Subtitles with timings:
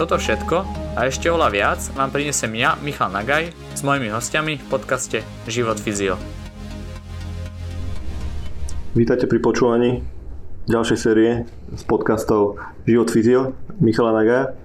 [0.00, 0.64] Toto všetko
[0.96, 5.76] a ešte oľa viac vám prinesem ja, Michal Nagaj, s mojimi hostiami v podcaste Život
[5.76, 6.16] Fyzio.
[8.96, 10.00] Vítajte pri počúvaní
[10.72, 11.44] ďalšej série
[11.76, 12.56] z podcastov
[12.88, 14.56] Život Fyzio Michala Nagaja.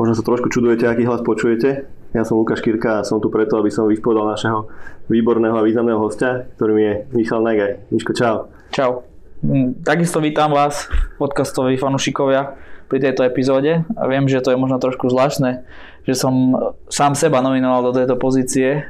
[0.00, 1.84] Možno sa trošku čudujete, aký hlas počujete.
[2.16, 4.72] Ja som Lukáš Kirka a som tu preto, aby som vyspodal našeho
[5.12, 7.92] výborného a významného hostia, ktorým je Michal Nagaj.
[7.92, 8.48] Miško, čau.
[8.72, 9.04] Čau.
[9.44, 10.88] Mm, takisto vítam vás,
[11.20, 12.56] podcastoví fanúšikovia,
[12.92, 13.88] pri tejto epizóde.
[13.96, 15.64] A viem, že to je možno trošku zvláštne,
[16.04, 16.52] že som
[16.92, 18.80] sám seba nominoval do tejto pozície e,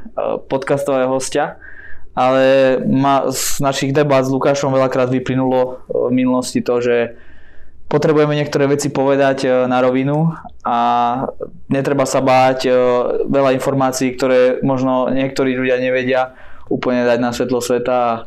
[0.50, 1.62] podcastového hostia,
[2.11, 7.14] ale ma, z našich debát s Lukášom veľakrát vyplynulo v minulosti to, že
[7.86, 10.34] potrebujeme niektoré veci povedať e, na rovinu
[10.66, 10.78] a
[11.70, 12.70] netreba sa báť e,
[13.31, 16.34] veľa informácií, ktoré možno niektorí ľudia nevedia
[16.66, 18.27] úplne dať na svetlo sveta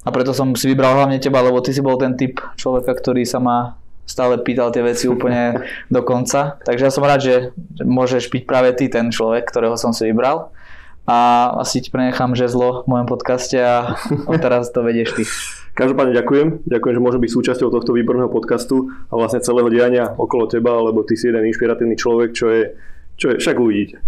[0.00, 3.26] a preto som si vybral hlavne teba, lebo ty si bol ten typ človeka, ktorý
[3.26, 3.79] sa ma
[4.10, 5.62] stále pýtal tie veci úplne
[5.94, 6.58] do konca.
[6.66, 7.34] Takže ja som rád, že
[7.78, 10.50] môžeš byť práve ty ten človek, ktorého som si vybral
[11.06, 13.98] a asi ti prenechám žezlo v mojom podcaste a
[14.38, 15.24] teraz to vedieš ty.
[15.80, 16.46] Každopádne ďakujem.
[16.66, 21.06] Ďakujem, že môžem byť súčasťou tohto výborného podcastu a vlastne celého diania okolo teba, lebo
[21.06, 22.62] ty si jeden inšpiratívny človek, čo je,
[23.16, 24.02] čo je však uvidíte.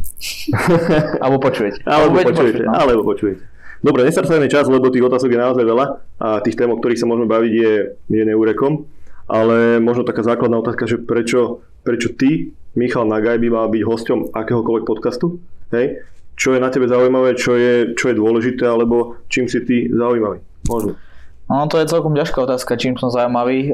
[1.23, 1.81] Alebo počujete.
[1.87, 2.67] Alebo, počujete.
[2.67, 2.77] No.
[2.77, 3.43] Alebo počujete.
[3.83, 5.87] Dobre, nestracajme čas, lebo tých otázok je naozaj veľa
[6.23, 8.87] a tých tém, o ktorých sa môžeme baviť, je, je neúrekom.
[9.33, 14.19] Ale možno taká základná otázka, že prečo, prečo ty, Michal Nagaj, by mal byť hosťom
[14.37, 15.41] akéhokoľvek podcastu?
[15.73, 16.05] Hej?
[16.37, 20.45] Čo je na tebe zaujímavé, čo je, čo je dôležité, alebo čím si ty zaujímavý?
[20.69, 21.01] Možno.
[21.49, 23.73] No to je celkom ťažká otázka, čím som zaujímavý.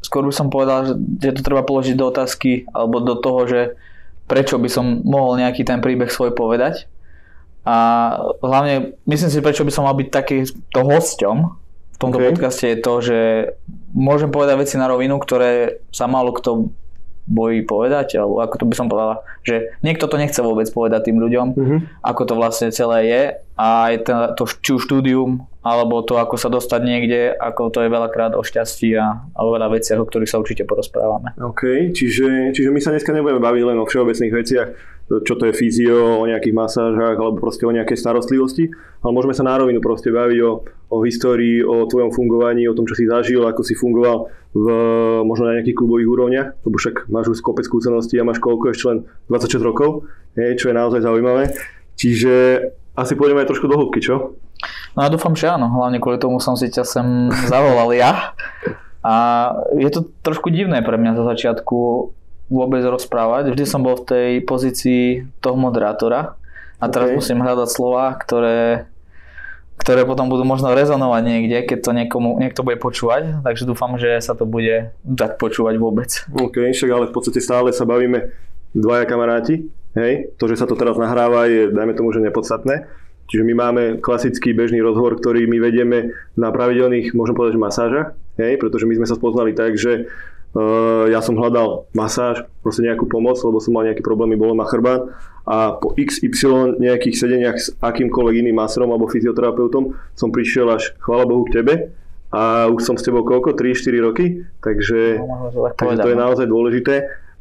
[0.00, 3.60] Skôr by som povedal, že to treba položiť do otázky alebo do toho, že
[4.24, 6.88] prečo by som mohol nejaký ten príbeh svoj povedať.
[7.68, 7.76] A
[8.40, 11.60] hlavne myslím si, prečo by som mal byť takýto hosťom
[11.92, 12.28] v tomto okay.
[12.34, 13.18] podcaste je to, že
[13.92, 16.72] môžem povedať veci na rovinu, ktoré sa málo kto
[17.22, 21.22] bojí povedať, alebo ako to by som povedala, že niekto to nechce vôbec povedať tým
[21.22, 21.78] ľuďom, uh-huh.
[22.02, 23.22] ako to vlastne celé je
[23.54, 27.86] a aj to, to či už štúdium, alebo to, ako sa dostať niekde, ako to
[27.86, 31.38] je veľakrát o šťastí a, a o veľa veciach, o ktorých sa určite porozprávame.
[31.38, 34.68] OK, čiže, čiže my sa dneska nebudeme baviť len o všeobecných veciach,
[35.08, 38.72] čo to je fyzio, o nejakých masážach alebo proste o nejakej starostlivosti,
[39.04, 42.88] ale môžeme sa na rovinu proste baviť o, o histórii, o tvojom fungovaní, o tom,
[42.88, 44.66] čo si zažil, ako si fungoval v
[45.26, 48.84] možno na nejakých klubových úrovniach, lebo však máš už kopec skúseností a máš koľko ešte
[48.88, 48.98] len
[49.28, 51.52] 26 rokov, je, čo je naozaj zaujímavé.
[51.96, 52.32] Čiže
[52.96, 54.36] asi pôjdeme aj trošku do hĺbky, čo?
[54.92, 57.06] No ja dúfam, že áno, hlavne kvôli tomu som si ťa sem
[57.48, 58.36] zavolal ja.
[59.02, 59.14] A
[59.74, 61.78] je to trošku divné pre mňa za začiatku
[62.48, 63.52] vôbec rozprávať.
[63.52, 66.34] Vždy som bol v tej pozícii toho moderátora
[66.82, 67.18] a teraz okay.
[67.18, 68.90] musím hľadať slova, ktoré,
[69.78, 73.46] ktoré potom budú možno rezonovať niekde, keď to niekomu, niekto bude počúvať.
[73.46, 76.10] Takže dúfam, že sa to bude dať počúvať vôbec.
[76.34, 78.34] OK, však ale v podstate stále sa bavíme
[78.74, 79.68] dvaja kamaráti.
[79.92, 82.88] Hej, to, že sa to teraz nahráva, je, dajme tomu, že nepodstatné.
[83.28, 88.08] Čiže my máme klasický bežný rozhovor, ktorý my vedieme na pravidelných, môžem povedať, že masážach,
[88.40, 90.08] hej, pretože my sme sa spoznali tak, že
[90.52, 94.68] Uh, ja som hľadal masáž, proste nejakú pomoc, lebo som mal nejaké problémy, bolo ma
[94.68, 95.08] chrbát
[95.48, 101.24] a po XY nejakých sedeniach s akýmkoľvek iným masérom alebo fyzioterapeutom som prišiel až, chvála
[101.24, 101.74] Bohu, k tebe
[102.30, 103.56] a už som s tebou koľko?
[103.56, 106.22] 3-4 roky, takže, no, takže to je no.
[106.28, 106.94] naozaj dôležité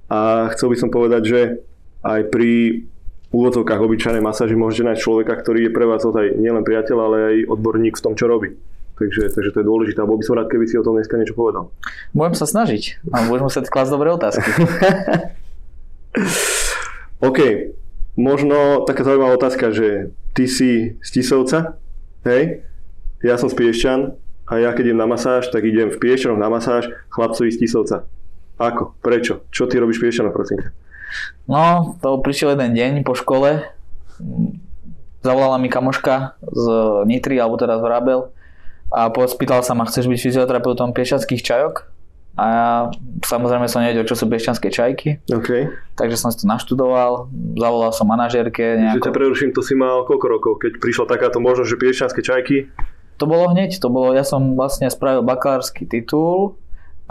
[0.07, 1.39] a chcel by som povedať, že
[2.01, 2.83] aj pri
[3.31, 7.35] úvodzovkách obyčajnej masáži môžete nájsť človeka, ktorý je pre vás ozaj nielen priateľ, ale aj
[7.47, 8.55] odborník v tom, čo robí.
[9.01, 10.05] Takže, takže to je dôležité.
[10.05, 11.73] Bol by som rád, keby si o tom dneska niečo povedal.
[12.13, 13.01] Budem sa snažiť.
[13.09, 14.45] A budem musieť klásť dobré otázky.
[17.27, 17.39] OK.
[18.13, 21.81] Možno taká zaujímavá otázka, že ty si z Tisovca,
[22.29, 22.61] hej?
[23.25, 24.13] Ja som z Piešťan
[24.45, 28.05] a ja keď idem na masáž, tak idem v Piešťanoch na masáž chlapcovi z Tisovca.
[28.61, 28.93] Ako?
[29.01, 29.49] Prečo?
[29.49, 30.61] Čo ty robíš v Piešťanoch, prosím?
[31.49, 33.65] No, to prišiel jeden deň po škole.
[35.25, 36.63] Zavolala mi kamoška z
[37.09, 38.29] Nitry, alebo teraz v Rabel
[38.91, 41.87] a spýtal sa ma, chceš byť fyzioterapeutom piešťanských čajok?
[42.39, 42.67] A ja
[43.27, 45.19] samozrejme som nevedel, čo sú piešťanské čajky.
[45.27, 45.67] Okay.
[45.99, 47.27] Takže som si to naštudoval,
[47.59, 48.79] zavolal som manažérke.
[48.79, 49.03] Nejako...
[49.03, 52.57] Že ťa preruším, to si mal koľko rokov, keď prišla takáto možnosť, že piešťanské čajky?
[53.19, 56.57] To bolo hneď, to bolo, ja som vlastne spravil bakalársky titul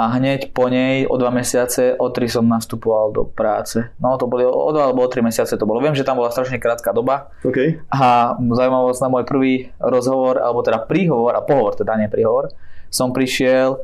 [0.00, 3.84] a hneď po nej o dva mesiace, o tri som nastupoval do práce.
[4.00, 5.84] No to boli o dva alebo o tri mesiace to bolo.
[5.84, 7.84] Viem, že tam bola strašne krátka doba OK.
[7.92, 12.48] a zaujímavosť na môj prvý rozhovor, alebo teda príhovor, a pohovor, teda nie príhovor,
[12.88, 13.76] som prišiel,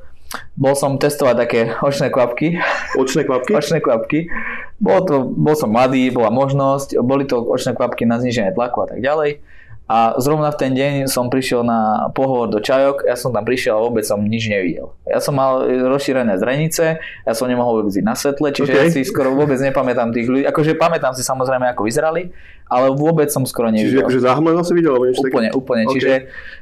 [0.57, 2.57] bol som testovať také očné kvapky,
[2.97, 3.53] Očné kvapky?
[3.61, 4.33] očné kvapky.
[4.81, 8.97] Bol, to, bol som mladý, bola možnosť, boli to očné kvapky na zniženie tlaku a
[8.97, 9.45] tak ďalej.
[9.87, 13.79] A zrovna v ten deň som prišiel na pohovor do čajok, ja som tam prišiel
[13.79, 14.91] a vôbec som nič nevidel.
[15.07, 18.79] Ja som mal rozšírené zrenice, ja som nemohol vôbec ísť na svetle, čiže OK.
[18.83, 20.43] ja si skoro vôbec nepamätám tých ľudí.
[20.43, 22.35] Akože pamätám si samozrejme, ako vyzerali,
[22.67, 24.03] ale vôbec som skoro Čiže nevidel.
[24.03, 25.83] akože zahmleno si videl, alebo Úplne, úplne.
[25.87, 25.93] OK.
[25.95, 26.13] Čiže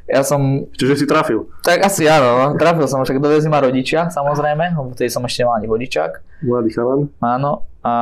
[0.05, 1.49] ja som Čiže si trafil.
[1.65, 2.47] tak asi áno, no.
[2.61, 6.71] trafil som, však dovezli ma rodičia, samozrejme, lebo vtedy som ešte nemal ani vodičák, Mladý
[6.77, 7.09] chalan.
[7.25, 7.65] áno.
[7.81, 7.93] A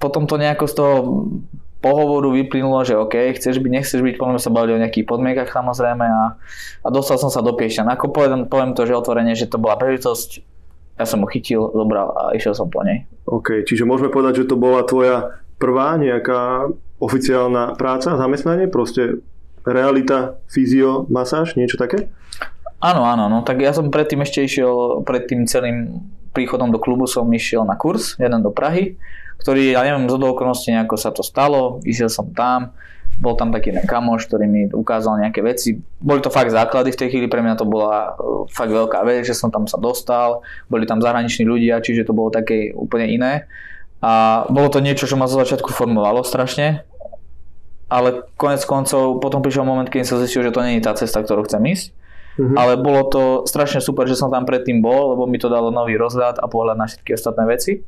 [0.00, 0.94] potom to nejako z toho
[1.78, 5.50] pohovoru vyplynulo, že OK, chceš byť, nechceš byť, potom sme sa bavili o nejakých podmienkach
[5.54, 6.34] samozrejme a,
[6.82, 7.86] a dostal som sa do Piešťan.
[7.94, 10.42] Ako poviem, poviem to, že otvorene, že to bola príležitosť,
[10.98, 13.06] ja som ho chytil, zobral a išiel som po nej.
[13.30, 16.66] OK, čiže môžeme povedať, že to bola tvoja prvá nejaká
[16.98, 19.22] oficiálna práca, zamestnanie, proste
[19.62, 22.10] realita, fyzio, masáž, niečo také?
[22.78, 26.02] Áno, áno, no tak ja som predtým ešte išiel, pred tým celým
[26.34, 28.94] príchodom do klubu som išiel na kurz, jeden do Prahy,
[29.38, 32.74] ktorý, ja neviem, z okolností nejako sa to stalo, išiel som tam,
[33.18, 35.74] bol tam taký jeden kamoš, ktorý mi ukázal nejaké veci.
[35.98, 39.26] Boli to fakt základy v tej chvíli, pre mňa to bola uh, fakt veľká vec,
[39.26, 43.32] že som tam sa dostal, boli tam zahraniční ľudia, čiže to bolo také úplne iné.
[43.98, 46.86] A bolo to niečo, čo ma zo začiatku formovalo strašne,
[47.90, 51.18] ale konec koncov potom prišiel moment, keď som zistil, že to nie je tá cesta,
[51.18, 51.86] ktorú chcem ísť.
[52.38, 52.54] Mhm.
[52.54, 55.98] Ale bolo to strašne super, že som tam predtým bol, lebo mi to dalo nový
[55.98, 57.82] rozhľad a pohľad na všetky ostatné veci.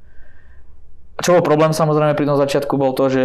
[1.21, 3.25] Čo bol problém samozrejme pri tom začiatku bol to, že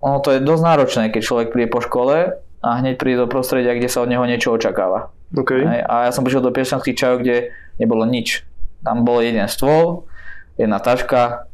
[0.00, 3.76] ono to je dosť náročné, keď človek príde po škole a hneď príde do prostredia,
[3.76, 5.12] kde sa od neho niečo očakáva.
[5.36, 5.50] OK.
[5.64, 8.44] Hej, a ja som prišiel do piešťanských čajov, kde nebolo nič.
[8.84, 10.08] Tam bol jeden stôl,
[10.56, 11.48] jedna taška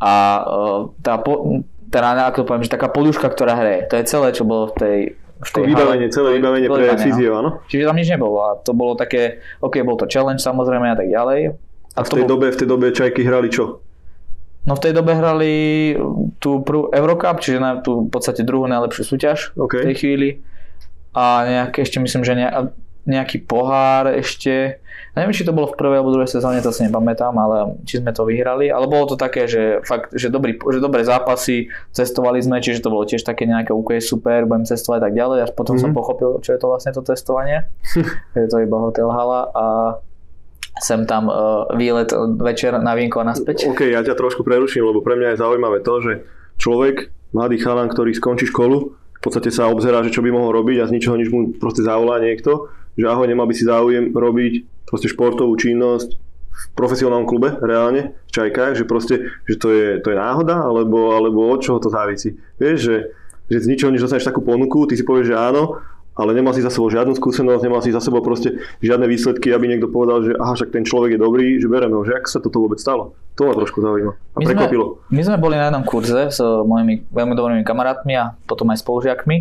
[0.00, 3.90] a uh, tá, po, teda, ako to poviem, že taká poduška, ktorá hreje.
[3.90, 4.98] To je celé, čo bolo v tej...
[5.40, 7.06] V To vybavenie, celé vybavenie pre vybavenie, no.
[7.08, 7.50] fyzio, áno?
[7.64, 11.08] Čiže tam nič nebolo a to bolo také, ok, bol to challenge samozrejme a tak
[11.08, 11.56] ďalej.
[11.96, 13.80] A v to tej bol- dobe, v tej dobe čajky hrali čo?
[14.62, 15.52] No v tej dobe hrali
[16.36, 19.72] tú prvú Eurocup, čiže na tú v podstate druhú najlepšiu súťaž OK.
[19.74, 20.28] v tej chvíli.
[21.10, 22.46] A nejaké ešte myslím, že ne,
[23.02, 24.78] nejaký pohár ešte.
[25.10, 27.98] Ja neviem, či to bolo v prvej alebo druhej sezóne, to si nepamätám, ale či
[27.98, 28.68] sme to vyhrali.
[28.68, 32.92] Ale bolo to také, že fakt, že, dobrý, že dobré zápasy, cestovali sme, čiže to
[32.92, 35.38] bolo tiež také nejaké OK, super, budem cestovať a tak ďalej.
[35.40, 35.96] A potom som Mhm.
[35.96, 37.64] pochopil, čo je to vlastne to cestovanie.
[38.34, 39.64] že je to iba hotel hala a
[40.78, 42.08] sem tam uh, výlet
[42.38, 43.66] večer na vínko a naspäť.
[43.66, 46.12] OK, ja ťa trošku preruším, lebo pre mňa je zaujímavé to, že
[46.62, 50.80] človek, mladý chalan, ktorý skončí školu, v podstate sa obzerá, že čo by mohol robiť
[50.80, 54.84] a z ničoho nič mu proste zavolá niekto, že ahoj, nemal by si záujem robiť
[54.88, 56.16] proste športovú činnosť
[56.50, 61.12] v profesionálnom klube, reálne, v Čajkách, že proste, že to je, to je náhoda, alebo,
[61.16, 62.36] alebo od čoho to závisí.
[62.60, 62.96] Vieš, že,
[63.48, 65.80] že z ničoho nič dostaneš takú ponuku, ty si povieš, že áno,
[66.20, 69.64] ale nemal si za sebou žiadnu skúsenosť, nemal si za sebou proste žiadne výsledky, aby
[69.66, 72.38] niekto povedal, že aha, však ten človek je dobrý, že bereme ho, že ak sa
[72.38, 73.16] toto vôbec stalo.
[73.34, 74.84] To ma trošku zaujíma a My sme, prekvapilo.
[75.08, 79.36] my sme boli na jednom kurze s mojimi veľmi dobrými kamarátmi a potom aj spolužiakmi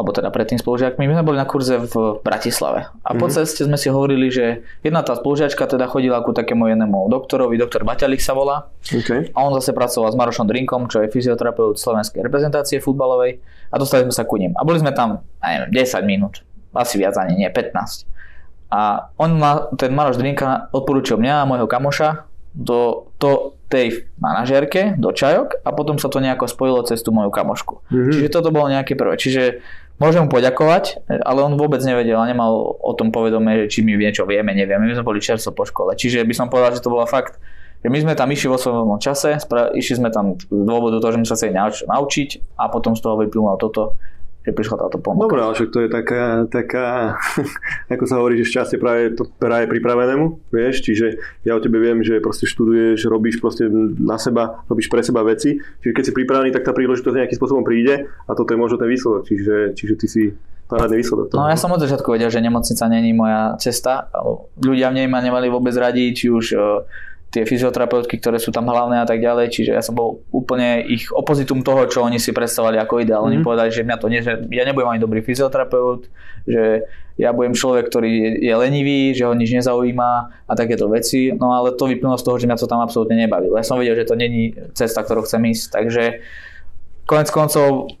[0.00, 1.04] alebo teda predtým spolužiakmi.
[1.04, 3.32] My sme boli na kurze v Bratislave a po Mhm.
[3.32, 7.84] ceste sme si hovorili, že jedna tá spolužiačka teda chodila ku takému jednému doktorovi, doktor
[7.84, 9.28] Baťalik sa volá Okay.
[9.28, 13.36] a on zase pracoval s Marošom Drinkom, čo je fyzioterapeut slovenskej reprezentácie futbalovej
[13.68, 14.56] a dostali sme sa ku ním.
[14.56, 16.40] A boli sme tam, neviem, 10 minút,
[16.72, 18.08] asi viac ani nie, 15.
[18.70, 24.98] A on ma, ten Maroš Drinka odporúčil mňa a môjho kamoša do, do tej manažérke,
[24.98, 27.86] do čajok a potom sa to nejako spojilo cez tú moju kamošku.
[27.86, 28.10] Mhm.
[28.10, 29.14] Čiže toto bolo nejaké prvé.
[29.14, 29.62] Čiže
[30.00, 34.24] môžem mu poďakovať, ale on vôbec nevedel a nemal o tom povedomie, či my niečo
[34.24, 34.88] vieme, nevieme.
[34.88, 35.94] My sme boli čerstvo po škole.
[35.94, 37.36] Čiže by som povedal, že to bola fakt
[37.80, 39.40] že my sme tam išli vo svojom čase,
[39.72, 43.00] išli sme tam z dôvodu toho, že sme sa chceli nauč- naučiť a potom z
[43.00, 43.96] toho vyplynulo toto,
[44.40, 45.28] že prišla táto ponuka.
[45.28, 46.84] Dobre, ale však to je taká, taká
[47.94, 52.00] ako sa hovorí, že šťastie práve, to práve pripravenému, vieš, čiže ja o tebe viem,
[52.00, 53.68] že proste študuješ, robíš proste
[54.00, 57.64] na seba, robíš pre seba veci, čiže keď si pripravený, tak tá príležitosť nejakým spôsobom
[57.64, 60.22] príde a toto je možno ten výsledok, čiže, čiže ty si
[60.70, 61.34] parádny výsledok.
[61.34, 61.42] toho.
[61.42, 64.06] No ja som od začiatku vedel, že nemocnica není moja cesta.
[64.62, 66.58] Ľudia v nej ma nemali vôbec radi, či už e,
[67.30, 71.14] tie fyzioterapeutky, ktoré sú tam hlavné a tak ďalej, čiže ja som bol úplne ich
[71.14, 73.22] opozitum toho, čo oni si predstavovali ako ideál.
[73.22, 73.46] Oni Mhm.
[73.46, 76.10] povedali, že mňa to nie, že ja nebudem ani dobrý fyzioterapeut,
[76.42, 76.82] že
[77.14, 80.10] ja budem človek, ktorý je, je lenivý, že ho nič nezaujíma
[80.48, 83.54] a takéto veci, no ale to vyplynulo z toho, že mňa to tam absolútne nebavilo.
[83.54, 86.24] Ja som vedel, že to není cesta, ktorou chcem ísť, takže
[87.06, 87.94] konec koncov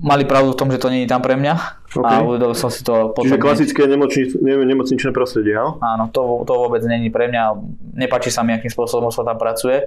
[0.00, 1.54] mali pravdu v tom, že to je tam pre mňa
[1.92, 2.04] OK.
[2.08, 3.28] a uvedomil som si to potom.
[3.28, 5.76] Čiže klasické nemocnič, ne, nemocničné prostredie, áno?
[5.84, 7.42] Áno, to, to vôbec není pre mňa.
[8.00, 9.84] Nepáči sa mi, akým spôsobom sa tam pracuje.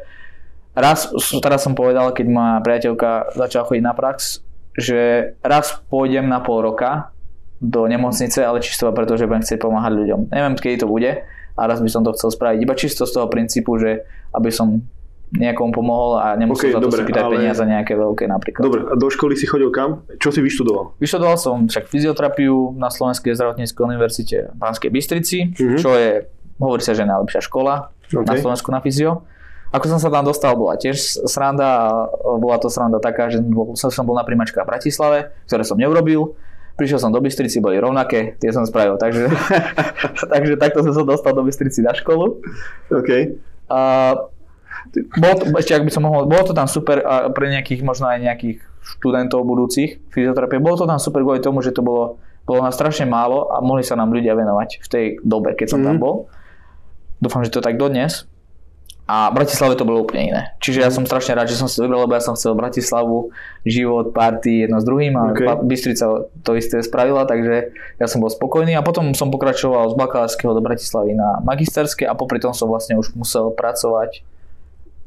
[0.78, 1.10] Raz,
[1.42, 4.42] teraz som povedal, keď moja priateľka začala chodiť na prax,
[4.74, 7.14] že raz pôjdem na pol roka
[7.62, 10.34] do nemocnice, ale čisto preto, že budem chcieť pomáhať ľuďom.
[10.34, 12.58] Neviem, kedy to bude a raz by som to chcel spraviť.
[12.66, 14.04] Iba čisto z toho princípu, že
[14.34, 14.82] aby som
[15.34, 18.62] niekomu pomohol a nemusel OK, za to dobre, si pýtať ale- peniaze nejaké veľké napríklad.
[18.62, 20.06] Dobre, a do školy si chodil kam?
[20.16, 20.94] Čo si vyštudoval?
[20.98, 25.78] Vyštudoval som však fyzioterapiu na Slovenskej zdravotníckej univerzite v Banskej Bystrici, Mhm.
[25.78, 28.24] čo je, hovorí sa, že najlepšia škola OK.
[28.24, 29.26] na Slovensku na fyzio.
[29.70, 31.90] Ako som sa tam dostal, bola tiež sranda
[32.38, 36.38] bola to sranda taká, že bol, som, bol na príjmačke v Bratislave, ktoré som neurobil.
[36.74, 39.30] Prišiel som do Bystrici, boli rovnaké, tie som spravil, takže,
[40.34, 42.38] takže takto som sa dostal do Bystrici na školu.
[42.92, 43.10] OK.
[43.66, 43.80] A
[45.18, 48.20] bolo to, ešte ak by som mohol, bolo to tam super pre nejakých, možno aj
[48.20, 52.76] nejakých študentov budúcich fyzioterapie, bolo to tam super kvôli tomu, že to bolo, bolo nás
[52.76, 56.04] strašne málo a mohli sa nám ľudia venovať v tej dobe, keď som tam Mhm.
[56.04, 56.28] bol.
[57.24, 58.28] Dúfam, že to tak dodnes.
[59.04, 60.42] A v Bratislave to bolo úplne iné.
[60.64, 63.36] Čiže ja som strašne rád, že som si vybral, lebo ja som chcel Bratislavu,
[63.68, 65.44] život, party, jedno s druhým a OK.
[65.44, 65.60] okay.
[65.60, 70.56] Bystrica to isté spravila, takže ja som bol spokojný a potom som pokračoval z bakalárskeho
[70.56, 74.24] do Bratislavy na magisterské a popri tom som vlastne už musel pracovať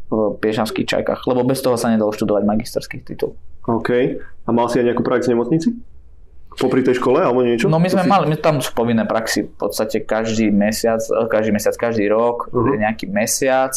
[0.06, 3.34] v Piešavských čajkách, lebo bez toho sa nedalo študovať magisterský titul.
[3.66, 3.90] OK.
[4.22, 5.68] A mal si aj nejakú prax v nemocnici?
[6.56, 7.68] Popri tej škole alebo niečo?
[7.68, 8.08] No my sme si...
[8.08, 12.48] mali, my tam sú povinné praxi v podstate každý mesiac, eh, každý mesiac, každý rok,
[12.48, 12.80] Mhm.
[12.80, 13.76] nejaký mesiac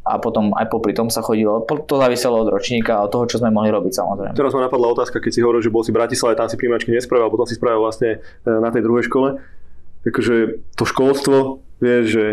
[0.00, 3.38] a potom aj popri tom sa chodilo, to záviselo od ročníka a od toho, čo
[3.38, 4.34] sme mohli robiť samozrejme.
[4.34, 6.90] Teraz ma napadla otázka, keď si hovoril, že bol si v Bratislave, tam si príjmačky
[6.90, 9.38] nespravil, a potom si spravil vlastne e, na tej druhej škole.
[10.02, 12.24] Takže to školstvo, vieš, že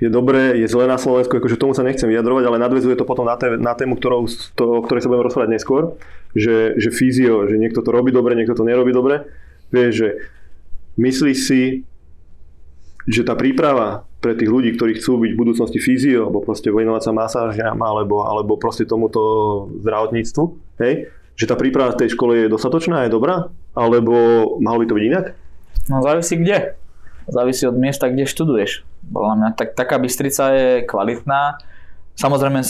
[0.00, 3.28] je dobré, je zlé na Slovensku, akože tomu sa nechcem vyjadrovať, ale nadvezuje to potom
[3.28, 4.24] na, té, na tému, ktorou,
[4.56, 6.00] to, o ktorej sa budeme rozprávať neskôr,
[6.32, 9.28] že, že fyzio, že niekto to robí dobre, niekto to nerobí dobre.
[9.68, 10.08] Vieš, že
[10.96, 11.62] myslíš si,
[13.04, 17.02] že tá príprava pre tých ľudí, ktorí chcú byť v budúcnosti fyzio, alebo proste venovať
[17.04, 19.20] sa masážiam, alebo, alebo proste tomuto
[19.84, 20.44] zdravotníctvu,
[20.80, 24.12] hej, že tá príprava v tej škole je dostatočná, je dobrá, alebo
[24.64, 25.24] malo by to byť inak?
[25.92, 26.76] No závisí kde.
[27.28, 28.89] Závisí od miesta, kde študuješ.
[29.08, 31.56] Podľa mňa tak, taká Bystrica je kvalitná.
[32.20, 32.60] Samozrejme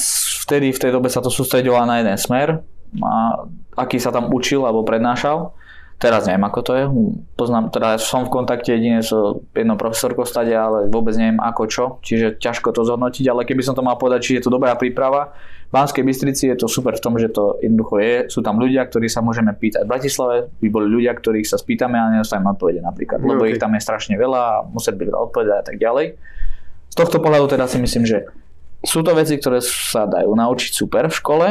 [0.46, 2.62] vtedy v tej dobe sa to sústredilo na jeden smer,
[2.98, 3.46] a
[3.78, 5.54] aký sa tam učil alebo prednášal.
[6.00, 6.84] Teraz neviem, ako to je.
[7.36, 9.12] Poznám, teda som v kontakte jedine s
[9.52, 13.76] jednou profesorkou stade, ale vôbec neviem ako čo, čiže ťažko to zhodnotiť, ale keby som
[13.76, 15.36] to mal povedať, či je to dobrá príprava,
[15.70, 19.06] Banskej Bystrici je to super v tom, že to jednoducho je, sú tam ľudia, ktorí
[19.06, 19.86] sa môžeme pýtať.
[19.86, 23.54] V Bratislave by boli ľudia, ktorých sa spýtame a nedostaneme odpovede napríklad, No, lebo ok.
[23.54, 26.06] ich tam je strašne veľa a musia byť veľa odpovedať a tak ďalej.
[26.90, 28.26] Z tohto pohľadu teda si myslím, že
[28.82, 31.46] sú to veci, ktoré sa dajú naučiť super v škole,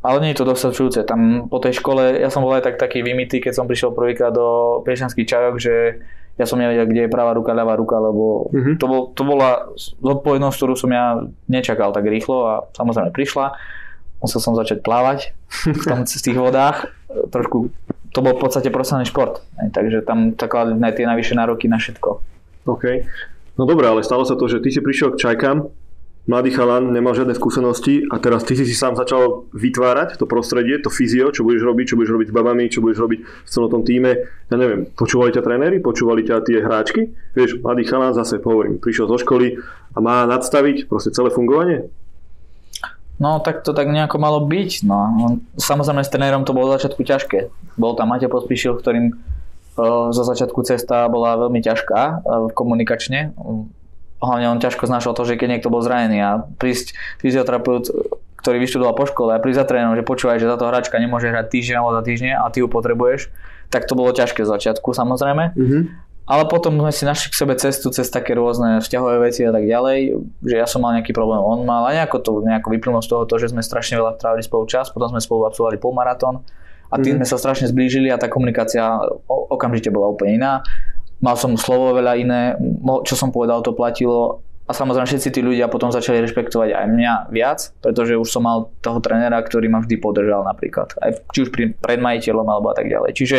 [0.00, 1.04] ale nie je to dostačujúce.
[1.04, 4.32] Tam po tej škole, ja som bol aj tak taký vymitý, keď som prišiel prvýkrát
[4.32, 6.00] do Piešanských čajok, že
[6.40, 8.80] ja som nevedel, kde je pravá ruka, ľavá ruka, lebo Mhm.
[8.80, 9.68] to, bol, to bola
[10.00, 13.52] zodpovednosť, ktorú som ja nečakal tak rýchlo a samozrejme prišla.
[14.20, 15.36] Musel som začať plávať
[15.68, 16.88] v, tom, v tých vodách.
[17.08, 17.68] Trošku,
[18.12, 19.44] to bol v podstate profesionálny šport.
[19.56, 22.08] Takže tam kladli tie najvyššie nároky na všetko.
[22.68, 22.84] OK.
[23.56, 25.68] No dobré, ale stalo sa to, že ty si prišiel k čajkám,
[26.28, 30.76] mladý chalan, nemal žiadne skúsenosti a teraz ty si si sám začal vytvárať to prostredie,
[30.82, 33.70] to fyzio, čo budeš robiť, čo budeš robiť s babami, čo budeš robiť v celom
[33.72, 34.28] tom týme.
[34.52, 37.14] Ja neviem, počúvali ťa tréneri, počúvali ťa tie hráčky?
[37.32, 39.56] Vieš, mladý chalan zase, hovorím, prišiel zo školy
[39.94, 41.88] a má nadstaviť proste celé fungovanie?
[43.20, 44.70] No tak to tak nejako malo byť.
[44.88, 44.96] No.
[45.60, 47.38] Samozrejme s trénerom to bolo v začiatku ťažké.
[47.76, 49.14] Bol tam Matej Pospíšil, ktorým e,
[50.08, 52.14] zo začiatku cesta bola veľmi ťažká e,
[52.56, 53.36] komunikačne.
[54.20, 56.92] Hlavne on ťažko znášal to, že keď niekto bol zranený a prísť
[57.24, 57.88] fyzioterapeut,
[58.40, 61.48] ktorý vyštudoval po škole a prísť za trénerom, že počúvaj, že táto hračka nemôže hrať
[61.52, 63.32] týždeň alebo za týždeň a ty ju potrebuješ,
[63.68, 65.56] tak to bolo ťažké z začiatku samozrejme.
[65.56, 65.80] Mhm.
[66.30, 69.66] Ale potom sme si našli k sebe cestu cez také rôzne vzťahové veci a tak
[69.66, 70.14] ďalej,
[70.46, 73.26] že ja som mal nejaký problém, on mal a nejako to nejako vyplynulo z toho,
[73.26, 76.46] to, že sme strašne veľa trávili spolu čas, potom sme spolu absolvovali polmaratón
[76.86, 77.26] a tým Mhm.
[77.26, 78.94] sme sa strašne zblížili a tá komunikácia
[79.26, 80.52] okamžite bola úplne iná.
[81.20, 82.56] Mal som slovo veľa iné,
[83.04, 87.12] čo som povedal, to platilo a samozrejme všetci tí ľudia potom začali rešpektovať aj mňa
[87.34, 90.94] viac, pretože už som mal toho trénera, ktorý ma vždy podržal napríklad.
[91.02, 93.10] Aj či už pri, pred majiteľom alebo a tak ďalej.
[93.18, 93.38] Čiže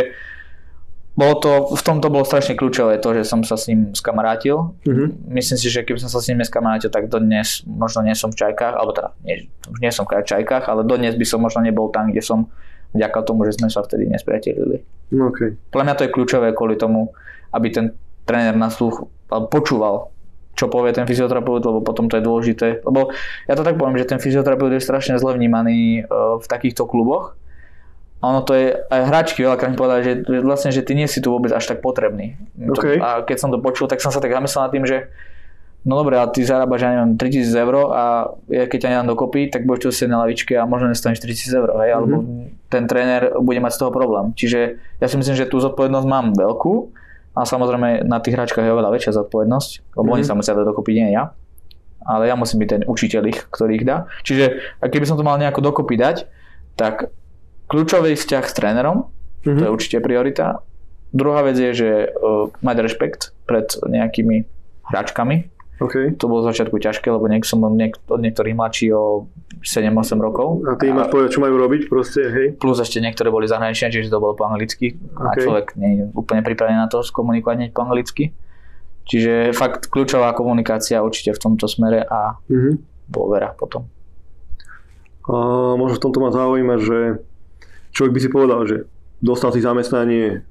[1.16, 4.76] bolo to, v tomto bolo strašne kľúčové to, že som sa s ním skamarátil.
[4.84, 5.32] Mhm.
[5.32, 8.36] Myslím si, že keby som sa s ním neskamarátil, tak dodnes možno nie som v
[8.36, 11.88] Čajkách, alebo teda nie, už nie som v Čajkách, ale dodnes by som možno nebol
[11.96, 12.52] tam, kde som
[12.92, 14.84] vďaka tomu, že sme sa vtedy nespriatelili.
[15.16, 15.72] No, OK.
[15.72, 17.16] Podľa mňa to je kľúčové kvôli tomu,
[17.51, 17.86] aby ten
[18.25, 20.12] tréner na sluch počúval,
[20.55, 22.67] čo povie ten fyzioterapeut, lebo potom to je dôležité.
[22.84, 23.15] Lebo
[23.48, 27.39] ja to tak poviem, že ten fyzioterapeut je strašne zle vnímaný e, v takýchto kluboch,
[28.22, 30.13] ono to je, aj hračky veľakrát mi povedali, že,
[30.46, 32.38] vlastne, že ty nie si tu vôbec až tak potrebný.
[32.70, 33.01] To, OK.
[33.01, 35.10] a keď som to počul, tak som sa tak zamyslel nad tým, že
[35.81, 39.50] no dobre, ale ty zarábaš, ja neviem, 3000 eur a ja keď ťa nedám dokopy,
[39.50, 42.15] tak budeš tu sedieť na lavičke a možno nestaneš 3000 eur, hej, alebo
[42.70, 44.38] ten tréner bude mať z toho problém.
[44.38, 46.93] Čiže ja si myslím, že tú zodpovednosť mám veľkú
[47.32, 51.00] a samozrejme na tých hračkách je oveľa väčšia zodpovednosť, lebo oni sa musia dať dokopy,
[51.00, 51.32] nie ja.
[52.02, 54.10] Ale ja musím byť ten učiteľ ich, ktorý ich dá.
[54.26, 56.26] Čiže keby som to mal nejako dokopy dať,
[56.74, 57.14] tak
[57.70, 59.08] kľúčový vzťah s trénerom,
[59.46, 60.66] to je určite priorita.
[61.12, 64.48] Druhá vec je, že uh, mať rešpekt pred nejakými
[64.88, 65.50] hračkami.
[65.82, 66.14] OK.
[66.16, 69.26] To bolo z začiatku ťažké, lebo niek- som niek- od niektorých mladší o
[69.60, 70.62] 7-8 rokov.
[70.64, 72.48] A ty im máš povedať, čo majú robiť proste, hej?
[72.54, 74.94] Plus ešte niektoré boli zahraničné, čiže to bolo po anglicky.
[75.16, 75.42] A OK.
[75.42, 78.30] človek nie je úplne pripravený na to skomunikovať hneď po anglicky.
[79.04, 82.78] Čiže fakt kľúčová komunikácia určite v tomto smere a Mhm.
[83.08, 83.90] dôvera potom.
[85.24, 85.34] A
[85.76, 87.22] možno v tomto ma zaujíma, že
[87.92, 88.78] človek by si povedal, že
[89.20, 90.42] dostal si zamestnanie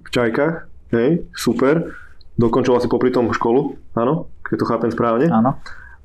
[0.00, 0.54] v Čajkách,
[0.90, 1.96] hej, super,
[2.36, 5.54] dokončoval si popri tom školu, áno, keď to chápem správne, Áno.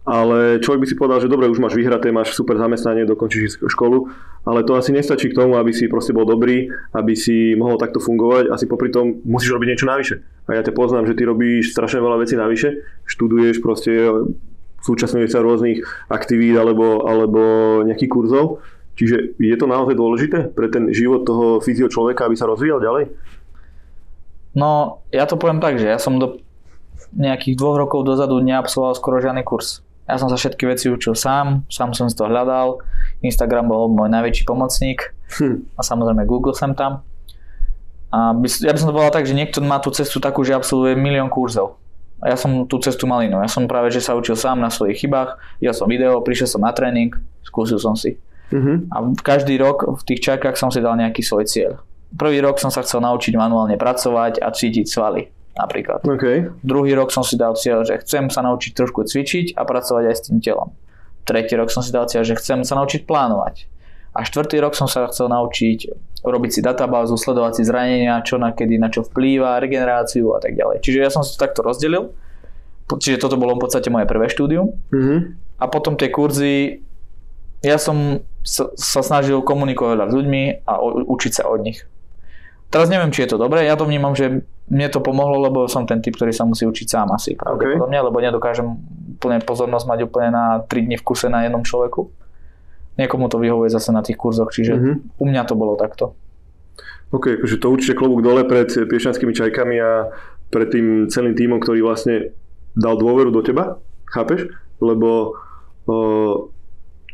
[0.06, 3.58] ale človek by si povedal, že dobre, už máš vyhraté, máš super zamestnanie, dokončíš si
[3.66, 4.06] školu,
[4.46, 7.98] ale to asi nestačí k tomu, aby si proste bol dobrý, aby si mohol takto
[7.98, 10.22] fungovať, asi popri tom musíš robiť niečo navyše.
[10.46, 13.92] A ja ťa poznám, že ty robíš strašne veľa vecí navyše, študuješ proste,
[14.86, 15.82] súčasňuješ sa rôznych
[16.14, 17.42] aktivít alebo, alebo
[17.90, 18.62] nejakých kurzov,
[18.94, 23.10] čiže je to naozaj dôležité pre ten život toho fyzio človeka, aby sa rozvíjal ďalej?
[24.56, 26.45] No, ja to poviem tak, že ja som do
[27.16, 29.82] nejakých dvoch rokov dozadu neabsolvoval skoro žiadny kurz.
[30.06, 32.78] Ja som sa všetky veci učil sám, sám som si to hľadal,
[33.26, 35.66] Instagram bol môj najväčší pomocník Hm.
[35.74, 37.02] a samozrejme Google sem tam.
[38.14, 40.54] A by, ja by som to povedal tak, že niekto má tú cestu takú, že
[40.54, 41.82] absolvuje milión kurzov.
[42.22, 43.42] A ja som tú cestu mal inú.
[43.42, 46.62] Ja som práve, že sa učil sám na svojich chybách, videl som video, prišiel som
[46.64, 48.22] na tréning, skúsil som si.
[48.54, 48.94] Mhm.
[48.94, 51.82] A každý rok v tých čakách som si dal nejaký svoj cieľ.
[52.14, 56.04] Prvý rok som sa chcel naučiť manuálne pracovať a cítiť svaly napríklad.
[56.04, 56.52] OK.
[56.62, 60.16] Druhý rok som si dal cieľ, že chcem sa naučiť trošku cvičiť a pracovať aj
[60.16, 60.76] s tým telom.
[61.26, 63.66] Tretí rok som si dal cieľ, že chcem sa naučiť plánovať.
[64.16, 65.92] A štvrtý rok som sa chcel naučiť
[66.26, 70.58] robiť si databázu, sledovať si zranenia, čo na kedy, na čo vplýva, regeneráciu a tak
[70.58, 70.82] ďalej.
[70.82, 72.18] Čiže ja som si to takto rozdelil.
[72.86, 74.74] Čiže toto bolo v podstate moje prvé štúdium.
[74.90, 75.18] Mhm.
[75.62, 76.84] A potom tie kurzy,
[77.64, 81.80] ja som sa, sa snažil komunikovať s ľuďmi a o, učiť sa od nich.
[82.76, 85.88] Teraz neviem, či je to dobré, ja to vnímam, že mne to pomohlo, lebo som
[85.88, 88.68] ten typ, ktorý sa musí učiť sám asi pravdepodobne, lebo nedokážem
[89.16, 92.12] úplne pozornosť mať úplne na 3 dní v kuse na jednom človeku.
[93.00, 94.92] Niekomu to vyhovuje zase na tých kurzoch, čiže Mhm.
[95.16, 96.20] u mňa to bolo takto.
[97.16, 100.12] OK, akože to určite klobúk dole pred piešanskými čajkami a
[100.52, 102.36] pred tým celým tímom, ktorý vlastne
[102.76, 103.80] dal dôveru do teba,
[104.12, 104.52] chápeš?
[104.84, 105.40] Lebo
[105.88, 105.96] o,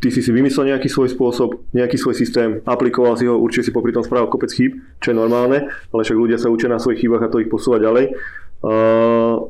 [0.01, 3.71] ty si si vymyslel nejaký svoj spôsob, nejaký svoj systém, aplikoval si ho, určite si
[3.71, 7.05] popri tom spravil kopec chýb, čo je normálne, ale však ľudia sa učia na svojich
[7.05, 8.17] chybách a to ich posúva ďalej.
[8.65, 9.45] Uh,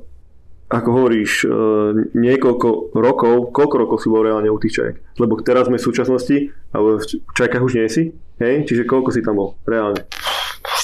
[0.72, 4.96] ako hovoríš, uh, niekoľko rokov, koľko rokov si bol reálne u tých čajek?
[5.20, 6.38] Lebo teraz sme v súčasnosti,
[6.76, 8.12] ale v čajkách už nie si,
[8.44, 8.68] hej?
[8.68, 10.04] Čiže koľko si tam bol reálne?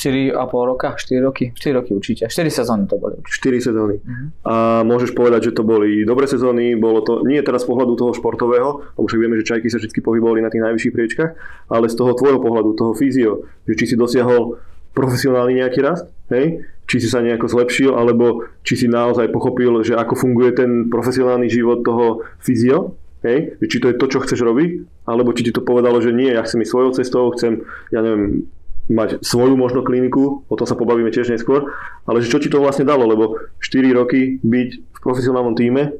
[0.08, 2.24] 4,5 roka, 4 roky, 4 roky určite.
[2.32, 3.52] 4 sezóny to boli určite.
[3.52, 3.96] 4 sezóny.
[4.00, 4.26] Mhm.
[4.48, 8.12] A môžeš povedať, že to boli dobré sezóny, bolo to nie teraz z pohľadu toho
[8.16, 11.32] športového, lebo však vieme, že čajky sa vždy pohybovali na tých najvyšších priečkach,
[11.68, 14.58] ale z toho tvojho pohľadu, toho fyzio, že či si dosiahol
[14.98, 16.66] profesionálny nejaký rast, hej?
[16.88, 21.52] či si sa nejako zlepšil, alebo či si naozaj pochopil, že ako funguje ten profesionálny
[21.52, 22.96] život toho fyzio,
[23.28, 23.60] hej?
[23.60, 26.48] Či to je to, čo chceš robiť, alebo či ti to povedalo, že nie, ja
[26.48, 28.48] chcem ísť svojou cestou, chcem, ja neviem,
[28.88, 31.68] mať svoju možno kliniku, o tom sa pobavíme tiež neskôr,
[32.08, 35.92] ale že čo ti to vlastne dalo, lebo 4 roky byť v profesionálnom týme,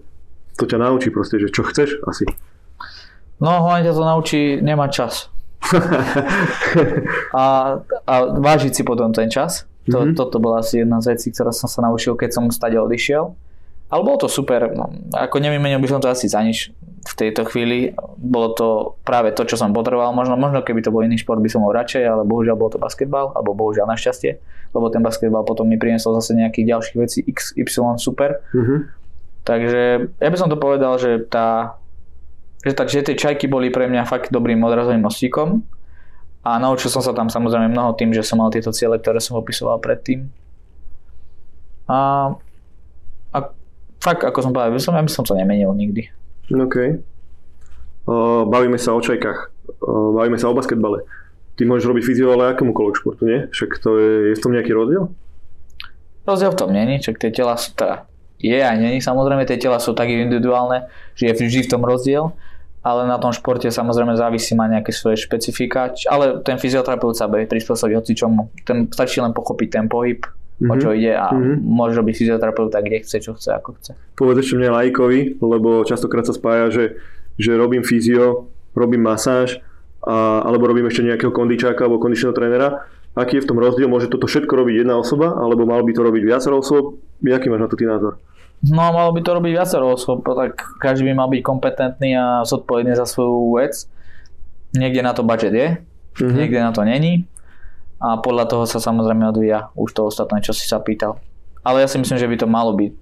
[0.56, 2.26] to ťa naučí proste, že čo chceš asi.
[3.38, 5.14] No hlavne ťa to naučí nemať čas.
[7.36, 9.68] a, a vážiť si potom ten čas.
[9.88, 10.12] To, Mhm.
[10.12, 10.18] mm-hmm.
[10.20, 13.36] Toto bola asi jedna z vecí, ktorá som sa naučil, keď som stade odišiel.
[13.88, 14.68] Ale bolo to super.
[14.76, 17.94] No, ako nevymenil by som to asi za nič v tejto chvíli.
[18.18, 18.68] Bolo to
[19.06, 20.16] práve to, čo som potreboval.
[20.16, 22.82] Možno, možno keby to bol iný šport, by som bol radšej, ale bohužiaľ bol to
[22.82, 24.42] basketbal, alebo bohužiaľ našťastie,
[24.74, 28.42] lebo ten basketbal potom mi priniesol zase nejakých ďalších vecí XY super.
[28.56, 28.76] Mhm.
[29.48, 29.82] Takže
[30.20, 31.80] ja by som to povedal, že tá
[32.68, 35.64] že, tak, že tie čajky boli pre mňa fakt dobrým odrazovým mostíkom
[36.44, 39.40] a naučil som sa tam samozrejme mnoho tým, že som mal tieto ciele, ktoré som
[39.40, 40.28] opisoval predtým.
[41.88, 42.32] A,
[43.32, 43.38] a
[44.04, 46.12] fakt, ako som povedal, som, ja by som to nemenil nikdy.
[46.52, 46.76] OK.
[48.08, 49.40] O, bavíme sa o čajkách.
[49.84, 51.04] O, bavíme sa o basketbale.
[51.58, 53.40] Ty môžeš robiť fyzio, ale akémukoľvek športu, nie?
[53.50, 55.10] Však to je, je v tom nejaký rozdiel?
[56.24, 58.08] Rozdiel v tom není, čak tie tela sú teda
[58.38, 60.86] je aj není, samozrejme tie tela sú tak individuálne,
[61.18, 62.38] že je vždy v tom rozdiel,
[62.86, 67.50] ale na tom športe samozrejme závisí má nejaké svoje špecifika, ale ten fyzioterapeut sa bude
[67.50, 68.54] prispôsobiť hoci čomu.
[68.62, 70.22] Ten stačí len pochopiť ten pohyb,
[70.58, 70.72] mm-hmm.
[70.72, 71.62] o čo ide a Mhm.
[71.62, 73.92] môže robiť fyzioterapeuta kde chce, čo chce, ako chce.
[74.14, 76.84] Povedz ešte mne lajkovi, lebo častokrát sa spája, že,
[77.36, 79.62] že robím fyzio, robím masáž,
[80.02, 82.88] a, alebo robím ešte nejakého kondičáka alebo kondičného trénera.
[83.14, 83.90] Aký je v tom rozdiel?
[83.90, 87.02] Môže toto všetko robiť jedna osoba, alebo mal by to robiť viacero osôb?
[87.20, 88.22] Jaký máš na to ty názor?
[88.62, 92.94] No malo by to robiť viacero osôb, tak každý by mal byť kompetentný a zodpovedný
[92.94, 93.74] za svoju vec.
[94.72, 95.68] Niekde na to budget je,
[96.18, 96.34] Mhm.
[96.36, 97.26] niekde na to není
[97.98, 101.18] a podľa toho sa samozrejme odvíja už to ostatné, čo si sa pýtal.
[101.66, 102.94] Ale ja si myslím, že by to malo byť.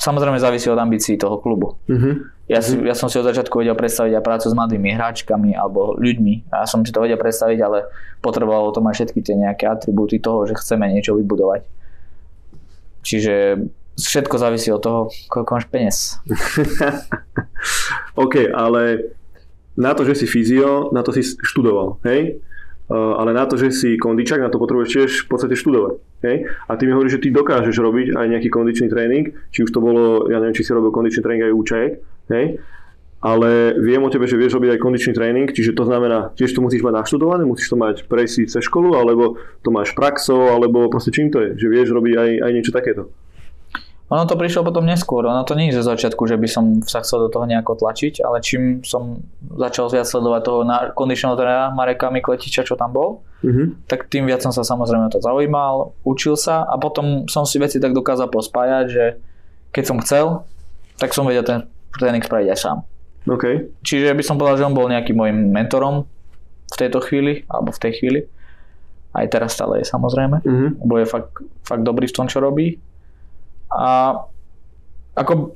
[0.00, 1.76] Samozrejme závisí od ambícií toho klubu.
[1.86, 2.40] Mhm.
[2.50, 5.94] Ja, si, ja som si od začiatku vedel predstaviť aj prácu s mladými hráčkami alebo
[5.94, 6.50] ľuďmi.
[6.50, 7.86] Ja som si to vedel predstaviť, ale
[8.18, 11.62] potrebovalo to mať všetky tie nejaké atribúty toho, že chceme niečo vybudovať.
[13.06, 13.62] Čiže
[13.94, 15.98] všetko závisí od toho, koľko máš peniaz.
[18.18, 19.14] OK, ale
[19.78, 22.42] na to, že si fyzio, na to si študoval, hej?
[22.90, 26.02] Uh, ale na to, že si kondičák, na to potrebuješ tiež v podstate študovať.
[26.26, 26.36] Hej?
[26.66, 29.78] A ty mi hovoríš, že ty dokážeš robiť aj nejaký kondičný tréning, či už to
[29.78, 31.92] bolo, ja neviem, či si robil kondičný tréning aj u čajek,
[32.34, 32.58] hej?
[33.20, 36.64] ale viem o tebe, že vieš robiť aj kondičný tréning, čiže to znamená, tiež to
[36.64, 41.12] musíš mať naštudované, musíš to mať prejsť cez školu, alebo to máš praxou, alebo proste
[41.12, 43.12] čím to je, že vieš robiť aj, aj niečo takéto.
[44.10, 46.98] Ono to prišlo potom neskôr, ono to nie je zo začiatku, že by som sa
[46.98, 51.70] chcel do toho nejako tlačiť, ale čím som začal viac sledovať toho na- kondičného trénera
[51.70, 53.86] Mareka Mikletiča, čo tam bol, Mhm.
[53.86, 57.78] tak tým viac som sa samozrejme to zaujímal, učil sa a potom som si veci
[57.78, 59.04] tak dokázal pospájať, že
[59.70, 60.26] keď som chcel,
[60.98, 61.58] tak som vedel ten
[61.92, 62.78] tréning spraviť aj sám.
[63.24, 63.44] OK.
[63.80, 66.02] Čiže by som povedal, že on bol nejakým môjim mentorom
[66.66, 68.20] v tejto chvíli, alebo v tej chvíli.
[69.10, 70.66] Aj teraz stále je samozrejme, Mhm.
[70.80, 71.30] lebo je fakt,
[71.62, 72.74] fakt dobrý v tom, čo robí.
[73.70, 74.22] A
[75.14, 75.54] ako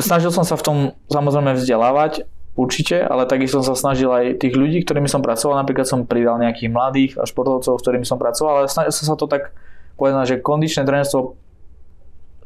[0.00, 0.76] snažil som sa v tom
[1.08, 2.24] samozrejme vzdelávať,
[2.58, 6.42] určite, ale takisto som sa snažil aj tých ľudí, ktorými som pracoval, napríklad som pridal
[6.42, 9.54] nejakých mladých a športovcov, s ktorými som pracoval, ale snažil som sa to tak
[9.94, 11.38] povedať, že kondičné trénerstvo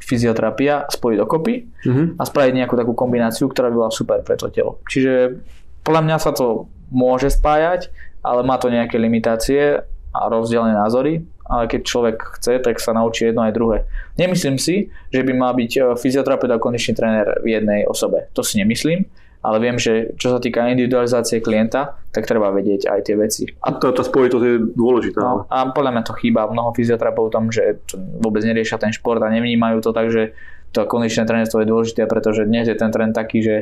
[0.02, 1.54] fyzioterapia spojiť dokopy
[1.86, 2.04] Mhm.
[2.18, 4.82] a spraviť nejakú takú kombináciu, ktorá by bola super pre to telo.
[4.90, 5.40] Čiže
[5.86, 7.88] podľa mňa sa to môže spájať,
[8.20, 9.80] ale má to nejaké limitácie
[10.12, 13.78] a rozdielne názory, ale keď človek chce, tak sa naučí jedno aj druhé.
[14.16, 18.32] Nemyslím si, že by mal byť e, fyzioterapeut a kondičný tréner v jednej osobe.
[18.32, 19.04] To si nemyslím,
[19.44, 23.44] ale viem, že čo sa týka individualizácie klienta, tak treba vedieť aj tie veci.
[23.66, 25.20] A to, tá spojitosť je dôležitá.
[25.20, 27.82] No, a podľa mňa to chýba mnoho fyzioterapeutom, že
[28.22, 30.32] vôbec neriešia ten šport a nevnímajú to tak, že
[30.72, 33.56] to kondičné trénerstvo je dôležité, pretože dnes je ten trend taký, že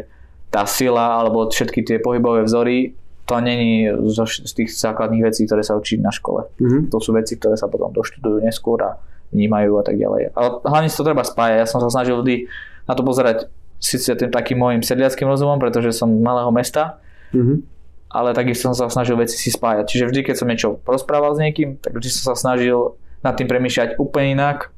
[0.53, 2.95] tá sila alebo všetky tie pohybové vzory,
[3.31, 6.51] to není zo, z tých základných vecí, ktoré sa učí na škole.
[6.59, 6.91] Mhm.
[6.91, 8.99] To sú veci, ktoré sa potom doštudujú neskôr a
[9.31, 10.35] vnímajú a tak ďalej.
[10.35, 11.63] Ale hlavne si to treba spájať.
[11.63, 12.51] Ja som sa snažil vždy
[12.91, 13.47] na to pozerať
[13.79, 16.99] síce tým takým môjim sedliackým rozumom, pretože som malého mesta,
[17.31, 17.63] Mhm.
[18.11, 19.87] ale takisto som sa snažil veci si spájať.
[19.87, 23.47] Čiže vždy, keď som niečo rozprával s niekým, tak vždy som sa snažil nad tým
[23.47, 24.75] premýšľať úplne inak,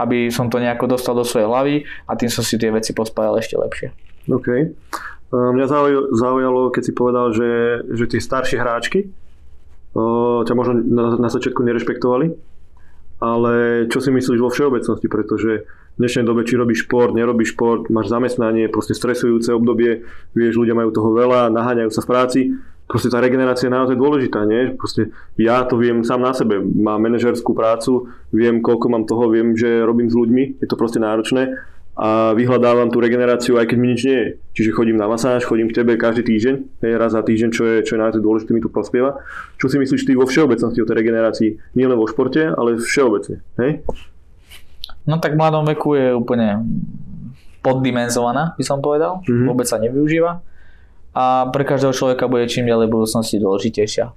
[0.00, 1.74] aby som to nejako dostal do svojej hlavy
[2.08, 3.92] a tým som si tie veci pospájal ešte lepšie.
[4.32, 4.48] OK.
[5.30, 7.50] Mňa zauj- zaujalo, keď si povedal, že,
[7.94, 9.14] že tie staršie hráčky
[10.46, 12.34] ťa možno na, na začiatku nerešpektovali,
[13.18, 17.90] ale čo si myslíš vo všeobecnosti, pretože v dnešnej dobe, či robíš šport, nerobíš šport,
[17.90, 22.40] máš zamestnanie, proste stresujúce obdobie, vieš, ľudia majú toho veľa, naháňajú sa v práci,
[22.86, 24.78] proste tá regenerácia je naozaj dôležitá, nie?
[24.78, 29.58] Proste ja to viem sám na sebe, mám manažerskú prácu, viem, koľko mám toho, viem,
[29.58, 31.54] že robím s ľuďmi, je to proste náročné
[31.98, 34.28] a vyhľadávam tú regeneráciu, aj keď mi nič nie je.
[34.56, 36.54] Čiže chodím na masáž, chodím k tebe každý týždeň,
[36.86, 39.20] hej, raz za týždeň, čo je, čo je naozaj dôležité, mi to prospieva.
[39.60, 41.50] Čo si myslíš ty vo všeobecnosti o tej regenerácii?
[41.76, 43.42] Nie len vo športe, ale všeobecne.
[43.60, 43.84] Hej?
[45.04, 46.64] No tak v mladom veku je úplne
[47.60, 49.20] poddimenzovaná, by som povedal.
[49.26, 49.44] Mhm.
[49.50, 50.40] Vôbec sa nevyužíva.
[51.10, 54.14] A pre každého človeka bude čím ďalej v budúcnosti dôležitejšia.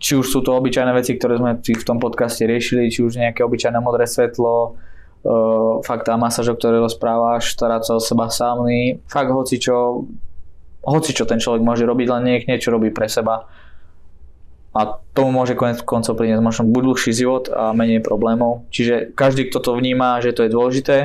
[0.00, 3.44] Či už sú to obyčajné veci, ktoré sme v tom podcaste riešili, či už nejaké
[3.44, 4.80] obyčajné modré svetlo,
[5.24, 10.06] uh, fakt tá masáž, o ktorej rozprávaš, starať sa o seba samý, fakt hoci čo,
[10.84, 13.48] hoci čo ten človek môže robiť, len nech niečo robí pre seba.
[14.74, 14.80] A
[15.14, 18.66] tomu môže konec koncov priniesť možno buď dlhší život a menej problémov.
[18.74, 20.98] Čiže každý, kto to vníma, že to je dôležité,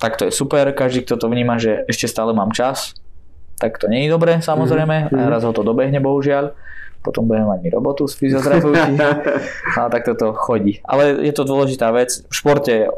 [0.00, 0.64] tak to je super.
[0.72, 2.96] Každý, kto to vníma, že ešte stále mám čas,
[3.60, 5.12] tak to nie je dobré, samozrejme.
[5.12, 5.20] Mhm.
[5.20, 6.56] A raz ho to dobehne, bohužiaľ.
[7.02, 8.94] Potom budeme mať my robotu s fyzioterapeuti.
[9.78, 10.78] a tak toto chodí.
[10.82, 12.22] Ale je to dôležitá vec.
[12.22, 12.88] V športe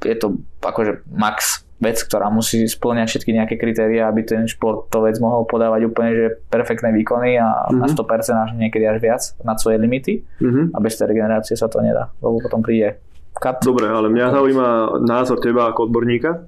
[0.00, 0.26] je to
[0.58, 6.10] akože max vec, ktorá musí splňať všetky nejaké kritéria, aby ten športovec mohol podávať úplne
[6.12, 7.94] že perfektné výkony a na Mhm.
[7.94, 10.74] 100% až niekedy až viac nad svoje limity Mhm.
[10.74, 12.98] a bez tej regenerácie sa to nedá, lebo potom príde
[13.34, 13.62] kat.
[13.62, 14.68] Dobre, ale mňa zaujíma
[15.00, 16.42] názor teba ako odborníka,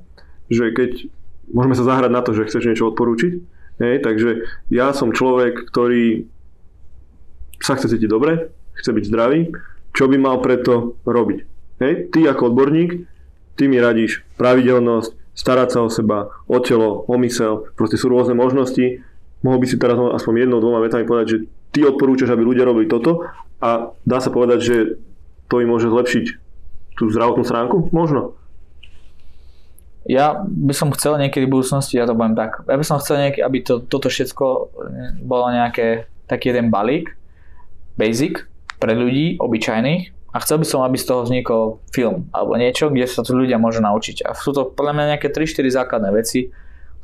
[0.46, 1.06] že keď
[1.48, 4.30] môžeme sa zahrať na to, že chceš niečo odporúčiť, Hej, takže
[4.68, 6.28] ja som človek, ktorý
[7.60, 9.52] sa chce cítiť dobre, chce byť zdravý,
[9.92, 11.38] čo by mal preto robiť.
[11.80, 13.04] Hej, ty ako odborník,
[13.56, 18.36] ty mi radíš pravidelnosť, starať sa o seba, o telo, o mysel, proste sú rôzne
[18.36, 19.00] možnosti.
[19.40, 21.38] Mohol by si teraz aspoň jednou, dvoma vetami povedať, že
[21.72, 23.24] ty odporúčaš, aby ľudia robili toto
[23.60, 24.76] a dá sa povedať, že
[25.48, 26.24] to im môže zlepšiť
[27.00, 27.88] tú zdravotnú stránku?
[27.96, 28.36] Možno.
[30.08, 33.20] Ja by som chcel niekedy v budúcnosti, ja to poviem tak, ja by som chcel
[33.20, 34.44] niekedy, aby to, toto všetko
[35.24, 37.16] bolo nejaké, taký jeden balík,
[37.98, 38.50] basic,
[38.80, 43.04] pre ľudí obyčajných a chcel by som, aby z toho vznikol film alebo niečo, kde
[43.04, 44.24] sa to ľudia môžu naučiť.
[44.24, 46.48] A sú to podľa mňa nejaké 3-4 základné veci,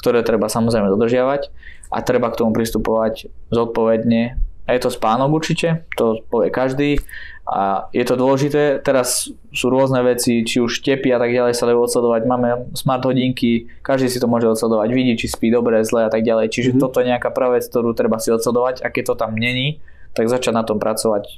[0.00, 1.52] ktoré treba samozrejme dodržiavať
[1.92, 4.40] a treba k tomu pristupovať zodpovedne.
[4.66, 6.98] A je to spánok určite, to povie každý
[7.46, 8.82] a je to dôležité.
[8.82, 12.26] Teraz sú rôzne veci, či už tepy a tak ďalej sa dajú odsledovať.
[12.26, 16.26] Máme smart hodinky, každý si to môže odsledovať, vidí, či spí dobre, zle a tak
[16.26, 16.50] ďalej.
[16.50, 16.82] Čiže mm-hmm.
[16.82, 19.78] toto je nejaká prvá vec, ktorú treba si odsledovať a keď to tam není,
[20.16, 21.28] tak začať na tom pracovať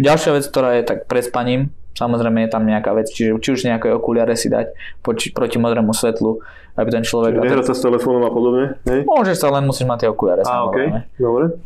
[0.00, 3.60] Ďalšia vec, ktorá je tak pred spaním, samozrejme je tam nejaká vec, čiže či už
[3.68, 4.72] nejaké okuliare si dať
[5.04, 6.40] proti, proti modrému svetlu,
[6.80, 7.36] aby ten človek...
[7.36, 8.80] Čiže nehrať sa s telefónom a podobne?
[8.88, 9.04] Hej?
[9.04, 10.40] Môžeš sa, len musíš mať tie okuliare.
[10.48, 11.04] A, okay.
[11.20, 11.60] Dobre.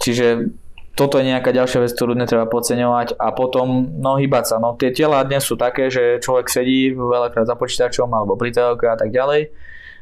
[0.00, 0.48] Čiže
[0.96, 4.56] toto je nejaká ďalšia vec, ktorú netreba podceňovať a potom no hýbať sa.
[4.56, 8.88] No tie tela dnes sú také, že človek sedí veľakrát za počítačom alebo pri telke
[8.88, 9.52] a tak ďalej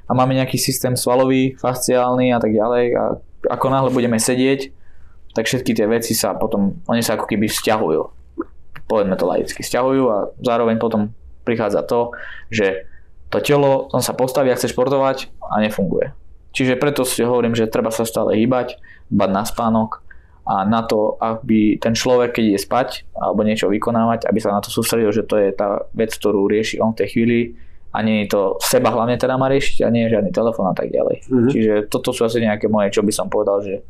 [0.07, 3.05] a máme nejaký systém svalový, fasciálny a tak ďalej a
[3.51, 4.82] ako náhle budeme sedieť,
[5.33, 8.03] tak všetky tie veci sa potom, oni sa ako keby vzťahujú.
[8.89, 12.13] Povedzme to laicky, vzťahujú a zároveň potom prichádza to,
[12.53, 12.87] že
[13.33, 16.13] to telo, on sa postaví a chce športovať a nefunguje.
[16.53, 18.77] Čiže preto si hovorím, že treba sa stále hýbať,
[19.09, 20.05] bať na spánok
[20.45, 24.61] a na to, aby ten človek, keď ide spať alebo niečo vykonávať, aby sa na
[24.61, 27.41] to sústredil, že to je tá vec, ktorú rieši on v tej chvíli
[27.95, 30.75] a nie je to seba hlavne teda má riešiť a nie je žiadny telefón a
[30.77, 31.25] tak ďalej.
[31.29, 31.51] Mm-hmm.
[31.53, 33.81] Čiže toto sú asi nejaké moje, čo by som povedal, že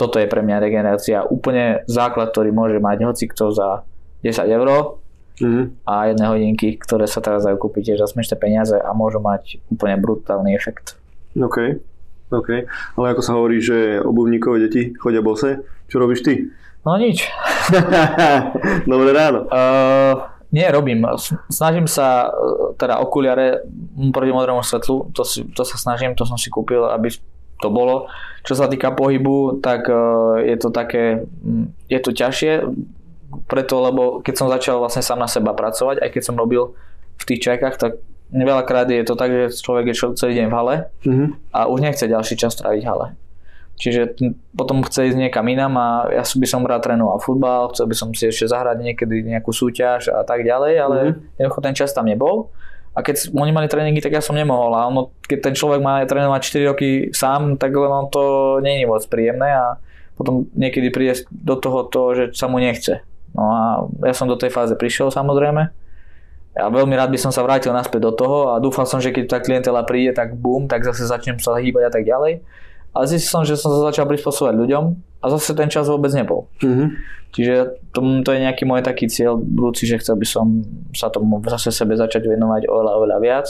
[0.00, 3.84] toto je pre mňa regenerácia úplne základ, ktorý môže mať hoci kto za
[4.24, 4.96] 10 eur
[5.44, 5.84] mm.
[5.84, 9.60] a jedné hodinky, ktoré sa teraz dajú kúpiť tiež za smiešné peniaze a môžu mať
[9.68, 10.96] úplne brutálny efekt.
[11.36, 11.76] OK,
[12.32, 12.48] OK.
[12.96, 15.60] Ale ako sa hovorí, že obuvníkové deti chodia bose,
[15.92, 16.48] čo robíš ty?
[16.80, 17.28] No nič.
[18.88, 19.44] Dobré ráno.
[19.52, 21.06] Uh, nie, robím.
[21.46, 23.62] Snažím sa, e, teda okuliare
[24.10, 27.06] proti modrému svetlu, to, si, to sa snažím, to som si kúpil, aby
[27.60, 28.08] to bolo.
[28.40, 29.96] Čo sa týka pohybu, tak e,
[30.48, 31.28] je to také,
[31.92, 32.64] je to ťažšie,
[33.46, 36.74] preto, lebo keď som začal vlastne sám na seba pracovať, aj keď som robil
[37.20, 37.92] v tých čajkách, tak
[38.32, 41.28] veľakrát je to tak, že človek je celý deň v hale mm-hmm.
[41.50, 43.18] a už nechce ďalší čas tráviť hale.
[43.80, 44.20] Čiže
[44.52, 48.08] potom chce ísť niekam inám a ja by som rád trénoval futbal, chcel by som
[48.12, 51.40] si ešte zahrať niekedy nejakú súťaž a tak ďalej, ale mm-hmm.
[51.40, 52.52] jednoducho ten čas tam nebol.
[52.90, 54.74] A keď oni mali tréningy, tak ja som nemohol.
[54.74, 58.90] A ono, keď ten človek má trénovať 4 roky sám, tak len to nie je
[58.90, 59.78] moc príjemné a
[60.18, 63.00] potom niekedy príde do toho to, že sa mu nechce.
[63.32, 63.62] No a
[64.04, 65.70] ja som do tej fáze prišiel samozrejme.
[66.58, 69.24] A veľmi rád by som sa vrátil naspäť do toho a dúfal som, že keď
[69.30, 72.42] tá klientela príde, tak bum, tak zase začnem sa hýbať a tak ďalej.
[72.90, 74.84] A zistil som, že som sa začal prispôsobovať ľuďom
[75.22, 76.50] a zase ten čas vôbec nebol.
[76.64, 76.88] Mm-hmm.
[77.30, 77.54] Čiže
[77.94, 81.70] to, to je nejaký môj taký cieľ budúci, že chcel by som sa tomu zase
[81.70, 83.46] sebe začať venovať oveľa, oveľa viac.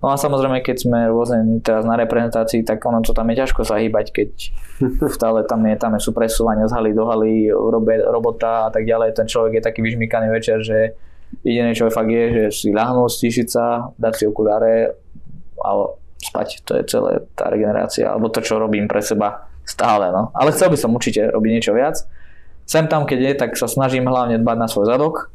[0.00, 3.68] No a samozrejme, keď sme rôzne teraz na reprezentácii, tak ono to tam je ťažko
[3.68, 4.30] sa hýbať, keď
[5.16, 9.12] stále tam je, tam sú presúvania z haly do haly, robe, robota a tak ďalej.
[9.12, 10.96] Ten človek je taký vyžmýkaný večer, že
[11.44, 14.96] jediné čo fakt je, že si ľahnúť, stíšiť sa, dať si okuláre
[15.60, 15.70] a
[16.20, 16.62] spať.
[16.68, 20.12] To je celé tá regenerácia, alebo to, čo robím pre seba stále.
[20.12, 20.30] No.
[20.36, 22.04] Ale chcel by som určite robiť niečo viac
[22.70, 25.34] sem tam, keď je, tak sa snažím hlavne dbať na svoj zadok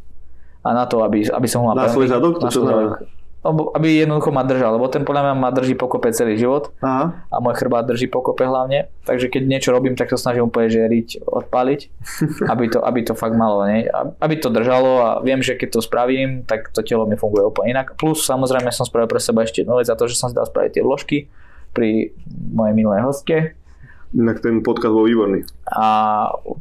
[0.63, 1.75] a na to, aby, aby som ho mal...
[1.75, 2.39] Na svoj zadok?
[2.39, 3.03] To čo znamená?
[3.51, 7.29] Aby jednoducho ma držal, lebo ten podľa mňa ma drží pokope celý život Aha.
[7.29, 11.21] a môj chrbát drží pokope hlavne, takže keď niečo robím, tak to snažím úplne žeriť,
[11.21, 11.81] odpaliť,
[12.51, 13.85] aby to, aby to fakt malo, ne?
[14.17, 17.77] aby to držalo a viem, že keď to spravím, tak to telo mi funguje úplne
[17.77, 17.93] inak.
[17.93, 20.49] Plus samozrejme som spravil pre seba ešte jednu vec za to, že som si dal
[20.49, 21.17] spraviť tie vložky
[21.75, 22.15] pri
[22.55, 23.37] mojej minulej hostke.
[24.15, 25.43] Inak ten podcast bol výborný.
[25.67, 25.85] A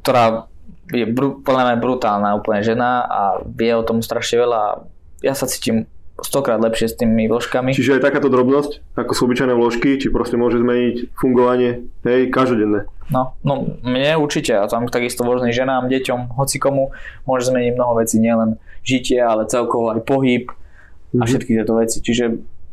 [0.02, 0.50] ktorá
[0.90, 4.84] je br- podľa mňa brutálna úplne žena a vie o tom strašne veľa.
[5.24, 5.88] Ja sa cítim
[6.22, 7.74] stokrát lepšie s tými vložkami.
[7.74, 12.86] Čiže aj takáto drobnosť, ako sú obyčajné vložky, či proste môže zmeniť fungovanie, hej, každodenné.
[13.10, 16.94] No, no mne určite, a tam takisto rôznym ženám, deťom, hocikomu
[17.26, 21.18] môže zmeniť mnoho vecí, nielen žitie, ale celkovo aj pohyb mm-hmm.
[21.18, 21.28] a mhm.
[21.28, 21.98] všetky tieto veci.
[21.98, 22.24] Čiže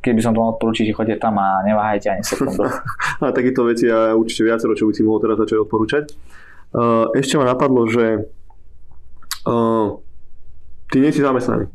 [0.02, 2.66] keď by som to mal odporúčiť, choďte tam a neváhajte ani sekundu.
[3.26, 6.04] a takéto veci a určite viacero, čo by si mohol teraz začať odporúčať.
[6.72, 8.32] Eh, ešte ma napadlo, že
[9.44, 10.00] uh,
[10.88, 11.68] ty nie si zamestnaný.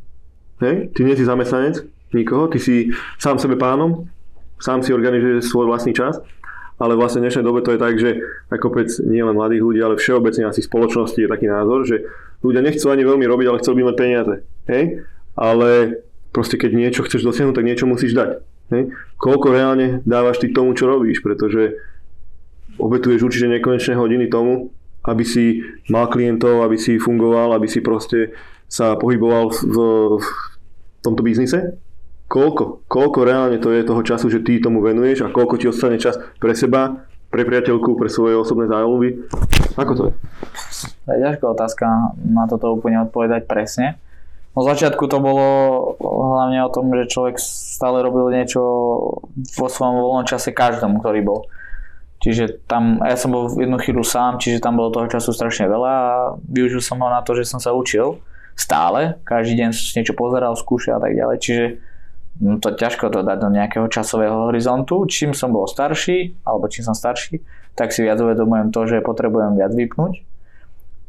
[0.62, 0.92] Hej?
[0.94, 4.08] Ty nie si zamestnanec nikoho, ty si sám sebe pánom,
[4.56, 6.16] sám si organizuješ svoj vlastný čas
[6.76, 8.20] ale vlastne v dnešnej dobe to je tak, že
[8.52, 12.04] ako kopec nie len mladých ľudí, ale všeobecne asi spoločnosti je taký názor, že
[12.44, 14.34] ľudia nechcú ani veľmi robiť, ale chcú by mať peniaze.
[14.68, 15.08] Hej?
[15.36, 15.70] Ale
[16.36, 18.44] proste keď niečo chceš dosiahnuť, tak niečo musíš dať.
[18.76, 18.92] Hej?
[19.16, 21.80] Koľko reálne dávaš ty tomu, čo robíš, pretože
[22.76, 24.68] obetuješ určite nekonečné hodiny tomu,
[25.08, 28.36] aby si mal klientov, aby si fungoval, aby si proste
[28.66, 29.58] sa pohyboval v,
[30.18, 30.26] v
[31.02, 31.78] tomto biznise.
[32.26, 32.86] Koľko?
[32.90, 36.18] Koľko reálne to je toho času, že ty tomu venuješ a koľko ti ostane čas
[36.42, 39.30] pre seba, pre priateľku, pre svoje osobné zájmy?
[39.78, 40.12] Ako to je?
[41.06, 41.86] To je ťažká otázka
[42.26, 44.02] na toto úplne odpovedať presne.
[44.56, 45.46] No začiatku to bolo
[46.00, 48.60] hlavne o tom, že človek stále robil niečo
[49.36, 51.44] vo svojom voľnom čase každému, ktorý bol.
[52.24, 55.92] Čiže tam, ja som bol jednu chvíľu sám, čiže tam bolo toho času strašne veľa
[55.92, 56.10] a
[56.48, 58.16] využil som ho na to, že som sa učil
[58.56, 61.64] stále, každý deň som niečo pozeral, skúšal a tak ďalej, čiže
[62.40, 65.04] no to ťažko to dať do nejakého časového horizontu.
[65.06, 67.44] Čím som bol starší, alebo čím som starší,
[67.76, 70.24] tak si viac uvedomujem to, že potrebujem viac vypnúť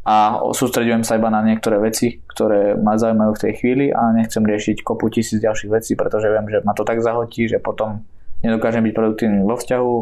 [0.08, 4.40] a sústredujem sa iba na niektoré veci, ktoré ma zaujímajú v tej chvíli a nechcem
[4.40, 8.08] riešiť kopu tisíc ďalších vecí, pretože viem, že ma to tak zahotí, že potom
[8.40, 9.96] nedokážem byť produktívny vo vzťahu,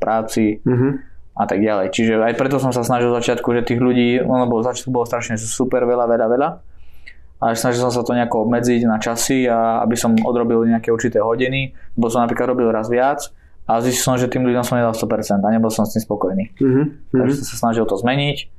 [0.00, 0.92] práci mm-hmm.
[1.38, 1.86] a tak ďalej.
[1.92, 5.08] Čiže aj preto som sa snažil v začiatku, že tých ľudí, ono bolo, začiatku bolo
[5.08, 6.48] strašne super veľa, veľa, veľa
[7.42, 11.20] a snažil som sa to nejako obmedziť na časy a aby som odrobil nejaké určité
[11.20, 13.20] hodiny, bo som napríklad robil raz viac
[13.64, 16.52] a zistil som, že tým ľuďom som nedal 100% a nebol som s tým spokojný.
[16.56, 16.84] Mm-hmm.
[17.16, 18.54] Takže som sa snažil to zmeniť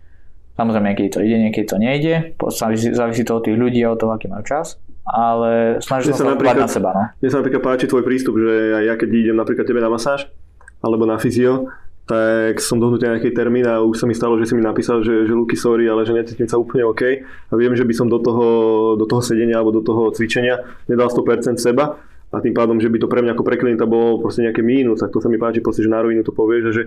[0.56, 2.40] Samozrejme, niekedy to ide, niekedy to nejde.
[2.48, 4.80] Závisí, závisí to od tých ľudí a od toho, aký majú čas.
[5.04, 6.90] Ale snažím sa napríklad, na seba.
[6.96, 7.04] No.
[7.20, 10.32] Mne sa napríklad páči tvoj prístup, že ja keď idem napríklad tebe na masáž
[10.80, 11.68] alebo na fyzio,
[12.06, 15.02] tak som dohnutý na nejaký termín a už sa mi stalo, že si mi napísal,
[15.02, 18.06] že, že Luky, sorry, ale že necítim sa úplne OK a viem, že by som
[18.06, 18.46] do toho,
[18.94, 21.98] do toho sedenia alebo do toho cvičenia nedal 100% seba
[22.30, 25.02] a tým pádom, že by to pre mňa ako pre klienta bolo proste nejaké mínus,
[25.02, 26.84] tak to sa mi páči, proste, že na rovinu to povieš, že,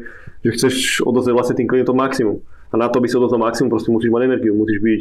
[0.47, 2.39] že chceš odozvať vlastne tým klientom maximum
[2.71, 5.01] a na to by si odozval maximum, proste musíš mať energiu, musíš byť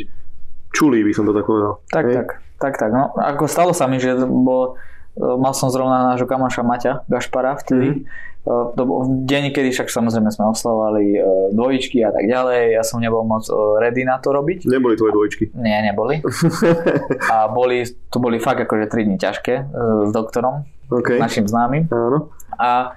[0.73, 1.83] čulý, by som to tak povedal.
[1.93, 2.15] Tak, Hej?
[2.15, 2.27] tak,
[2.57, 2.89] tak, tak.
[2.89, 4.79] No, ako stalo sa mi, že bol,
[5.17, 8.36] mal som zrovna nášho kamaša Maťa Gašpara vtedy, mm-hmm.
[8.47, 11.19] To bol deň, kedy však samozrejme sme oslavovali e,
[11.51, 12.79] dvojičky a tak ďalej.
[12.79, 14.63] Ja som nebol moc e, ready na to robiť.
[14.71, 15.43] Neboli tvoje dvojičky?
[15.59, 16.23] Nie, neboli.
[17.33, 19.53] a boli, to boli fakt akože 3 dní ťažké
[20.07, 21.19] s doktorom, okay.
[21.19, 21.91] našim známym.
[21.91, 22.31] Áno.
[22.55, 22.95] A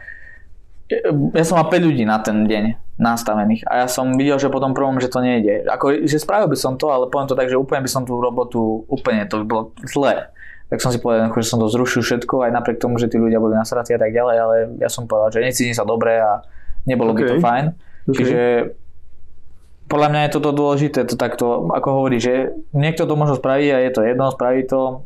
[1.35, 4.61] ja som mal 5 ľudí na ten deň nastavených a ja som videl, že po
[4.61, 5.65] tom prvom, že to nejde.
[5.67, 8.21] Ako, že spravil by som to, ale poviem to tak, že úplne by som tú
[8.21, 10.29] robotu, úplne to by bolo zlé.
[10.70, 13.42] Tak som si povedal, že som to zrušil všetko, aj napriek tomu, že tí ľudia
[13.42, 16.46] boli nasratí a tak ďalej, ale ja som povedal, že necítim sa dobre a
[16.87, 17.18] nebolo okay.
[17.18, 17.64] by to fajn.
[18.06, 18.14] Okay.
[18.14, 18.40] Čiže
[19.90, 23.83] podľa mňa je toto dôležité, to takto, ako hovorí, že niekto to možno spraví a
[23.83, 25.02] je to jedno, spraví to,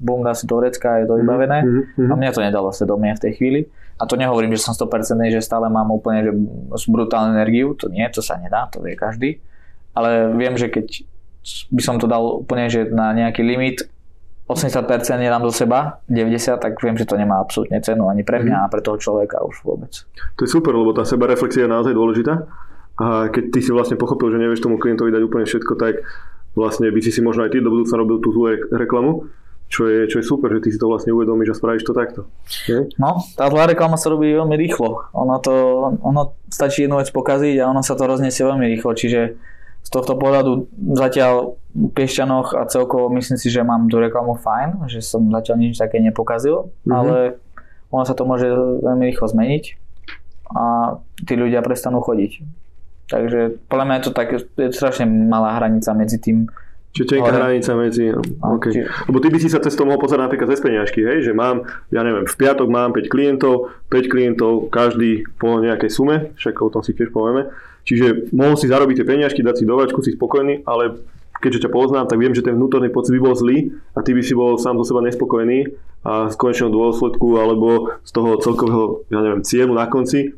[0.00, 1.58] bum, dá si to vrecka je to mhm, vybavené.
[1.60, 2.08] Mm-hmm.
[2.08, 3.60] A mňa to nedalo svedomie v tej chvíli.
[3.96, 4.92] A to nehovorím, že som 100%
[5.32, 6.32] že stále mám úplne že
[6.88, 9.40] brutálnu energiu, to nie, to sa nedá, to vie každý.
[9.96, 11.04] Ale viem, že keď
[11.72, 13.88] by som to dal úplne že na nejaký limit,
[14.46, 14.86] 80%
[15.18, 18.64] nedám do seba, 90, tak viem, že to nemá absolútne cenu ani pre mňa mm.
[18.66, 19.90] a pre toho človeka už vôbec.
[20.38, 22.46] To je super, lebo tá sebareflexia je naozaj dôležitá.
[22.96, 26.00] A keď ty si vlastne pochopil, že nevieš tomu klientovi dať úplne všetko, tak
[26.54, 29.28] vlastne by si si možno aj ty do budúcna robil tú zlú reklamu
[29.66, 32.30] čo je, čo je super, že ty si to vlastne uvedomíš a spravíš to takto.
[32.70, 32.86] Je?
[33.02, 35.10] No, tá zlá reklama sa robí veľmi rýchlo.
[35.10, 35.52] Ono, to,
[36.06, 39.34] ono stačí jednu vec pokaziť a ono sa to rozniesie veľmi rýchlo, čiže
[39.86, 40.66] z tohto pohľadu
[40.98, 45.62] zatiaľ v Piešťanoch a celkovo myslím si, že mám tú reklamu fajn, že som zatiaľ
[45.62, 46.90] nič také nepokazil, mm-hmm.
[46.90, 47.38] ale
[47.94, 48.50] ono sa to môže
[48.82, 49.64] veľmi rýchlo zmeniť
[50.50, 52.42] a tí ľudia prestanú chodiť.
[53.06, 56.50] Takže podľa mňa je to tak, je strašne malá hranica medzi tým,
[56.96, 58.08] Čiže tenká hranica medzi...
[58.08, 58.24] No,
[58.56, 58.72] okay.
[58.72, 58.80] Či...
[58.88, 61.28] Lebo ty by si sa cez to mohol pozerať napríklad cez peňažky, hej?
[61.28, 66.32] že mám, ja neviem, v piatok mám 5 klientov, 5 klientov, každý po nejakej sume,
[66.40, 67.52] však o tom si tiež povieme.
[67.84, 71.04] Čiže mohol si zarobiť tie peňažky, dať si dovačku, si spokojný, ale
[71.44, 74.24] keďže ťa poznám, tak viem, že ten vnútorný pocit by bol zlý a ty by
[74.24, 79.20] si bol sám zo seba nespokojný a z konečného dôsledku alebo z toho celkového, ja
[79.20, 80.32] neviem, cieľu na konci,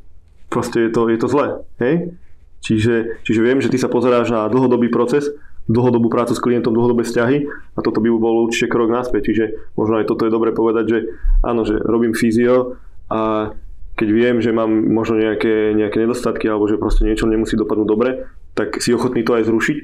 [0.50, 1.62] proste je to, je to zlé.
[1.78, 2.18] Hej?
[2.58, 5.30] Čiže, čiže viem, že ty sa pozeráš na dlhodobý proces
[5.68, 7.44] dlhodobú prácu s klientom, dlhodobé vzťahy
[7.76, 9.32] a toto by bol určite krok naspäť.
[9.32, 9.44] Čiže
[9.76, 10.98] možno aj toto je dobre povedať, že
[11.44, 12.80] áno, že robím fyzio
[13.12, 13.52] a
[13.98, 18.30] keď viem, že mám možno nejaké, nejaké nedostatky alebo že proste niečo nemusí dopadnúť dobre,
[18.56, 19.78] tak si ochotný to aj zrušiť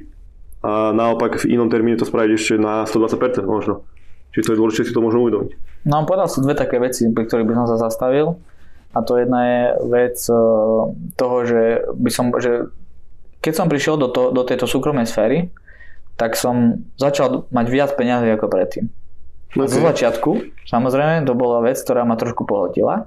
[0.65, 3.85] a naopak v inom termíne to spraviť ešte na 120% možno.
[4.33, 5.53] Čiže to je dôležité si to možno uvedomiť.
[5.85, 8.41] No povedal si dve také veci, pri ktorých by som sa zastavil.
[8.97, 10.37] A to jedna je vec eh,
[11.21, 12.73] toho, že by som, že
[13.45, 15.53] keď som prišiel do, to, do tejto súkromnej sféry,
[16.15, 18.87] tak som začal mať viac peňazí ako predtým.
[19.55, 19.71] Okay.
[19.71, 20.31] Zo začiatku,
[20.67, 23.07] samozrejme, to bola vec, ktorá ma trošku pohotila,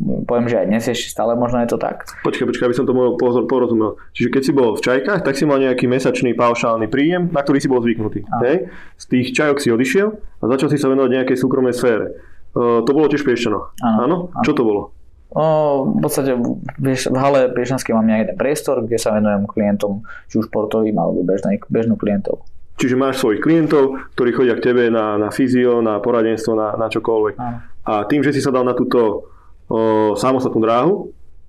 [0.00, 2.08] poviem, že aj dnes ešte stále možno je to tak.
[2.24, 2.96] Počkaj, počkaj, aby som to
[3.44, 4.00] porozumel.
[4.16, 7.58] Čiže keď si bol v čajkách, tak si mal nejaký mesačný paušálny príjem, na ktorý
[7.60, 8.24] si bol zvyknutý.
[8.44, 8.72] Hej?
[8.96, 12.16] Z tých čajok si odišiel a začal si sa venovať nejakej súkromnej sfére.
[12.52, 13.24] Uh, to bolo tiež.
[13.24, 14.16] Áno, Áno?
[14.44, 14.92] Čo to bolo?
[15.32, 15.44] O,
[15.88, 20.52] v podstate v hale Piešťanskej mám nejaký ten priestor, kde sa venujem klientom, či už
[20.52, 22.44] športovým alebo bežnej, bežnú klientov.
[22.76, 26.92] Čiže máš svojich klientov, ktorí chodia k tebe na, na fyzio, na poradenstvo, na, na
[26.92, 27.34] čokoľvek.
[27.40, 27.58] Áno.
[27.88, 29.32] A tým, že si sa dal na túto
[29.68, 30.92] o, samostatnú dráhu,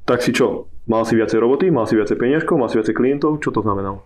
[0.07, 0.71] tak si čo?
[0.88, 4.03] Mal si viacej roboty, mal si viacej peniažkov, mal si viacej klientov, čo to znamenalo?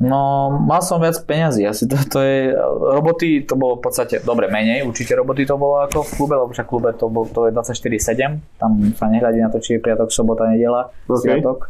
[0.00, 2.56] No, mal som viac peňazí, asi to, to je,
[2.96, 6.48] roboty to bolo v podstate, dobre, menej, určite roboty to bolo ako v klube, lebo
[6.48, 9.84] však v klube to, bol, to je 24-7, tam sa nehľadí na to, či je
[9.84, 11.20] piatok, sobota, nedela, OK.
[11.20, 11.68] sviatok.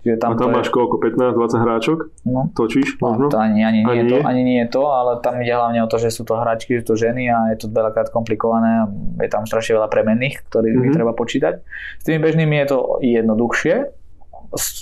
[0.00, 1.02] Čiže Tam a tam, máš koľko?
[1.02, 1.98] 15-20 hráčok?
[2.30, 2.46] No.
[2.54, 3.26] Točíš No, možno?
[3.26, 4.22] to ani, ani, nie Ani je to, nie?
[4.22, 6.86] ani nie je to, ale tam ide hlavne o to, že sú to hráčky, sú
[6.86, 8.86] to ženy a je to veľakrát komplikované.
[9.18, 10.80] Je tam strašne veľa premenných, ktorých Mhm.
[10.80, 10.94] mm-hmm.
[10.94, 11.54] treba počítať.
[11.98, 13.74] S tými bežnými je to jednoduchšie.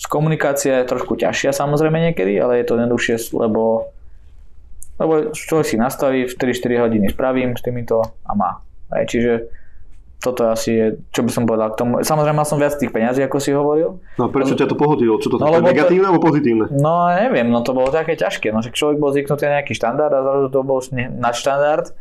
[0.06, 3.90] Komunikácia je trošku ťažšia samozrejme niekedy, ale je to jednoduchšie, lebo,
[4.96, 8.62] lebo človek si nastaví, v 3-4 hodiny spravím s týmito a má.
[8.92, 9.48] Aj, čiže
[10.20, 11.92] toto asi je, čo by som povedal k tomu.
[12.00, 14.00] Samozrejme mal som viac tých peňazí, ako si hovoril.
[14.16, 15.20] No prečo ťa to pohodilo?
[15.20, 16.72] Čo to No, no, lebo to- negatívne alebo pozitívne?
[16.72, 20.20] No neviem, no to bolo také ťažké, no človek bol zvyknutý na nejaký štandard a
[20.24, 21.92] zrazu to bol ne- nadštandard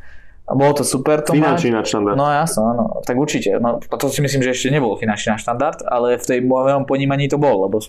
[0.44, 2.20] a bolo to super to Finančný nadštandard.
[2.20, 3.56] No jasno, áno, tak určite.
[3.64, 7.40] No, to si myslím, že ešte nebol finančný štandard, ale v tej mojom ponímaní to
[7.40, 7.80] bol, lebo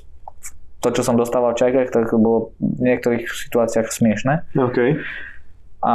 [0.79, 4.47] to, čo som dostával v čajkách, tak bolo v niektorých situáciách smiešne.
[4.55, 5.03] OK.
[5.83, 5.95] A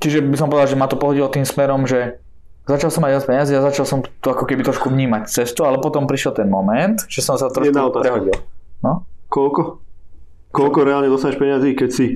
[0.00, 2.16] čiže by som povedal, že ma to pohodilo tým smerom, že
[2.64, 5.82] začal som mať viac peniazy a začal som to ako keby trošku vnímať cestu, ale
[5.84, 8.38] potom prišiel ten moment, že som sa trošku prehodil.
[8.80, 9.04] No?
[9.28, 9.84] Koľko?
[10.48, 12.06] Koľko reálne dostaneš peniazí, keď si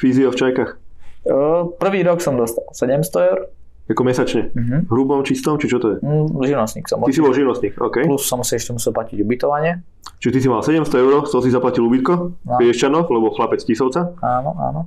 [0.00, 0.85] fyzio v čajkách?
[1.76, 3.38] Prvý rok som dostal 700 eur,
[3.86, 4.50] Ako mesačne?
[4.52, 5.96] V hrubom, čistom, či čo to je?
[6.00, 8.02] Mm, živnostník som Ty si bol živnostník, OK.
[8.02, 9.78] Plus som si ešte musel platiť ubytovanie.
[10.18, 12.56] Čiže ty si mal 700 eur, z toho si zaplatil ubytko No.
[12.56, 14.10] Piešťanoch, lebo chlapec Tisovca.
[14.18, 14.80] Áno, áno.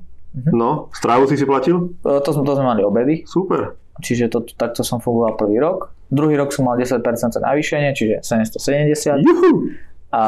[0.45, 1.95] No, strávu si si platil?
[2.01, 3.79] To, sme- to sme mali obedy, Super.
[3.97, 5.89] čiže to, takto som fungoval prvý rok.
[6.05, 6.99] Druhý rok som mal 10%
[7.35, 9.73] navýšenie, čiže 770 Juhu.
[10.09, 10.23] A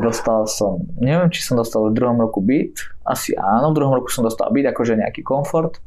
[0.00, 4.08] dostal som, neviem či som dostal v druhom roku byt, asi áno, v druhom roku
[4.08, 5.80] som dostal byt, akože nejaký komfort.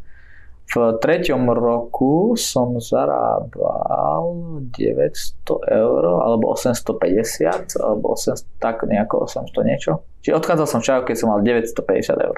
[0.64, 4.26] V treťom roku som zarábal
[4.74, 10.08] 900 eur, alebo 850, alebo 800, tak nejako 800 niečo.
[10.24, 12.38] Čiže odchádzal som čajo, keď som mal 950 eur.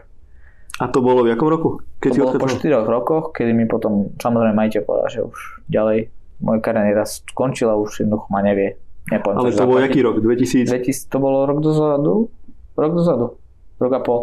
[0.82, 1.70] A to bolo v jakom roku?
[2.02, 2.84] Keď To bolo po odchádzal?
[2.84, 5.40] 4 rokoch, kedy mi potom samozrejme majiteľ povedal, že už
[5.72, 6.12] ďalej
[6.44, 8.76] moja kariéra skončila, už jednoducho ma nevie.
[9.06, 10.18] Nepoviem, Ale čo to bol jaký rok?
[10.18, 10.66] 2000?
[10.66, 12.14] 2000, to bolo rok dozadu?
[12.74, 13.26] Rok dozadu.
[13.78, 14.20] Rok a pol.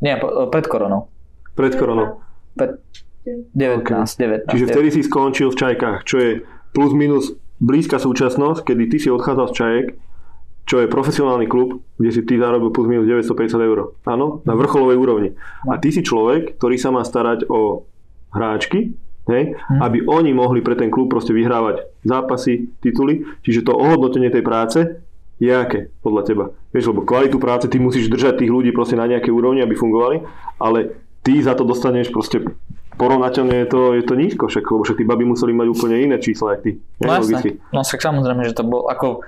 [0.00, 1.12] Nie, po- pred koronou.
[1.52, 2.24] Pred koronou.
[2.56, 2.80] Pred
[3.24, 4.52] 19, 19.
[4.52, 6.30] Čiže vtedy si skončil v Čajkách, čo je
[6.76, 9.86] plus minus blízka súčasnosť, kedy ty si odchádzal z Čajek,
[10.64, 13.96] čo je profesionálny klub, kde si ty zarobil plus minus 950 eur.
[14.08, 15.30] Áno, na vrcholovej úrovni.
[15.68, 17.84] A ty si človek, ktorý sa má starať o
[18.32, 18.96] hráčky,
[19.28, 23.24] hej, aby oni mohli pre ten klub proste vyhrávať zápasy, tituly.
[23.42, 24.78] Čiže to ohodnotenie tej práce
[25.42, 26.44] je aké podľa teba?
[26.70, 30.22] Vieš, lebo kvalitu práce ty musíš držať tých ľudí proste na nejakej úrovni, aby fungovali,
[30.62, 30.94] ale
[31.24, 32.44] ty za to dostaneš proste
[32.94, 36.16] porovnateľne je to, je to nízko však, lebo však tí baby museli mať úplne iné
[36.22, 36.70] čísla, ako ty.
[37.02, 37.58] No jasne.
[37.74, 39.26] No však samozrejme, že to bol ako,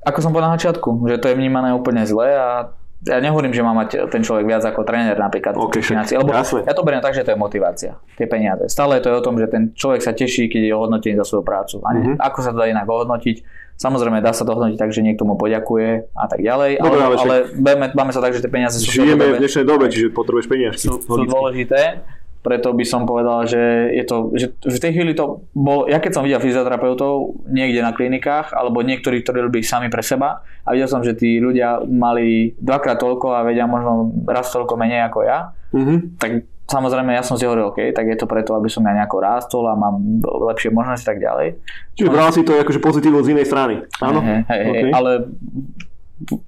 [0.00, 2.72] ako som povedal na začiatku, že to je vnímané úplne zle a
[3.04, 6.16] ja nehovorím, že má mať ten človek viac ako tréner napríklad Ok, tých však, financií,
[6.16, 8.64] lebo ja to beriem tak, že to je motivácia, tie peniaze.
[8.66, 11.42] Stále to je o tom, že ten človek sa teší, keď je ohodnotený za svoju
[11.42, 11.76] prácu.
[11.80, 12.16] A Mhm.
[12.18, 13.36] ako sa to dá inak ohodnotiť?
[13.74, 17.04] Samozrejme, dá sa to hodnotiť tak, že niekto mu poďakuje a tak ďalej, Dobre, ale
[17.04, 19.84] ale, však- ale máme, máme sa tak, že tie peniaze sú, Žijeme v dnešnej dobe,
[19.86, 20.86] čiže potrebuješ peniažky.
[20.86, 22.00] sú, sú dôležité,
[22.44, 23.56] preto by som povedal, že
[23.90, 27.96] je to, že v tej chvíli to bol, ja keď som videl fyzioterapeutov niekde na
[27.96, 32.52] klinikách, alebo niektorí, ktorí robili sami pre seba a videl som, že tí ľudia mali
[32.60, 36.20] dvakrát toľko a vedia možno raz toľko menej ako ja, Mhm.
[36.20, 36.30] tak
[36.64, 39.64] samozrejme ja som si hovoril, OK, tak je to preto, aby som ja nejako rástol
[39.66, 41.48] a mám lepšie možnosti a tak ďalej.
[41.96, 43.74] Čiže bral si to akože pozitívne z inej strany.
[44.00, 44.20] Áno?
[44.20, 44.84] Hej, hej, hej, OK.
[44.92, 45.10] ale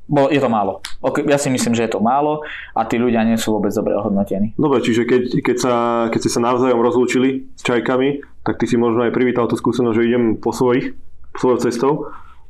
[0.07, 0.81] bo, je to málo.
[1.27, 4.55] Ja si myslím, že je to málo a tí ľudia nie sú vôbec dobre ohodnotení.
[4.55, 5.75] Dobre, čiže keď, keď, sa,
[6.11, 9.97] keď ste sa navzájom rozlúčili s čajkami, tak ty si možno aj privítal tú skúsenosť,
[9.99, 10.95] že idem po svojich,
[11.35, 11.93] po svojou cestou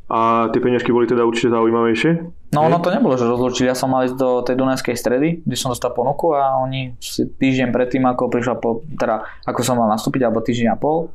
[0.06, 2.10] a tie peňažky boli teda určite zaujímavejšie.
[2.54, 3.66] No ono to nebolo, že rozlúčili.
[3.66, 6.94] Ja som mal ísť do tej Dunajskej stredy, kde som dostal ponuku a oni
[7.42, 11.10] týždeň predtým, ako prišla po, teda ako som mal nastúpiť, alebo týždeň a pol,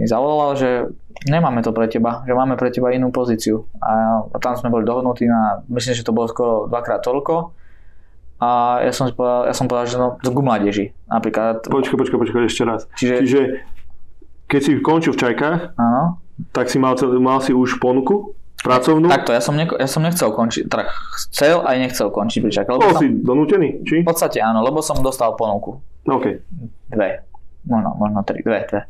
[0.00, 0.88] mi zavolal, že
[1.28, 3.68] nemáme to pre teba, že máme pre teba inú pozíciu.
[3.78, 7.52] A, a tam sme boli dohodnutí na, myslím, že to bolo skoro dvakrát toľko.
[8.40, 10.96] A ja som, povedal, ja som povedal, že no, ku mládeži.
[11.04, 12.88] Napríklad, Počkaj, počkaj, počkaj ešte raz.
[12.96, 13.40] Čiže- Čiže
[14.48, 16.16] keď si končil v čajkách, áno,
[16.56, 18.32] tak si mal, mal si už ponuku
[18.64, 19.12] pracovnú?
[19.12, 20.88] Takto, ja som, neko, ja som nechcel končiť, teda
[21.28, 22.64] chcel aj nechcel končiť pričak.
[22.64, 24.00] Lebo Bol som, si donútený, či?
[24.00, 25.76] v podstate áno, lebo som dostal ponuku.
[26.08, 26.24] OK.
[26.88, 27.20] Dve.
[27.68, 28.88] Možno, možno tri, dve, dve.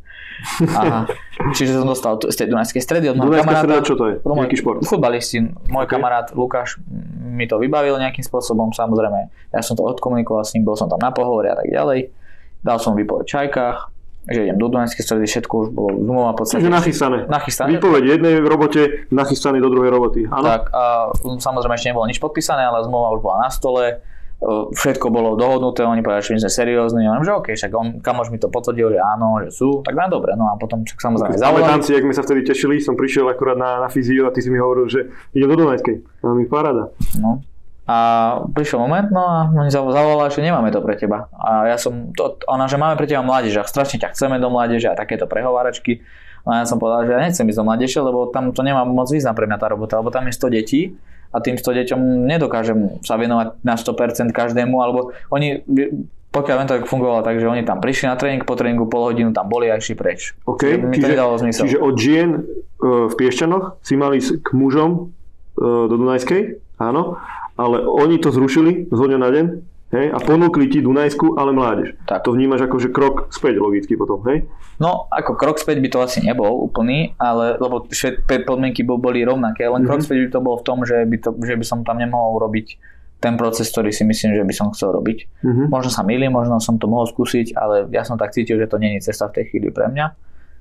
[0.66, 1.04] Aha.
[1.50, 3.64] Čiže som dostal z tej Dunajskej stredy od môjho kamaráta.
[3.64, 4.14] streda, čo to je?
[4.18, 4.78] od môj- šport?
[4.82, 5.38] Futbalisti.
[5.66, 5.90] Môj Ok.
[5.90, 6.76] kamarát Lukáš
[7.20, 9.26] mi to vybavil nejakým spôsobom, samozrejme.
[9.48, 12.12] Ja som to odkomunikoval s ním, bol som tam na pohovore a tak ďalej.
[12.60, 13.78] Dal som výpoveď v Čajkách,
[14.26, 15.96] že idem do Dunajskej stredy, všetko už bolo
[16.28, 16.60] v podstate.
[16.60, 17.18] Čiže nachystané.
[17.24, 17.68] Nachystané.
[17.72, 20.28] Výpoveď jednej v robote, nachystaný do druhej roboty.
[20.28, 20.44] Áno?
[20.44, 21.08] Tak a
[21.40, 24.04] samozrejme ešte nebolo nič podpísané, ale zmluva už bola na stole.
[24.40, 27.04] Všetko bolo dohodnuté, oni povedali, že my sme seriózni.
[27.04, 30.08] Ja že OK, však on, kamož mi to potvrdil, že áno, že sú, tak na
[30.08, 30.32] dobre.
[30.32, 31.84] No a potom však samozrejme Pamätám zavolali.
[31.84, 34.48] si, jak sme sa vtedy tešili, som prišiel akurát na, na fyzio a ty si
[34.48, 36.24] mi hovoril, že idem do Dunajskej.
[36.24, 36.88] A mi paráda.
[37.20, 37.44] No.
[37.84, 37.96] A
[38.56, 41.28] prišiel moment, no a oni zav- zavolali, že nemáme to pre teba.
[41.36, 44.48] A ja som, to, ona, že máme pre teba mládež, a strašne ťa chceme do
[44.48, 46.00] mládeže a takéto prehováračky.
[46.48, 48.88] No a ja som povedal, že ja nechcem ísť do mládeže, lebo tam to nemá
[48.88, 50.96] moc význam pre mňa tá robota, lebo tam je 100 detí
[51.30, 55.62] a tým 100 deťom nedokážem sa venovať na 100% každému, alebo oni,
[56.34, 59.30] pokiaľ viem, tak fungovalo tak, že oni tam prišli na tréning, po tréningu pol hodinu
[59.30, 60.34] tam boli a išli preč.
[60.46, 61.62] OK, Čiže to nedalo zmysel.
[61.66, 62.40] čiže od žien e,
[62.82, 64.98] v Piešťanoch si mali k mužom e,
[65.62, 67.18] do Dunajskej, áno,
[67.54, 69.46] ale oni to zrušili z dňa na deň
[69.90, 71.94] hej, a ponúkli ti Dunajsku, ale mládež.
[72.04, 72.22] Tak.
[72.22, 74.46] To vnímaš ako, že krok späť logicky potom, hej?
[74.76, 79.20] No, ako krok späť by to asi nebol úplný, ale lebo všetky podmienky bo- boli
[79.20, 80.04] rovnaké, len krok Mhm.
[80.04, 82.66] späť by to bol v tom, že by, to, že by som tam nemohol robiť
[83.18, 85.44] ten proces, ktorý si myslím, že by som chcel robiť.
[85.44, 85.62] Mhm.
[85.68, 88.76] Možno sa milím, možno som to mohol skúsiť, ale ja som tak cítil, že to
[88.76, 90.16] není cesta v tej chvíli pre mňa.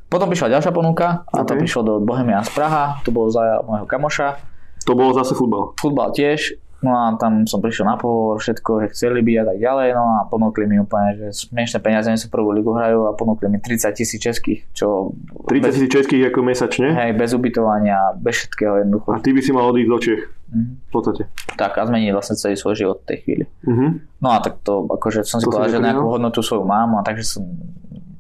[0.06, 1.60] Potom prišla ďalšia ponuka a to Ok.
[1.60, 4.42] prišlo do Bohemia z Praha, to bolo za môjho kamoša,
[4.82, 5.72] To bolo zase futbal.
[5.76, 9.58] futbal tiež, no a tam som prišiel na pohovor, všetko, že chceli by a tak
[9.60, 13.52] ďalej, no a ponúkli mi úplne, že smiešné peniaze, sa prvú ligu hrajú a ponúkli
[13.52, 15.12] mi 30 tisíc českých, čo
[15.48, 19.08] 30 tisíc českých ako mesačne Hej, bez ubytovania, bez všetkého jednoducho.
[19.12, 20.22] a ty by si mal odísť do Čech.
[20.50, 20.66] Mhm.
[20.82, 21.24] V podstate.
[21.62, 23.46] Tak a zmeniť vlastne celý svoj život v tej chvíli.
[23.70, 23.88] Mhm.
[24.24, 27.06] No a tak to, akože som si To povedal, že nejakú hodnotu svoju mám a
[27.06, 27.44] takže som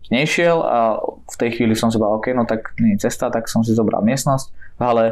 [0.09, 3.45] nešiel a v tej chvíli som si povedal, OK, no tak nie je cesta, tak
[3.45, 5.05] som si zobral miestnosť v hale,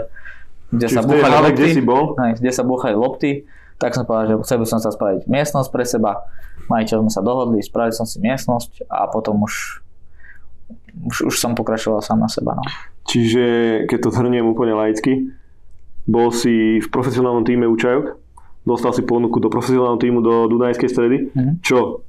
[0.67, 3.31] kde Čiže sa búchali hale, lopty, kde si bol, hej, kde sa búchali lopty,
[3.77, 6.11] tak som povedal, že chcel by som sa spraviť miestnosť pre seba.
[6.67, 9.79] Majiteľ sme sa dohodli, spravili som si miestnosť a potom už,
[11.07, 12.57] už, už som pokračoval sám na seba.
[12.57, 12.63] No.
[13.07, 13.45] čiže
[13.87, 15.31] keď to zhrniem úplne laicky,
[16.03, 18.19] bol si v profesionálnom týme Učajok,
[18.63, 21.63] dostal si ponuku do profesionálneho týmu do Dunajskej stredy, Mhm.
[21.63, 22.03] čo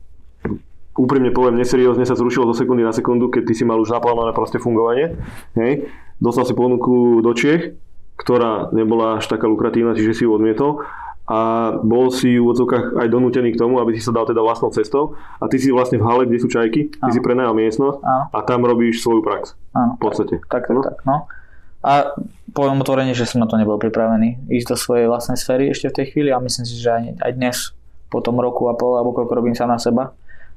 [0.99, 4.35] úprimne poviem, neseriózne sa zrušilo zo sekundy na sekundu, keď ty si mal už naplánované
[4.35, 5.15] proste fungovanie.
[5.55, 5.87] Hej.
[6.19, 7.79] Dostal si ponuku do Čiech,
[8.19, 10.83] ktorá nebola až taká lukratívna, čiže si ju odmietol
[11.25, 11.39] a
[11.77, 15.13] bol si v odzokách aj donútený k tomu, aby si sa dal teda vlastnou cestou
[15.37, 17.13] a ty si vlastne v hale, kde sú čajky, ty Áno.
[17.13, 18.25] si prenajal miestnosť Áno.
[18.29, 19.53] a tam robíš svoju prax.
[19.71, 19.95] Áno.
[19.95, 20.41] V podstate.
[20.43, 20.81] Tak, tak, No.
[20.83, 21.17] tak, no.
[21.79, 22.11] A
[22.51, 25.97] poviem otvorene, že som na to nebol pripravený ísť do svojej vlastnej sféry ešte v
[25.97, 27.57] tej chvíli a myslím si, že aj, aj dnes,
[28.09, 30.11] po tom roku a pol, alebo koľko robím sám na seba,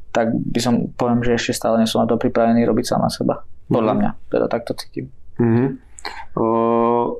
[0.09, 3.11] tak by som, poviem, že ešte stále nie som na to pripravený robiť sám na
[3.11, 3.43] seba.
[3.67, 3.99] Podľa Mhm.
[3.99, 5.11] mňa, teda takto cítim.
[5.37, 5.90] Mhm.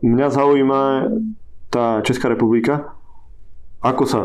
[0.01, 0.81] Mňa zaujíma
[1.71, 2.95] tá Česká republika.
[3.81, 4.21] Ako sa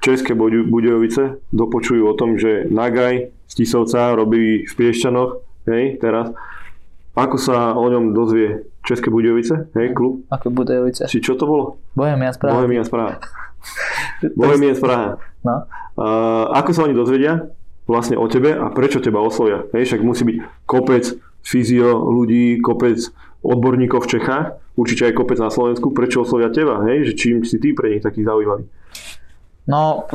[0.00, 5.30] České Budejovice dopočujú o tom, že Nagaj z Tisovca robí v Piešťanoch,
[5.68, 6.32] hej, teraz.
[7.18, 10.24] Ako sa o ňom dozvie České Budejovice, hej, klub?
[10.32, 11.04] Aké Budejovice?
[11.04, 11.64] Či čo to bolo?
[11.92, 12.54] Bohemia Praha.
[12.56, 13.20] Bohemian Praha.
[14.40, 15.20] Bohemian Praha.
[15.44, 15.68] No.
[16.00, 17.52] Uh, ako sa oni dozvedia
[17.84, 19.68] vlastne o tebe a prečo teba oslovia?
[19.76, 21.04] Hej, však musí byť kopec
[21.44, 23.04] fyzio ľudí, kopec
[23.40, 26.80] odborníkov v Čechách, určite aj kopec na Slovensku, prečo oslovia teba?
[26.88, 28.68] Hej, že čím si ty pre nich taký zaujímavý?
[29.70, 30.08] No,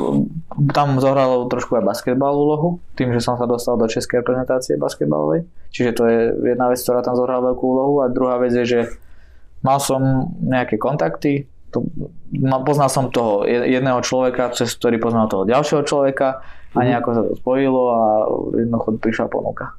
[0.76, 5.47] tam zohralo trošku aj basketbal úlohu, tým, že som sa dostal do českej reprezentácie basketbalovej.
[5.71, 6.19] Čiže to je
[6.51, 8.03] jedna vec, ktorá tam zohrala veľkú úlohu.
[8.03, 8.80] A druhá vec je, že
[9.63, 11.88] mal som nejaké kontakty, to,
[12.67, 16.43] poznal som toho je- jedného človeka, cez ktorý poznal toho ďalšieho človeka
[16.76, 16.86] a Mhm.
[16.88, 18.01] nejako sa to spojilo a
[18.59, 19.76] jednoducho prišla ponuka.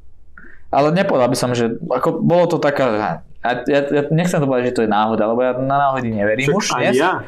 [0.73, 4.75] Ale nepovedal by som, že ako, bolo to taká, ja, ja, ja nechcem to povedať,
[4.75, 6.95] že to je náhoda, lebo ja na náhody neverím už aj dnes.
[6.99, 7.23] ja.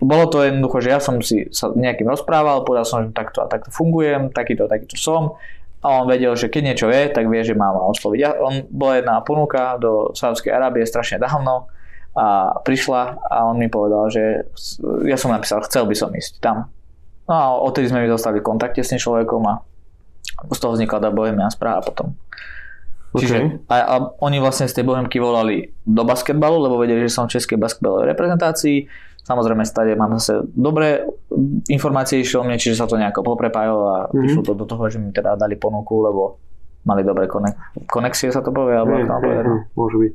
[0.00, 3.46] Bolo to jednoducho, že ja som si sa nejakým rozprával, povedal som, že takto a
[3.52, 5.36] takto fungujem, takýto a takýto som.
[5.84, 8.18] A on vedel, že keď niečo vie, tak vie, že má ma osloviť.
[8.20, 11.68] Ja, on bola jedna ponuka do Sávskej Arábie strašne dávno
[12.16, 14.22] a prišla a on mi povedal, že
[15.04, 16.72] ja som napísal, chcel by som ísť tam.
[17.28, 19.62] No a odtedy sme mi dostali v kontakte s tým človekom a
[20.48, 22.16] z toho vznikla tá Bohemia správa potom.
[23.12, 23.36] Čiže
[23.66, 27.34] a, a oni vlastne z tej Bohemky volali do basketbalu, lebo vedeli, že som v
[27.34, 28.86] českej basketbalovej reprezentácii.
[29.20, 31.02] Samozrejme, stade mám zase dobré
[31.66, 34.24] informácie išlo mne, čiže sa to nejako poprepájalo a Mhm.
[34.24, 36.38] išlo to do toho, že mi teda dali ponuku, lebo
[36.82, 39.44] mali dobré konek- konexie sa to povie, alebo Hej, ako mám hej, povedať.
[39.44, 39.52] no.
[39.52, 40.12] hej, môže byť.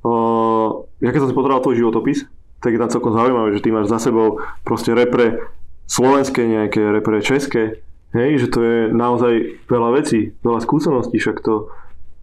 [0.00, 0.68] Uh,
[0.98, 2.24] ja keď som si pozeral tvoj životopis,
[2.58, 5.36] tak je tam celkom zaujímavé, že ty máš za sebou proste repre
[5.84, 9.32] slovenské nejaké, repre české, hej, že to je naozaj
[9.66, 11.68] veľa vecí, veľa skúseností, však to,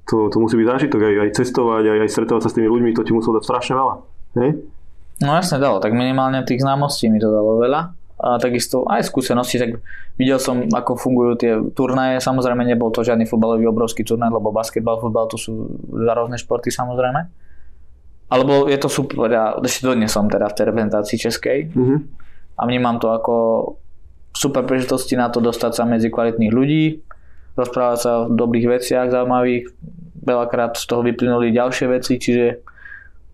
[0.08, 2.96] to, to musí byť zážitok, aj, aj cestovať, aj, aj stretovať sa s tými ľuďmi,
[2.96, 3.96] to ti muselo dať strašne veľa,
[4.40, 4.52] hej?
[5.18, 7.92] No jasne dalo, tak minimálne tých známostí mi to dalo veľa.
[8.18, 9.78] A takisto aj skúsenosti, tak
[10.18, 12.18] videl som, ako fungujú tie turnaje.
[12.18, 16.74] Samozrejme nebol to žiadny futbalový obrovský turnaj, lebo basketbal, futbal to sú dva rôzne športy
[16.74, 17.30] samozrejme.
[18.34, 21.96] Alebo je to super, ja ešte dodnes som teda v tej reprezentácii českej Mhm.
[22.58, 23.36] a vnímam to ako
[24.34, 26.84] super príležitosti na to dostať sa medzi kvalitných ľudí,
[27.54, 29.66] rozprávať sa o dobrých veciach zaujímavých,
[30.28, 32.60] veľakrát z toho vyplynuli ďalšie veci, čiže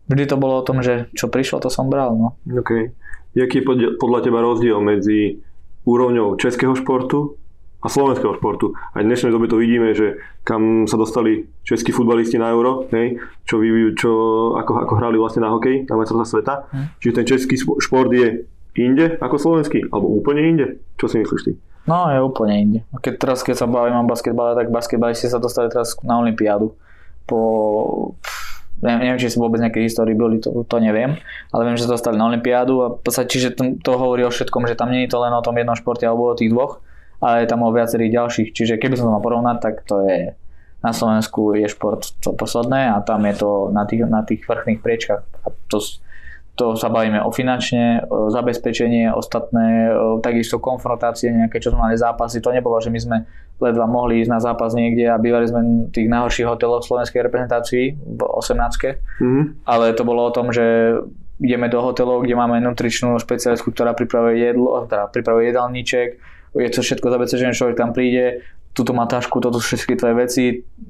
[0.08, 2.14] vždy to bolo o tom, že čo prišlo, to som bral.
[2.14, 2.38] No.
[2.46, 2.94] OK.
[3.34, 5.42] Jaký je podľa- teba rozdiel medzi
[5.90, 7.34] úrovňou českého športu
[7.82, 8.78] a slovenského športu?
[8.94, 13.18] Aj v dnešnej dobe to vidíme, že kam sa dostali českí futbalisti na euro, hej,
[13.50, 13.58] čo,
[13.98, 14.12] čo
[14.54, 16.54] ako, ako hrali vlastne na hokej, na majstrovstvá sveta.
[16.70, 16.86] Hm.
[17.02, 18.46] Čiže ten český šport je
[18.78, 19.90] inde ako slovenský?
[19.90, 20.66] Alebo úplne inde?
[21.02, 21.52] Čo si myslíš ty?
[21.84, 22.80] No, je úplne inde.
[22.96, 26.72] Keď teraz, keď sa bavím o basketbale, tak basketbalisti sa dostali teraz na Olympiádu.
[27.28, 28.16] Po,
[28.80, 31.20] neviem, neviem, či si vôbec nejaké histórii boli, to, to neviem,
[31.52, 34.68] ale viem, že sa dostali na Olympiádu a podstate, čiže to, to hovorí o všetkom,
[34.68, 36.84] že tam nie je to len o tom jednom športe alebo o tých dvoch,
[37.24, 38.50] ale je tam o viacerých ďalších.
[38.52, 40.36] Čiže keby som to mal porovnať, tak to je
[40.84, 44.84] na Slovensku je šport to posledné a tam je to na tých, na tých vrchných
[44.84, 45.24] priečkách.
[45.24, 45.80] A to,
[46.54, 51.98] to sa bavíme o finančne, o zabezpečenie, ostatné, o takisto konfrontácie nejaké, čo sme mali
[51.98, 52.46] zápasy.
[52.46, 53.18] To nebolo, že my sme
[53.58, 57.86] ledva mohli ísť na zápas niekde a bývali sme v tých najhorších hoteloch slovenskej reprezentácii
[57.98, 59.66] v 18 Mhm.
[59.66, 60.98] ale to bolo o tom, že
[61.42, 66.08] ideme do hotelov, kde máme nutričnú špecialistku, ktorá pripravuje jedlo, teda pripravuje jedálniček,
[66.54, 70.44] je to všetko zabezpečené, človek tam príde, túto má tašku, toto sú všetky tvoje veci,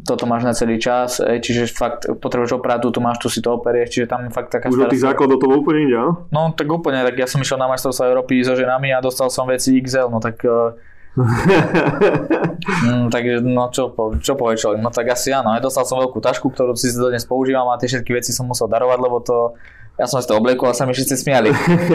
[0.08, 4.00] toto máš na celý čas, čiže fakt potrebuješ opratu, tu máš, tu si to operieš,
[4.00, 6.24] čiže tam je fakt taká Už od tých základov to úplne áno?
[6.32, 9.52] No tak úplne, tak ja som išiel na majstrovstvá Európy so ženami a dostal som
[9.52, 10.72] veci XL, no tak eh,
[12.88, 16.00] mm, takže no čo, po, čo povie človek, no tak asi áno, ja dostal som
[16.00, 19.60] veľkú tašku, ktorú si dodnes používam a tie všetky veci som musel darovať, lebo to,
[20.00, 21.52] ja som si to obliekol a sa mi všetci smiali.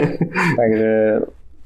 [0.59, 0.91] takže,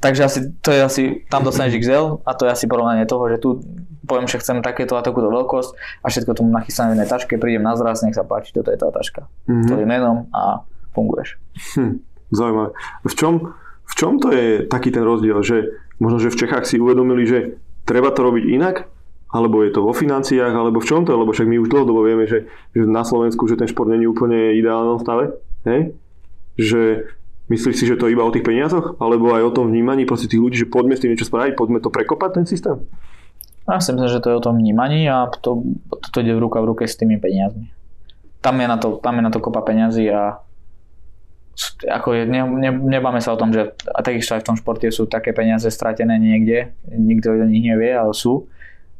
[0.03, 3.39] takže asi, to je asi, tam dostaneš XL a to je asi porovnanie toho, že
[3.39, 3.63] tu
[4.03, 7.63] poviem, že chcem takéto a takúto veľkosť a všetko tomu nachystané v jednej taške, prídem
[7.63, 9.31] na zraz, nech sa páči, toto je tá taška.
[9.47, 9.67] Mhm.
[9.71, 11.39] Tvojim menom a funguješ.
[11.79, 12.03] Hm,
[12.35, 12.75] zaujímavé.
[13.07, 13.33] V čom,
[13.87, 15.71] v čom to je taký ten rozdiel, že
[16.03, 17.39] možno, že v Čechách si uvedomili, že
[17.87, 18.91] treba to robiť inak,
[19.33, 22.29] alebo je to vo financiách, alebo v čom to, lebo však my už dlhodobo vieme,
[22.29, 22.45] že,
[22.75, 25.33] že na Slovensku, že ten šport není úplne ideálnom stave,
[25.65, 25.97] hej?
[26.53, 27.09] Že
[27.53, 30.25] myslíš si, že to je iba o tých peniazoch, alebo aj o tom vnímaní proste
[30.25, 32.81] tých ľudí, že poďme s tým niečo spraviť, poďme to prekopať ten systém?
[33.63, 35.63] Ja si myslím, že to je o tom vnímaní a to,
[36.11, 37.71] to ide v ruka v ruke s tými peniazmi.
[38.43, 40.43] Tam je na to, tam je na to kopa peňazí a
[41.85, 44.89] ako je, ne, ne, nebáme sa o tom, že a takisto aj v tom športe
[44.89, 48.49] sú také peniaze stratené niekde, nikto o nich nevie, ale sú,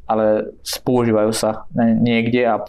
[0.05, 0.53] ale
[0.85, 2.61] používajú sa niekde a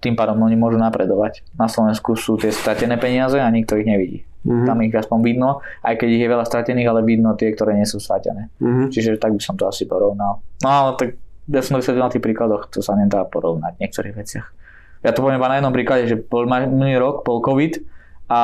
[0.00, 1.44] tým pádom oni môžu napredovať.
[1.58, 4.29] Na Slovensku sú tie stratené peniaze a nikto ich nevidí.
[4.40, 4.64] Mhm.
[4.64, 7.84] Tam ich aspoň vidno, aj keď ich je veľa stratených, ale vidno tie, ktoré nie
[7.84, 8.48] sú stratené.
[8.56, 8.88] Mhm.
[8.88, 10.40] Čiže tak by som to asi porovnal.
[10.60, 11.08] No ale tak
[11.44, 14.46] ja som to vysvetlil na tých príkladoch, to sa nedá porovnať v niektorých veciach.
[15.00, 17.80] Ja to poviem iba na jednom príklade, že bol minulý rok, bol COVID
[18.28, 18.40] a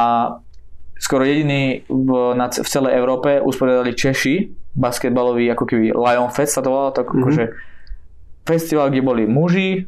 [0.97, 4.35] skoro jediný v, na, v celej Európe usporiadali Češi
[4.73, 7.17] basketbalový ako keby Lion Fest sa to volalo, tak Mhm.
[7.17, 7.45] akože
[8.45, 9.85] festival, kde boli muži,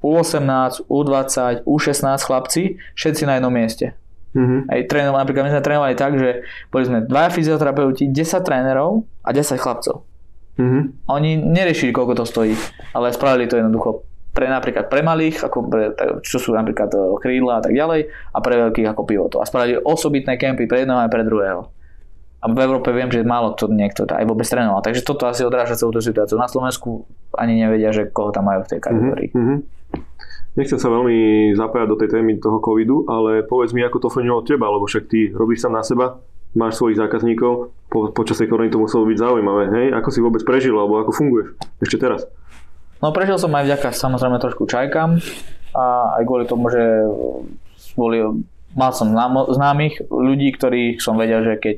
[0.00, 2.62] U18, U20, U16 chlapci,
[2.94, 3.96] všetci na jednom mieste.
[4.36, 4.68] Mhm.
[4.68, 9.32] Aj trénovali, napríklad my sme trénovali tak, že boli sme dvaja fyzioterapeuti, 10 trénerov a
[9.32, 10.04] 10 chlapcov.
[10.60, 11.08] Mhm.
[11.08, 12.52] A Oni neriešili, koľko to stojí,
[12.92, 14.04] ale spravili to jednoducho
[14.36, 15.84] pre napríklad pre malých, ako pre,
[16.20, 19.40] čo sú napríklad e, krídla a tak ďalej, a pre veľkých ako pivotov.
[19.40, 21.72] A spravili osobitné kempy pre jedného aj pre druhého.
[22.44, 24.84] A v Európe viem, že málo to niekto aj vôbec trénoval.
[24.84, 26.36] Takže toto asi odráža celú tú situáciu.
[26.36, 29.28] Na Slovensku ani nevedia, že koho tam majú v tej kategórii.
[29.32, 29.56] Mhm.
[30.56, 31.16] Nechcem sa veľmi
[31.52, 34.88] zapájať do tej témy toho covidu, ale povedz mi, ako to fungovalo od teba, lebo
[34.88, 36.16] však ty robíš sám na seba,
[36.56, 39.86] máš svojich zákazníkov, po, počas tej korony to muselo byť zaujímavé, hej?
[39.92, 42.24] Ako si vôbec prežil, alebo ako funguješ ešte teraz?
[43.04, 45.20] No prežil som aj vďaka samozrejme trošku čajkám
[45.76, 45.84] a
[46.16, 46.80] aj kvôli tomu, že
[47.92, 48.24] boli,
[48.72, 49.12] mal som
[49.52, 51.76] známych ľudí, ktorých som vedel, že keď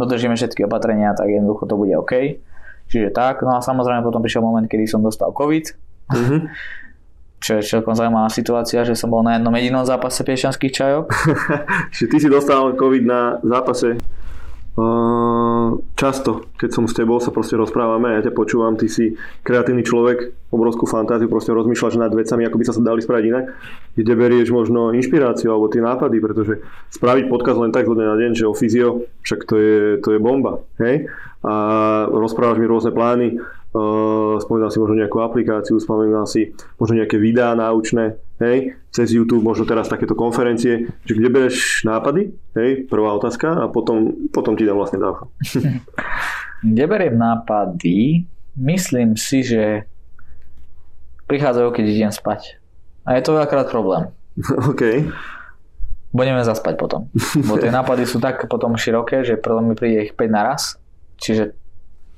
[0.00, 2.40] dodržíme všetky opatrenia, tak jednoducho to bude OK.
[2.88, 3.44] Čiže tak.
[3.44, 6.36] No a samozrejme potom prišiel moment, kedy som dostal COVID, Mhm.
[7.44, 11.06] čo je celkom zaujímavá situácia, že som bol na jednom jedinom zápase piešanských čajok.
[11.92, 14.00] Čiže ty si dostal COVID na zápase
[15.94, 19.14] často, keď som s tebou, sa proste rozprávame, ja ťa počúvam, ty si
[19.46, 23.44] kreatívny človek, obrovskú fantáziu, proste rozmýšľaš nad vecami, ako by sa dali spraviť inak,
[23.94, 26.54] kde berieš možno inšpiráciu alebo tie nápady, pretože
[26.90, 30.18] spraviť podcast len tak zo na deň, že o fyzio, však to je, to je
[30.18, 31.06] bomba, hej?
[31.46, 31.54] A
[32.10, 33.38] rozprávaš mi rôzne plány,
[33.74, 34.38] Uh,
[34.70, 39.90] si možno nejakú aplikáciu, spomínal si možno nejaké videá náučné, hej, cez YouTube, možno teraz
[39.90, 45.02] takéto konferencie, že kde bereš nápady, hej, prvá otázka a potom, potom ti dám vlastne
[45.02, 45.26] dávku.
[46.70, 48.30] kde beriem nápady?
[48.54, 49.90] Myslím si, že
[51.26, 52.62] prichádzajú, keď idem spať.
[53.04, 54.14] A je to veľakrát problém.
[54.70, 55.10] OK.
[56.14, 57.10] Budeme zaspať potom.
[57.50, 60.78] Bo tie nápady sú tak potom široké, že problém mi príde ich 5 naraz.
[61.18, 61.58] Čiže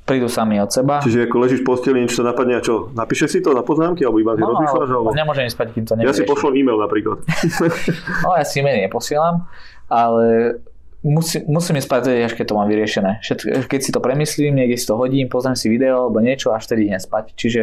[0.06, 1.02] prídu sami od seba.
[1.02, 2.94] Čiže ako ležíš v posteli, niečo sa napadne a čo?
[2.94, 4.88] Napíše si to na poznámky alebo iba si no, rozmýšľaš?
[4.94, 5.08] Alebo...
[5.10, 6.14] Nemôžem spať, kým to nevyriešim.
[6.14, 7.18] Ja si pošlem e-mail napríklad.
[8.24, 9.50] no ja si e-mail neposielam,
[9.90, 10.56] ale
[11.02, 13.18] musí, musím spať až keď to mám vyriešené.
[13.66, 16.86] Keď si to premyslím, niekde si to hodím, pozriem si video alebo niečo, až vtedy
[16.86, 17.34] idem spať.
[17.34, 17.62] Čiže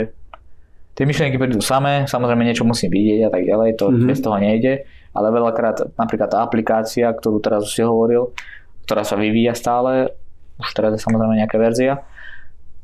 [0.99, 4.07] tie myšlienky prídu samé, samozrejme niečo musím vidieť a tak ďalej, to mm-hmm.
[4.11, 4.73] bez toho nejde,
[5.15, 8.35] ale veľakrát napríklad tá aplikácia, ktorú teraz už si hovoril,
[8.83, 10.11] ktorá sa vyvíja stále,
[10.59, 12.05] už teraz je samozrejme nejaká verzia,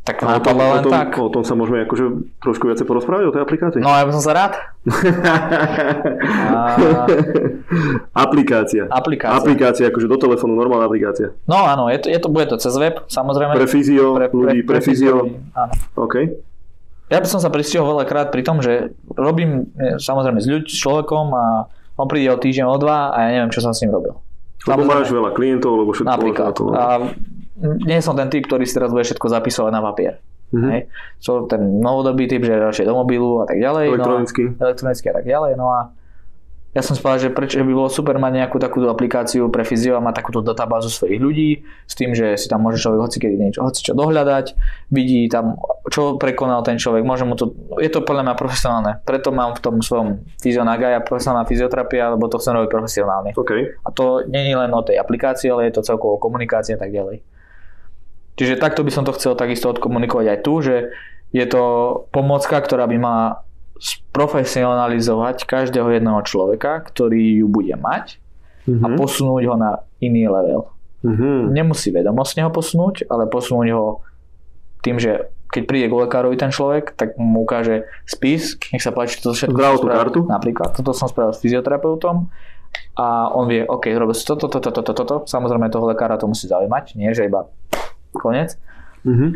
[0.10, 1.10] tak a o tom, len tom, tak.
[1.22, 2.05] O tom sa môžeme akože
[2.41, 3.82] trošku viacej porozprávať o tej aplikácii?
[3.86, 4.53] No ja by som sa rád.
[6.55, 6.60] a...
[8.18, 8.89] Aplikácia.
[8.89, 9.38] Aplikácia.
[9.38, 11.38] Aplikácia, akože do telefónu, normálna aplikácia.
[11.45, 13.53] No áno, je to, je to, bude to cez web, samozrejme.
[13.53, 15.30] Pre fyzio, pre, ľudí, pre, pre, pre fyzio.
[15.53, 15.74] Áno.
[15.93, 16.16] OK.
[17.10, 20.78] Ja by som sa pristihol veľakrát pri tom, že robím e, samozrejme s ľuď, s
[20.78, 21.45] človekom a
[21.97, 24.14] on príde o týždeň, o dva a ja neviem, čo som s ním robil.
[24.68, 26.51] Lebo máš veľa klientov, lebo všetko Napríklad.
[26.53, 26.86] To, a
[27.62, 30.24] nie som ten typ, ktorý si teraz bude všetko zapisovať na papier.
[30.49, 30.72] Mm-hmm.
[30.74, 30.82] Hej.
[31.22, 33.93] Som ten novodobý typ, že radšej do mobilu a tak ďalej.
[33.93, 34.43] Elektronicky.
[34.49, 35.51] No a, elektronicky a tak ďalej.
[35.60, 35.80] No a
[36.70, 40.05] ja som spával, že prečo by bolo super mať nejakú takúto aplikáciu pre fyzio a
[40.05, 41.49] mať takúto databázu svojich ľudí
[41.89, 44.53] s tým, že si tam môže človek hoci kedy niečo, hoci čo dohľadať,
[44.93, 45.57] vidí tam,
[45.89, 49.62] čo prekonal ten človek, môže mu to, je to podľa mňa profesionálne, preto mám v
[49.66, 53.34] tom svojom fyzionagaja profesionálna fyzioterapia, lebo to chcem robiť profesionálne.
[53.34, 53.74] Okay.
[53.82, 56.93] A to nie je len o tej aplikácii, ale je to celkovo komunikácia a tak
[56.93, 57.26] ďalej.
[58.40, 60.96] Čiže takto by som to chcel takisto odkomunikovať aj tu, že
[61.36, 61.64] je to
[62.16, 63.26] pomocka, ktorá by mala
[63.80, 68.16] sprofesionalizovať každého jedného človeka, ktorý ju bude mať
[68.64, 68.84] mm-hmm.
[68.84, 68.96] a mhm.
[68.96, 70.72] posunúť ho na iný level.
[71.04, 71.52] Mm-hmm.
[71.52, 74.04] Nemusí vedomostne ho posunúť, ale posunúť ho
[74.84, 79.20] tým, že keď príde k lekárovi ten človek, tak mu ukáže spis, nech sa páči,
[79.20, 80.20] toto všetko Zdravotnú kartu?
[80.28, 82.30] Napríklad, toto som spravil s fyzioterapeutom
[82.96, 86.30] a on vie, OK, robil si toto, toto, toto, toto, toto, samozrejme toho lekára to
[86.30, 87.50] musí zaujímať, nie že iba
[88.14, 88.57] Konec.
[89.05, 89.30] Mm-hmm.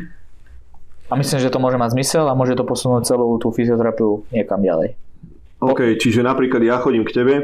[1.12, 4.64] A myslím, že to môže mať zmysel a môže to posunúť celú tú fyzioterapiu niekam
[4.64, 4.98] ďalej.
[5.64, 7.36] OK, čiže napríklad ja chodím k tebe,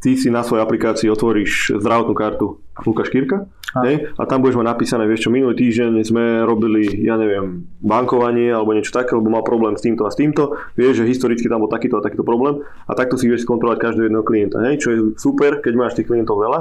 [0.00, 3.80] ty si na svojej aplikácii otvoríš zdravotnú kartu Lukáš Kirka a.
[3.82, 8.72] a tam budeš mať napísané, vieš čo, minulý týždeň sme robili, ja neviem, bankovanie alebo
[8.76, 11.72] niečo také, lebo mal problém s týmto a s týmto, vieš, že historicky tam bol
[11.72, 14.98] takýto a takýto problém a takto si vieš skontrolovať každého jedného klienta, hej, čo je
[15.20, 16.60] super, keď máš tých klientov veľa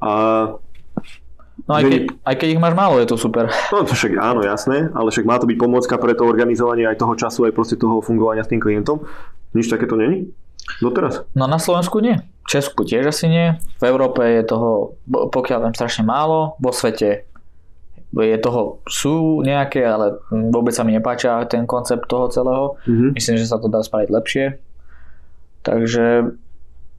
[0.00, 0.12] a
[1.70, 3.46] No aj keď, aj keď ich máš málo, je to super.
[3.70, 6.98] No to však áno, jasné, ale však má to byť pomôcka pre to organizovanie aj
[6.98, 9.06] toho času, aj proste toho fungovania s tým klientom.
[9.54, 10.34] Nič takéto není?
[10.82, 11.22] Doteraz?
[11.38, 12.18] No na Slovensku nie.
[12.42, 13.54] V Česku tiež asi nie.
[13.78, 16.58] V Európe je toho, pokiaľ viem, strašne málo.
[16.58, 17.30] Vo svete
[18.10, 22.74] je toho, sú nejaké, ale vôbec sa mi nepáča ten koncept toho celého.
[22.82, 23.10] Mm-hmm.
[23.14, 24.46] Myslím, že sa to dá spraviť lepšie.
[25.62, 26.34] Takže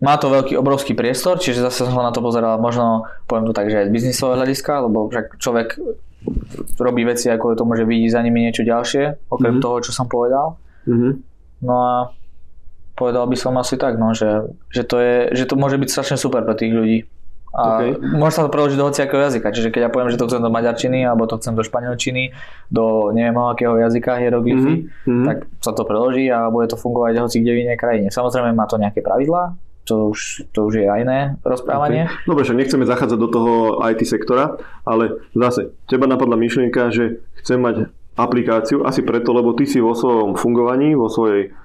[0.02, 3.70] má to veľký, obrovský priestor, čiže zase som na to pozeral možno, poviem to tak,
[3.70, 5.78] že aj z biznisového hľadiska, lebo však človek
[6.82, 9.64] robí veci, ako to môže vidieť za nimi niečo ďalšie, okrem mm-hmm.
[9.64, 10.58] toho, čo som povedal.
[10.90, 11.12] Mm-hmm.
[11.62, 11.94] No a
[12.98, 16.18] povedal by som asi tak, no, že, že, to je, že to môže byť strašne
[16.18, 17.00] super pre tých ľudí.
[17.52, 18.00] A okay.
[18.00, 19.52] môže sa to preložiť do hociakého jazyka.
[19.52, 22.32] Čiže keď ja poviem, že to chcem do maďarčiny alebo to chcem do španielčiny,
[22.72, 25.26] do neviem akého jazyka hieroglyfy, mm-hmm.
[25.28, 28.08] tak sa to preloží a bude to fungovať hoci kde v inej krajine.
[28.08, 29.52] Samozrejme má to nejaké pravidlá,
[29.86, 32.06] to už, to už je aj iné rozprávanie.
[32.08, 32.28] Okay.
[32.30, 33.54] Dobre, však nechceme zachádzať do toho
[33.90, 39.66] IT sektora, ale zase, teba napadla myšlienka, že chcem mať aplikáciu, asi preto, lebo ty
[39.66, 41.56] si vo svojom fungovaní, vo svojej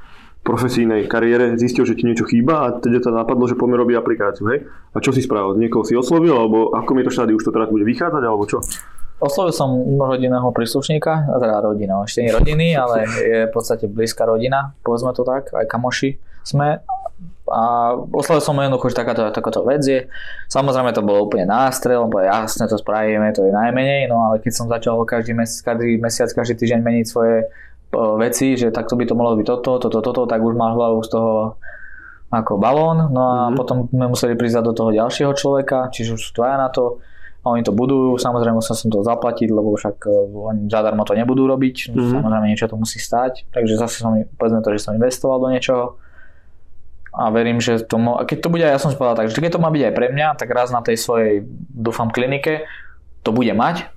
[0.46, 4.46] profesijnej kariére zistil, že ti niečo chýba a teda to napadlo, že poďme robiť aplikáciu,
[4.54, 4.62] hej?
[4.94, 5.58] A čo si spravil?
[5.58, 8.62] Niekoho si oslovil, alebo ako mi to štády už to teraz bude vychádzať, alebo čo?
[9.18, 14.76] Oslovil som rodinného príslušníka, teda rodina, ešte nie rodiny, ale je v podstate blízka rodina,
[14.86, 16.14] povedzme to tak, aj kamoši
[16.46, 16.78] sme
[17.46, 20.10] a oslovil som jednoducho, že takáto, takáto vec je.
[20.50, 24.52] Samozrejme to bolo úplne nástrel, lebo jasne to spravíme, to je najmenej, no ale keď
[24.52, 27.46] som začal každý mesiac, každý, mesiac, každý týždeň meniť svoje
[27.94, 31.08] veci, že takto by to mohlo byť toto, toto, toto, tak už mal hlavu z
[31.14, 31.34] toho
[32.34, 33.56] ako balón, no a mm-hmm.
[33.56, 36.98] potom sme museli prísť do toho ďalšieho človeka, čiže už sú dvaja na to.
[37.46, 41.14] a oni to budujú, samozrejme musel som to zaplatiť, lebo však e, oni zadarmo to
[41.14, 42.12] nebudú robiť, mm-hmm.
[42.18, 46.02] samozrejme niečo to musí stať, takže zase som, povedzme to, že som investoval do niečoho
[47.16, 49.40] a verím, že to mo- a keď to bude, ja som si povedal tak, že
[49.40, 52.68] keď to má byť aj pre mňa, tak raz na tej svojej, dúfam, klinike
[53.24, 53.88] to bude mať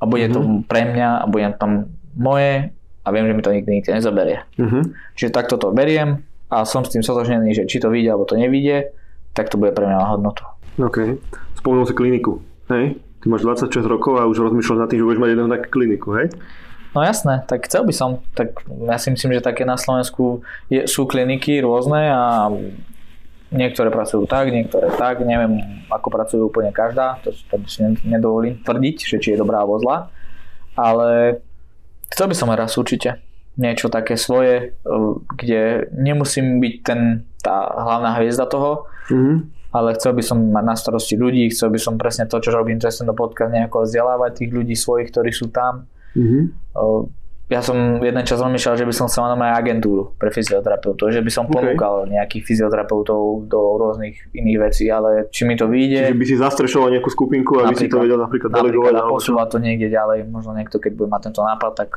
[0.00, 0.64] a bude mm-hmm.
[0.64, 4.46] to pre mňa a bude tam moje a viem, že mi to nikdy nikto nezoberie.
[4.56, 4.94] Mhm.
[5.18, 8.40] Čiže takto to beriem a som s tým sotožnený, že či to vyjde alebo to
[8.40, 8.94] nevyjde,
[9.36, 10.44] tak to bude pre mňa hodnotu.
[10.80, 11.20] OK.
[11.60, 12.40] Spomenul si kliniku,
[12.72, 12.96] hej?
[13.22, 16.08] Ty máš 26 rokov a už rozmýšľaš nad tým, že budeš mať jednu takú kliniku,
[16.18, 16.26] hej?
[16.92, 18.20] No jasné, tak chcel by som.
[18.36, 22.52] Tak ja si myslím, že také na Slovensku je, sú kliniky rôzne a
[23.48, 25.20] niektoré pracujú tak, niektoré tak.
[25.20, 27.16] Neviem, ako pracujú úplne každá.
[27.24, 30.12] To, to si nedovolím tvrdiť, že či je dobrá alebo zlá.
[30.72, 31.40] Ale
[32.12, 33.20] chcel by som raz určite
[33.54, 37.00] niečo také svoje, eh, kde nemusím byť ten,
[37.40, 39.48] tá hlavná hviezda toho, Mhm.
[39.72, 42.80] ale chcel by som mať na starosti ľudí, chcel by som presne to, čo robím
[42.80, 45.84] cez tento podcast, nejako vzdelávať tých ľudí svojich, ktorí sú tam.
[46.14, 46.40] Mhm.
[46.74, 47.08] O,
[47.52, 51.20] Ja som jeden čas rozmýšľal, že by som chcel mať aj agentúru pre fyzioterapeutov, že
[51.20, 56.16] by som ponúkal nejakých fyzioterapeutov do rôznych iných vecí, ale či mi to vyjde, Čiže
[56.16, 58.02] by si zastrešoval nejakú skupinku, aby si to Napríklad.
[58.08, 58.92] vedel napríklad napríklad delegovať.
[58.96, 59.12] čo?
[59.12, 61.88] posúvať to niekde ďalej, možno niekto, keď bude mať tento nápad, tak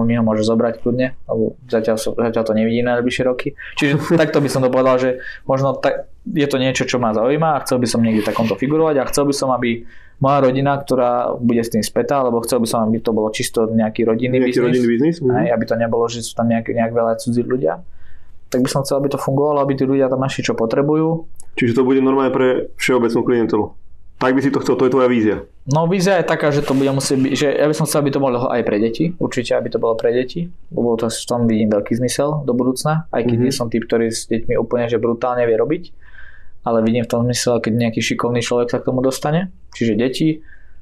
[0.00, 3.52] mi ho môže zobrať kľudne, lebo zatiaľ, zatiaľ to nevidím na najbližšie roky.
[3.76, 7.60] Čiže takto by som to povedal, že možno tak, je to niečo, čo ma zaujíma
[7.60, 9.84] a chcel by som niekde takomto figurovať a chcel by som, aby
[10.20, 13.64] moja rodina, ktorá bude s tým spätá, lebo chcel by som, aby to bolo čisto
[13.66, 15.16] nejaký rodinný Nejaký biznis, rodinný biznis?
[15.18, 15.32] Mhm.
[15.34, 17.80] hej, aby to nebolo, že sú tam nejak, nejak veľa cudzí ľudia.
[18.50, 21.24] Tak by som chcel, aby to fungovalo, aby tí ľudia tam našli, čo potrebujú.
[21.56, 23.64] Čiže to bude normálne pre všeobecnú klientelu.
[24.20, 25.48] Tak by si to chcel, to je tvoja vízia.
[25.64, 28.12] No vízia je taká, že to bude musieť byť, že ja by som chcel, aby
[28.12, 31.48] to bolo aj pre deti, určite, aby to bolo pre deti, lebo to v tom
[31.48, 33.44] vidím veľký zmysel do budúcna, aj keď Mhm.
[33.48, 35.82] nie som typ, ktorý s deťmi úplne že brutálne vie robiť,
[36.62, 40.28] ale vidím v tom zmysel, keď nejaký šikovný človek sa k tomu dostane, čiže deti,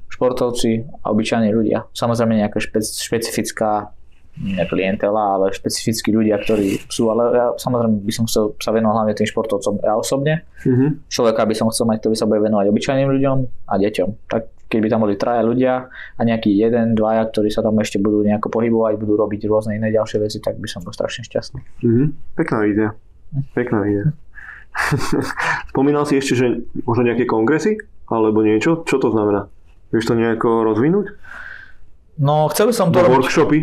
[0.09, 1.85] športovci a obyčajní ľudia.
[1.93, 3.93] Samozrejme nejaká špe, špecifická
[4.39, 8.95] ne klientela, ale špecifickí ľudia, ktorí sú, ale ja samozrejme by som chcel sa venovať
[8.95, 11.11] hlavne tým športovcom ja osobne, Mhm.
[11.11, 14.09] človeka by som chcel mať, ktorý sa bude venovať obyčajným ľuďom a deťom.
[14.31, 17.97] Tak keď by tam boli traja ľudia a nejaký jeden, dvaja, ktorí sa tam ešte
[17.99, 21.59] budú nejako pohybovať, budú robiť rôzne iné ďalšie veci, tak by som bol strašne šťastný.
[21.83, 22.03] Mhm.
[22.37, 22.89] Pekná vízia.
[23.53, 24.13] Pekná vízia.
[25.71, 26.47] Spomínal si ešte, že
[26.87, 27.77] možno nejaké kongresy?
[28.09, 28.81] Alebo niečo?
[28.83, 29.49] Čo to znamená?
[29.93, 31.13] Vieš to nejako rozvinúť?
[32.19, 33.59] No, chcel by som to robiť, workshopy?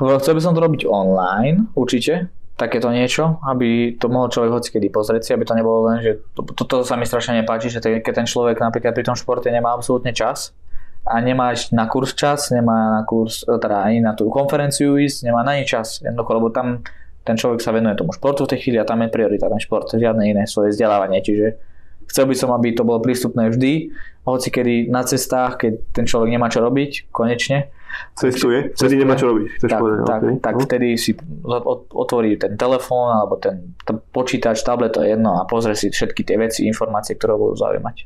[0.00, 5.22] chcel by som to robiť online, určite, takéto niečo, aby to mohol človek hocikedy pozrieť
[5.22, 8.24] si, aby to nebolo len, že to, toto sa mi strašne nepáči, že te- keď
[8.24, 10.56] ten človek napríklad pri tom športe nemá absolútne čas
[11.04, 15.44] a nemá na kurz čas, nemá na kurz, teda ani na tú konferenciu ísť, nemá
[15.44, 16.82] na nič čas, jednoducho, lebo tam
[17.28, 19.84] ten človek sa venuje tomu športu v tej chvíli a tam je priorita ten šport,
[19.92, 21.60] žiadne iné svoje vzdelávanie, čiže
[22.08, 23.92] chcel by som, aby to bolo prístupné vždy,
[24.24, 27.68] hoci kedy na cestách, keď ten človek nemá čo robiť, konečne,
[28.14, 28.74] Cestuje?
[28.74, 29.46] Vtedy nemá čo robiť.
[29.58, 30.04] Chceš tak, povedať?
[30.04, 30.34] tak, okay.
[30.42, 30.60] tak no.
[30.66, 31.12] vtedy si
[31.46, 35.90] ot- otvorí ten telefón alebo ten t- počítač, tablet, to je jedno a pozrie si
[35.90, 37.96] všetky tie veci, informácie, ktoré budú zaujímať.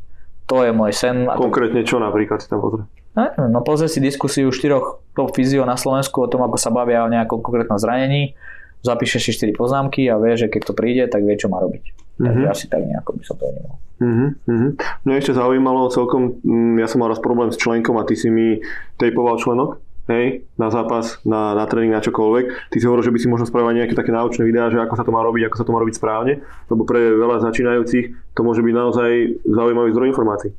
[0.51, 1.25] To je môj sen.
[1.29, 2.85] Konkrétne čo napríklad si tam pozrie?
[3.13, 7.05] no, no pozrie si diskusiu štyroch top fyzio na Slovensku o tom, ako sa bavia
[7.05, 8.37] o nejakom konkrétnom zranení,
[8.83, 11.83] zapíše si 4 poznámky a vie, že keď to príde, tak vie, čo má robiť.
[12.19, 12.53] Takže Mhm.
[12.53, 13.77] asi tak nejako by som to vnímal.
[14.03, 14.69] Mhm, mhm.
[15.07, 18.29] Mňa ešte zaujímalo celkom, mm, ja som mal raz problém s členkom a ty si
[18.29, 18.59] mi
[18.99, 19.79] tejpoval členok,
[20.11, 22.75] hej, na zápas, na, na tréning, na čokoľvek.
[22.75, 25.07] Ty si hovoril, že by si možno spravil nejaké také náučné videá, že ako sa
[25.07, 28.61] to má robiť, ako sa to má robiť správne, lebo pre veľa začínajúcich to môže
[28.67, 29.11] byť naozaj
[29.47, 30.51] zaujímavý zdroj informácií.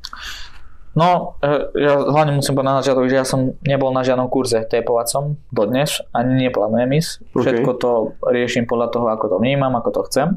[0.94, 4.62] No, e, ja hlavne musím povedať na začiatok, že ja som nebol na žiadnom kurze
[4.62, 7.10] tepovacom dodnes, ani neplánujem ísť.
[7.34, 7.42] OK.
[7.42, 7.90] Všetko to
[8.30, 10.28] riešim podľa toho, ako to vnímam, ako to chcem.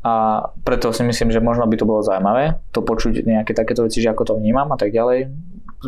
[0.00, 4.00] A preto si myslím, že možno by to bolo zaujímavé, to počuť nejaké takéto veci,
[4.00, 5.28] že ako to vnímam a tak ďalej.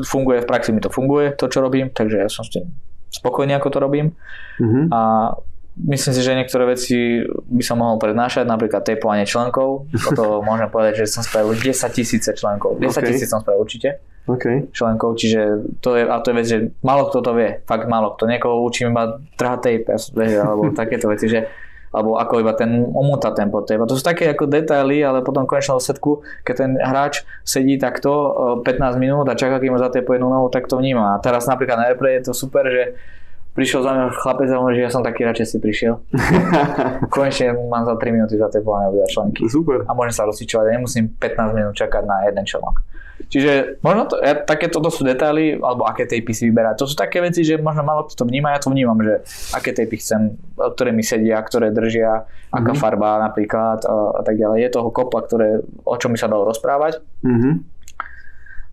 [0.04, 2.68] Funguje, v praxi mi to funguje, to čo robím, takže ja som s tým
[3.08, 4.06] spokojný, ako to robím.
[4.60, 4.92] Mhm.
[4.92, 5.32] A
[5.86, 9.86] myslím si, že niektoré veci by som mohol prednášať, napríklad tepovanie členkov.
[9.94, 12.82] Toto môžem povedať, že som spravil 10 tisíce členkov.
[12.82, 13.06] 10 OK.
[13.06, 14.74] tisíc som spravil určite OK.
[14.74, 18.18] členkov, čiže to je, a to je vec, že málo kto to vie, fakt málo
[18.18, 18.26] kto.
[18.26, 19.94] Niekoho učím iba trhať tape,
[20.42, 21.46] alebo takéto veci, že
[21.88, 23.80] alebo ako iba ten omúta ten tape.
[23.80, 27.80] A to sú také ako detaily, ale potom v konečnom dôsledku, keď ten hráč sedí
[27.80, 28.12] takto
[28.60, 31.16] e, 15 minút a čaká, kým mu zatepuje jednu nohu, tak to vníma.
[31.16, 32.92] A teraz napríklad na replay je to super, že
[33.58, 35.98] prišiel za mňa chlapec a hovorí, že ja som taký radšej si prišiel.
[37.10, 39.82] Konečne mám za 3 minúty zatepované obidva členky Super.
[39.82, 42.86] a môžem sa rozsvičovať a nemusím 15 minút čakať na jeden článok.
[43.18, 46.78] Čiže možno to, ja, takéto to sú detaily, alebo aké tejpy si vyberať.
[46.78, 49.74] To sú také veci, že možno málo kto to vníma, ja to vnímam, že aké
[49.74, 52.78] tejpy chcem, ktoré mi sedia, ktoré držia, aká Mhm.
[52.78, 54.62] farba napríklad a, a tak ďalej.
[54.62, 57.02] Je toho kopa, ktoré, o čom by sa dalo rozprávať.
[57.20, 57.50] Mhm.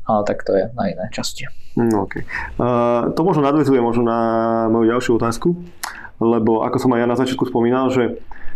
[0.05, 1.49] Ale tak to je na iné časti.
[1.75, 2.23] No, okay.
[2.55, 4.19] uh, to možno nadvezuje možno na
[4.71, 5.59] moju ďalšiu otázku,
[6.23, 8.15] lebo ako som aj ja na začiatku spomínal, že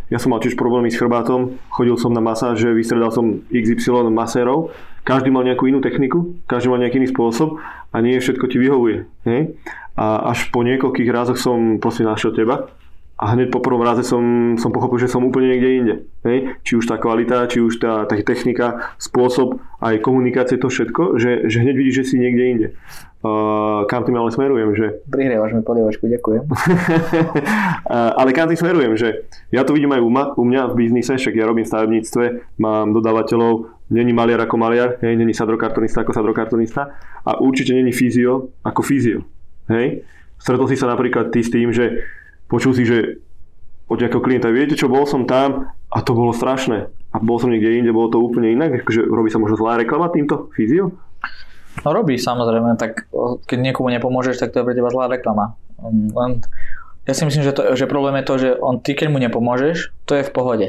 [0.09, 4.73] ja som mal tiež problémy s chrbátom, chodil som na masáže, vystredal som XY masérov,
[5.05, 7.61] každý mal nejakú inú techniku, každý mal nejaký iný spôsob
[7.93, 9.05] a nie všetko ti vyhovuje.
[9.29, 9.53] Hej?
[9.93, 12.73] A až po niekoľkých rázoch som proste našiel teba
[13.20, 15.95] a hneď po prvom raze som, som pochopil, že som úplne niekde inde.
[16.24, 16.55] Hej?
[16.63, 21.51] Či už tá kvalita, či už tá, tá technika, spôsob, aj komunikácie, to všetko, že,
[21.51, 22.67] že hneď vidíš, že si niekde inde.
[23.20, 25.03] Uh, kam tým ale smerujem, že...
[25.11, 26.47] Prihrievaš mi polievačku, ďakujem.
[26.47, 26.55] uh,
[28.15, 31.20] ale kam tým smerujem, že ja to vidím aj u, ma, u mňa v biznise,
[31.20, 32.24] však ja robím v stavebníctve,
[32.55, 36.95] mám dodávateľov, není maliar ako maliar, hej, není sadrokartonista ako sadrokartonista
[37.28, 39.28] a určite není fyzio ako fyzio.
[39.67, 40.07] Hej?
[40.39, 41.99] Stretol si sa napríklad ty s tým, že
[42.49, 43.21] počul si, že
[43.89, 46.89] od nejakého klienta, viete čo, bol som tam a to bolo strašné.
[47.09, 50.13] A bol som niekde inde, bolo to úplne inak, akože robí sa možno zlá reklama
[50.13, 50.93] týmto fyzio?
[51.81, 53.09] No robí samozrejme, tak
[53.45, 55.57] keď niekomu nepomôžeš, tak to je pre teba zlá reklama.
[55.81, 56.43] Len
[57.09, 59.89] ja si myslím, že, to, že problém je to, že on, ty keď mu nepomôžeš,
[60.05, 60.67] to je v pohode.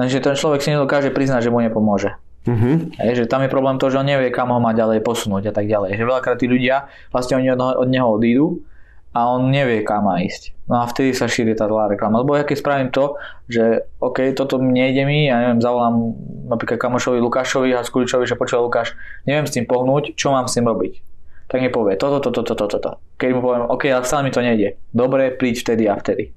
[0.00, 2.18] Lenže ten človek si nedokáže priznať, že mu nepomôže.
[2.42, 2.90] Uh-huh.
[2.98, 5.54] Je, že tam je problém to, že on nevie, kam ho má ďalej posunúť a
[5.54, 5.94] tak ďalej.
[5.94, 8.66] Že veľakrát tí ľudia vlastne oni od, od neho odídu
[9.12, 10.56] a on nevie, kam má ísť.
[10.72, 12.24] No a vtedy sa šíri tá zlá reklama.
[12.24, 16.16] Lebo ja keď spravím to, že OK, toto nejde mi, ja neviem, zavolám
[16.48, 18.96] napríklad kamošovi Lukášovi a Skuličovi, že počúva Lukáš,
[19.28, 21.04] neviem s tým pohnúť, čo mám s tým robiť?
[21.52, 22.90] Tak mi povie toto, toto, toto, toto.
[23.20, 24.80] Keď mu poviem, OK, ale stále mi to nejde.
[24.96, 26.32] Dobre, príď vtedy a vtedy.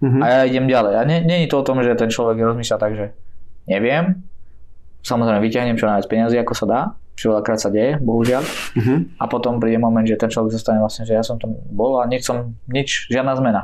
[0.00, 0.20] Mm-hmm.
[0.24, 0.92] A ja idem ďalej.
[0.96, 3.06] A je to o tom, že ten človek rozmýšľa tak, že
[3.68, 4.24] neviem,
[5.04, 6.80] samozrejme vyťahnem čo najviac peniazy, ako sa dá,
[7.20, 8.40] čo veľakrát sa deje, bohužiaľ.
[8.40, 9.04] Uh-huh.
[9.20, 12.08] A potom príde moment, že ten človek zostane vlastne, že ja som tam bol a
[12.24, 13.62] som, nič, žiadna zmena.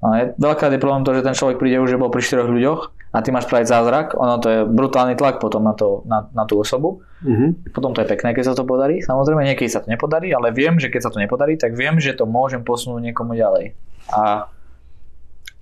[0.00, 2.48] A je, veľakrát je problém to, že ten človek príde už, že bol pri štyroch
[2.48, 2.80] ľuďoch
[3.12, 6.48] a ty máš spraviť zázrak, ono to je brutálny tlak potom na, to, na, na
[6.48, 7.04] tú osobu.
[7.20, 7.52] Uh-huh.
[7.76, 9.04] Potom to je pekné, keď sa to podarí.
[9.04, 12.16] Samozrejme, niekedy sa to nepodarí, ale viem, že keď sa to nepodarí, tak viem, že
[12.16, 13.76] to môžem posunúť niekomu ďalej.
[14.08, 14.48] A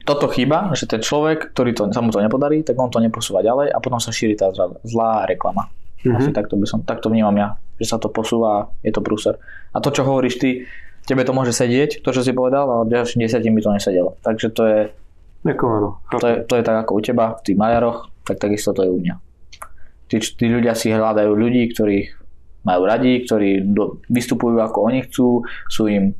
[0.02, 3.42] toto chyba, že ten človek, ktorý to, sa mu to nepodarí, tak on to neposúva
[3.42, 4.50] ďalej a potom sa šíri tá
[4.82, 5.70] zlá reklama.
[6.02, 6.18] Mm-hmm.
[6.18, 9.38] Asi takto, by som, takto vnímam ja, že sa to posúva a je to prúser.
[9.70, 10.66] A to, čo hovoríš ty,
[11.06, 14.10] tebe to môže sedieť, to, čo si povedal, a ďalším desiatim by to nesedelo.
[14.22, 14.80] Takže to je,
[15.42, 18.86] Neko, to je, to je tak ako u teba v tých majaroch, tak takisto to
[18.86, 19.14] je u mňa.
[20.06, 22.08] Tí, tí ľudia si hľadajú ľudí, ktorých
[22.62, 26.14] majú radi, ktorí do, vystupujú ako oni chcú, sú im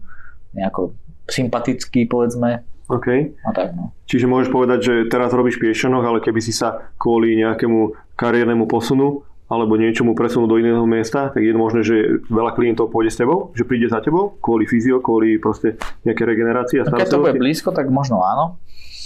[0.59, 0.99] nejako
[1.30, 2.66] sympatickí, povedzme.
[2.91, 3.09] OK.
[3.47, 3.95] A tak, no.
[4.11, 9.22] Čiže môžeš povedať, že teraz robíš piešenok, ale keby si sa kvôli nejakému kariérnemu posunu
[9.53, 13.53] alebo niečomu presunú do iného miesta, tak je možné, že veľa klientov pôjde s tebou,
[13.53, 15.76] že príde za tebou kvôli fyzio, kvôli proste
[16.09, 18.57] nejaké regenerácii a no, Keď to bude blízko, tak možno áno.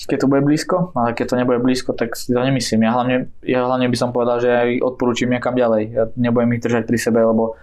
[0.07, 2.87] Keď to bude blízko, ale keď to nebude blízko, tak si to nemyslím.
[2.87, 5.83] Ja hlavne, ja hlavne by som povedal, že aj odporúčim niekam ďalej.
[5.91, 7.59] Ja nebudem ich držať pri sebe, lebo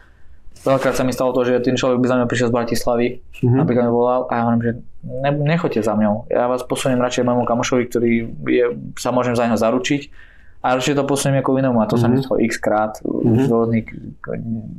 [0.68, 3.58] veľakrát sa mi stalo to, že ten človek by za mňa prišiel z Bratislavy, mm-hmm.
[3.64, 4.72] napríklad mi volal a ja hovorím, že
[5.08, 6.28] ne, nechoďte za mňou.
[6.28, 8.12] Ja vás posuniem radšej môjmu kamošovi, ktorý
[8.44, 8.66] je,
[9.00, 10.33] sa môžem za neho zaručiť
[10.64, 12.16] a určite to posuniem ako inému a to mm-hmm.
[12.16, 12.24] mhm.
[12.24, 13.44] stalo x krát mm-hmm.
[13.44, 13.88] z rôznych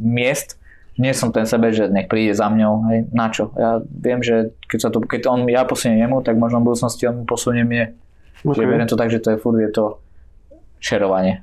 [0.00, 0.56] miest.
[0.94, 3.50] Nie som ten sebe, že nech príde za mňou, hej, na čo?
[3.58, 7.10] Ja viem, že keď, sa to, keď on, ja posuniem jemu, tak možno v budúcnosti
[7.10, 7.98] on posunie mne.
[8.46, 8.62] Okay.
[8.62, 9.98] Čiže verím to tak, že to je furt je to
[10.78, 11.42] šerovanie.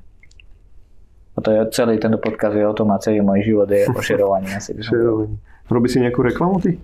[1.35, 3.99] A to je celý tento podcast je o tom a celý môj život je o
[3.99, 4.55] šerovaní.
[4.55, 5.35] Asi šerovaní.
[5.67, 6.79] Robí si nejakú reklamu ty?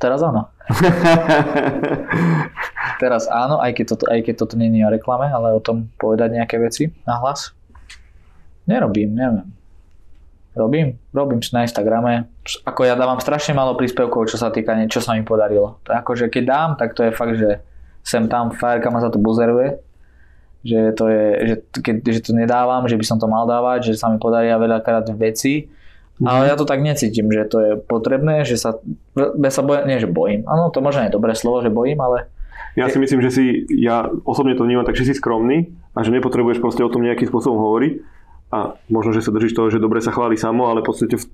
[0.00, 0.48] Teraz áno.
[2.96, 6.36] Teraz áno, aj keď, toto, aj keď toto je o reklame, ale o tom povedať
[6.36, 7.52] nejaké veci na hlas.
[8.66, 9.48] Nerobím, neviem.
[10.56, 10.96] Robím?
[11.12, 12.32] Robím na Instagrame.
[12.64, 15.76] Ako ja dávam strašne málo príspevkov, čo sa týka niečo sa mi podarilo.
[15.84, 17.60] To je ako, že keď dám, tak to je fakt, že
[18.00, 19.76] sem tam, fajerka ma za to buzeruje.
[20.64, 24.00] Že to je, že, keď, že to nedávam, že by som to mal dávať, že
[24.00, 25.68] sa mi podaria veľakrát veci.
[26.16, 26.26] Mm.
[26.26, 28.80] Ale ja to tak necítim, že to je potrebné, že sa,
[29.20, 32.32] ja sa bojím, nie že bojím, áno, to možno je dobré slovo, že bojím, ale
[32.76, 36.12] ja si myslím, že si, ja osobne to vnímam tak, že si skromný a že
[36.12, 37.92] nepotrebuješ proste o tom nejakým spôsobom hovoriť
[38.52, 41.26] a možno, že sa držíš toho, že dobre sa chváli samo, ale v podstate v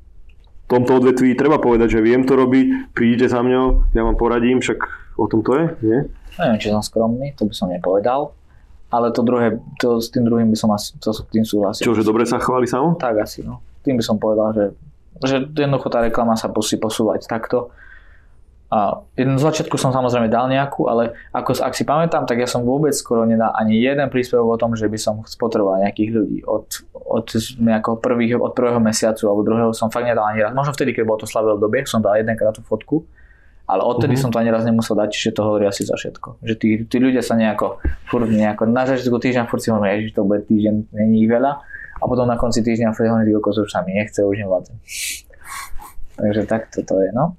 [0.71, 4.79] tomto odvetví treba povedať, že viem to robiť, prídite za mňou, ja vám poradím, však
[5.19, 5.99] o tom to je, nie?
[6.41, 8.33] Neviem, či som skromný, to by som nepovedal,
[8.89, 11.85] ale to druhé, to, s tým druhým by som asi, to s tým súhlasil.
[11.85, 12.97] Čo, že dobre sa chváli samo?
[12.97, 13.61] Tak asi, no.
[13.85, 14.65] Tým by som povedal, že,
[15.21, 17.75] že jednoducho tá reklama sa musí posúvať takto
[18.73, 22.65] a jedno začiatku som samozrejme dal nejakú, ale ako, ak si pamätám, tak ja som
[22.65, 26.39] vôbec skoro nedal ani jeden príspevok o tom, že by som spotreboval nejakých ľudí.
[26.49, 26.65] Od,
[26.97, 27.29] od,
[28.01, 30.57] prvých, od prvého mesiacu alebo druhého som fakt nedal ani raz.
[30.57, 33.05] Možno vtedy, keď bolo to slavé obdobie, som dal jedenkrát tú fotku,
[33.69, 34.25] ale odtedy uh-huh.
[34.25, 36.41] som to ani raz nemusel dať, čiže to hovorí asi za všetko.
[36.41, 37.77] Že tí, tí ľudia sa nejako,
[38.09, 41.61] furt nejako, na začiatku týždňa furt si hovorím, že to bude týždeň, není ich veľa.
[42.01, 44.81] A potom na konci týždňa Fred hovorí, že už sa mi nechce, už nevládzem.
[46.17, 47.37] Takže takto to je, no.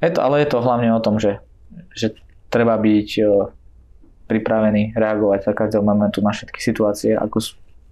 [0.00, 1.44] Je to, ale je to hlavne o tom, že,
[1.92, 2.16] že
[2.48, 3.52] treba byť uh,
[4.30, 7.42] pripravený reagovať za každého momentu na všetky situácie, ako,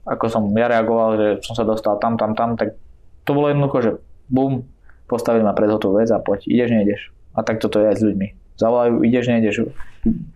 [0.06, 2.78] ako som ja reagoval, že som sa dostal tam, tam, tam, tak
[3.26, 3.90] to bolo jednoducho, že
[4.30, 4.64] bum,
[5.10, 7.00] postavili ma pred hotovú vec a poď, ideš, nejdeš.
[7.36, 8.28] A tak toto je aj s ľuďmi.
[8.58, 9.56] Zavolajú, ideš, nejdeš,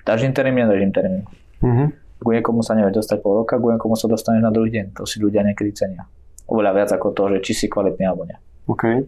[0.04, 1.22] dáš im termín, nedáš im termín.
[1.62, 1.84] Mhm.
[2.22, 4.94] Ku niekomu sa nevie dostať pol roka, ku niekomu sa dostaneš na druhý deň.
[4.94, 6.06] To si ľudia niekedy cenia.
[6.46, 8.38] Oveľa viac ako to, že či si kvalitný alebo nie.
[8.70, 9.02] OK.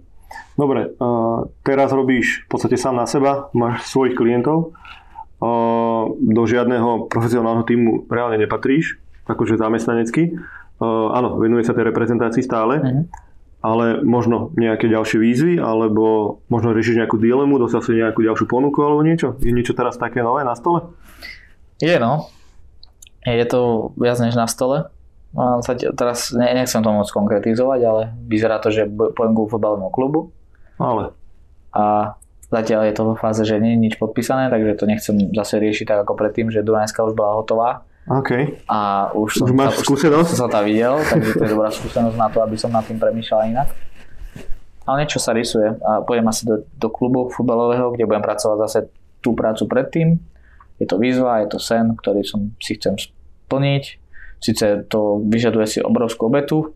[0.54, 7.10] Dobre, uh, teraz robíš v podstate sám na seba, máš svojich klientov, uh, do žiadneho
[7.10, 10.38] profesionálneho týmu reálne nepatríš, akože zamestnanecky.
[10.78, 13.02] Uh, áno, venuje sa tej reprezentácii stále, Mhm.
[13.64, 18.78] ale možno nejaké ďalšie výzvy, alebo možno riešiš nejakú dilemu, dostal si nejakú ďalšiu ponuku
[18.84, 19.40] alebo niečo?
[19.40, 20.92] Je niečo teraz také nové na stole?
[21.80, 22.28] Je no.
[23.24, 24.92] Je to viac než na stole.
[25.34, 29.90] Te- teraz ne, nechcem to moc konkretizovať, ale vyzerá to, že b- pôjdem ku futbalovému
[29.90, 30.30] klubu
[30.76, 31.10] Ale,
[31.70, 32.14] a
[32.46, 35.86] zatiaľ je to vo fáze, že nie je nič podpísané, takže to nechcem zase riešiť
[35.86, 38.62] tak ako predtým, že Dunajská už bola hotová OK.
[38.68, 40.30] a už som, Už máš sa, skúsenosť?
[40.38, 43.50] som sa videl, takže to je dobrá skúsenosť na to, aby som nad tým premýšľal
[43.50, 43.68] inak.
[44.84, 48.78] Ale niečo sa rysuje a pôjdem asi do, do klubu futbalového, kde budem pracovať zase
[49.18, 50.20] tú prácu predtým.
[50.76, 54.03] Je to výzva, je to sen, ktorý som si chcem splniť.
[54.38, 56.72] Sice to vyžaduje si obrovskú obetu,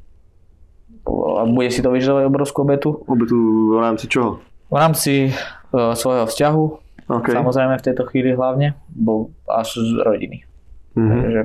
[1.08, 3.36] a bude si to vyžadovať obrovskú obetu Obe tu
[3.72, 4.44] v rámci čoho?
[4.68, 5.32] v rámci
[5.72, 6.62] uh, svojho vzťahu,
[7.08, 7.32] OK.
[7.32, 10.44] samozrejme v tejto chvíli hlavne, bo až z rodiny.
[10.92, 11.16] Mhm.
[11.24, 11.42] Takže,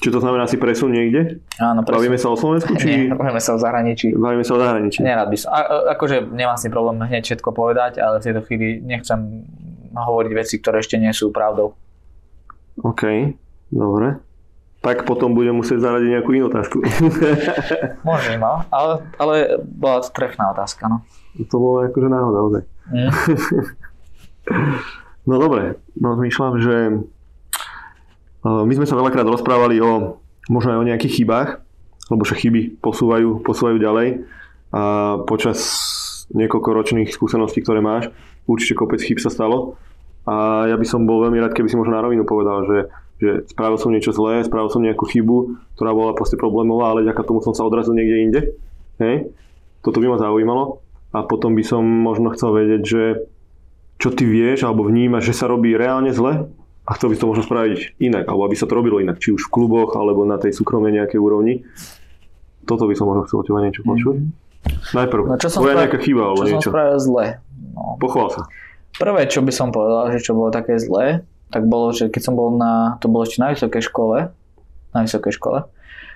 [0.00, 1.42] Či to znamená si presun niekde?
[1.58, 2.06] áno, presne.
[2.06, 2.70] Bavíme sa o Slovensku?
[2.78, 4.14] Nie, Či bavíme sa o zahraničí.
[4.14, 5.02] bavíme sa o zahraničí?
[5.02, 5.50] Nerad by som.
[5.50, 5.58] A,
[5.92, 9.42] akože nemám s tým problém hneď všetko povedať, ale v tejto chvíli nechcem
[9.90, 11.74] hovoriť veci, ktoré ešte nie sú pravdou.
[12.78, 13.02] OK,
[13.68, 14.22] dobre.
[14.80, 16.80] Tak potom budem musieť zaradiť nejakú inú otázku.
[18.08, 21.04] Možno, no, ale, ale bola to trefná otázka, no.
[21.36, 22.62] to bolo akože náhoda, ozaj.
[22.88, 23.12] Mm.
[25.28, 26.76] No dobre, rozmýšľam, že
[28.42, 30.18] uh, my sme sa veľakrát rozprávali o
[30.48, 31.60] možno aj o nejakých chybách,
[32.10, 34.26] lebo že chyby posúvajú, posúvajú ďalej
[34.74, 34.82] a
[35.26, 35.58] počas
[36.34, 38.10] niekoľkoročných skúseností, ktoré máš,
[38.46, 39.78] určite kopec chyb sa stalo
[40.26, 42.78] a ja by som bol veľmi rád, keby si možno na rovinu povedal, že,
[43.20, 45.36] že spravil som niečo zlé, spravil som nejakú chybu,
[45.74, 48.40] ktorá bola proste problémová, ale ďaká tomu som sa odrazil niekde inde.
[48.98, 49.28] Hej?
[49.80, 53.02] Toto by ma zaujímalo a potom by som možno chcel vedieť, že
[53.96, 56.48] čo ty vieš alebo vnímaš, že sa robí reálne zle
[56.82, 59.42] a chcel by to možno spraviť inak, alebo aby sa to robilo inak, či už
[59.42, 61.60] v kluboch alebo na tej súkromnej nejakej úrovni.
[62.62, 64.16] Toto by som možno chcel od teba niečo počuť.
[64.92, 66.70] Najprv, No, čo som tvoja nejaká chyba alebo Čo som niečo.
[66.70, 67.26] spravil zle?
[67.70, 68.42] No, Pochvál sa.
[68.92, 72.34] prvé, čo by som povedal, že čo bolo také zlé, tak bolo, že keď som
[72.34, 74.30] bol na, to bolo ešte na vysokej škole,
[74.90, 75.66] na vysokej škole,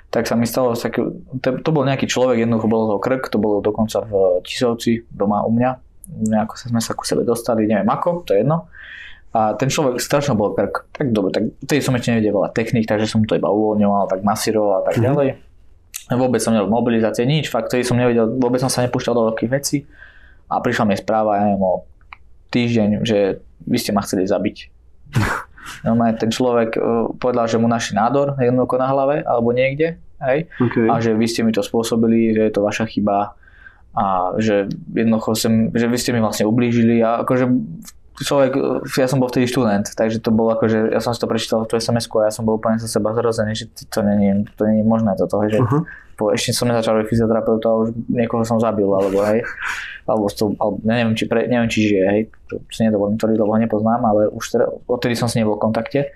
[0.09, 1.03] tak sa mi stalo taký,
[1.39, 5.43] to, to bol nejaký človek, jednoducho bolo to krk, to bolo dokonca v Tisovci, doma
[5.43, 5.71] u mňa,
[6.31, 8.71] nejako sa sme sa ku sebe dostali, neviem ako, to je jedno.
[9.35, 10.87] A ten človek strašne bol krk.
[10.95, 14.23] Tak dobre, tak vtedy som ešte nevedel veľa technik, takže som to iba uvoľňoval, tak
[14.23, 15.03] masíroval a tak Mhm.
[15.03, 15.29] ďalej.
[16.15, 19.51] Vôbec som nerobil mobilizácie, nič, fakt, vtedy som nevedel, vôbec som sa nepúšťal do veľkých
[19.51, 19.83] vecí.
[20.47, 21.83] A prišla mi správa, ja neviem, o
[22.53, 23.19] týždeň, že
[23.65, 24.71] vy ste ma chceli zabiť.
[25.87, 30.49] Normálne ten človek uh, povedal, že mu našli nádor jednoducho na hlave alebo niekde, hej,
[30.57, 30.89] Okay.
[30.89, 33.37] a že vy ste mi to spôsobili, že je to vaša chyba
[33.95, 37.47] a že jednoducho sem, že vy ste mi vlastne ublížili a akože
[38.23, 38.53] človek,
[38.95, 41.71] ja som bol vtedy študent, takže to bolo akože, ja som si to prečítal v
[41.71, 44.87] tú sms a ja som bol úplne sa seba zrozený, že to není, to není
[44.87, 45.83] možné toto, že Uh-huh.
[46.15, 49.43] po, ešte som nezačal robiť fyzioterapeuta a už niekoho som zabil, alebo hej,
[50.05, 53.51] alebo, to, alebo neviem, či, pre, neviem, či žije, hej, to si nedovolím tvrdiť, lebo
[53.57, 56.13] ho nepoznám, ale už teda, odtedy som s ním bol v kontakte.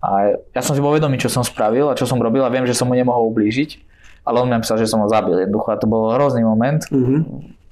[0.00, 2.64] A ja som si bol vedomý, čo som spravil a čo som robil a viem,
[2.64, 3.82] že som mu nemohol ublížiť,
[4.24, 7.20] ale on mi napísal, že som ho zabil jednoducho a to bol hrozný moment, Uh-huh.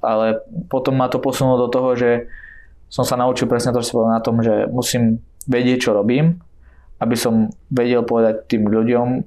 [0.02, 2.28] ale potom ma to posunulo do toho, že
[2.90, 6.42] som sa naučil presne to, čo si povedal na tom, že musím vedieť, čo robím,
[6.98, 9.22] aby som vedel povedať tým ľuďom,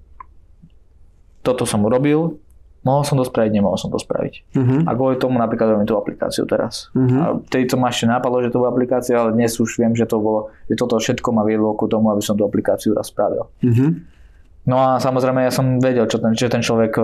[1.44, 2.36] toto som urobil,
[2.82, 4.34] mohol som to spraviť, nemohol som to spraviť.
[4.52, 4.82] Uh-huh.
[4.84, 6.88] A kvôli tomu napríklad robím tú aplikáciu teraz.
[6.94, 7.16] Mhm.
[7.16, 10.06] A vtedy to ma ešte napadlo, že to bola aplikácia, ale dnes už viem, že
[10.06, 13.52] to bolo, že toto všetko ma viedlo ku tomu, aby som tú aplikáciu raz spravil.
[13.60, 14.00] Uh-huh.
[14.64, 17.04] No a samozrejme ja som vedel, čo ten, že ten človek, e,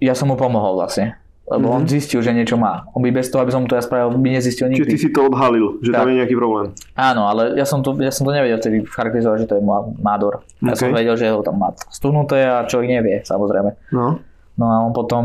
[0.00, 1.16] ja som mu pomohol vlastne.
[1.42, 1.74] Lebo Mhm.
[1.74, 2.86] on zistil, že niečo má.
[2.94, 4.94] On by bez toho, aby som to ja spravil, by nezistil Čiže ty nikdy.
[4.96, 6.08] si to odhalil, že tam Tak.
[6.08, 6.66] je nejaký problém.
[6.94, 9.82] Áno, ale ja som to, ja som to nevedel vtedy charakterizovať, že to je má-
[9.98, 10.46] nádor.
[10.62, 10.94] Ja som OK.
[10.94, 13.74] vedel, že ho tam má stuhnuté a človek nevie, samozrejme.
[13.90, 14.22] No.
[14.60, 15.24] No a on potom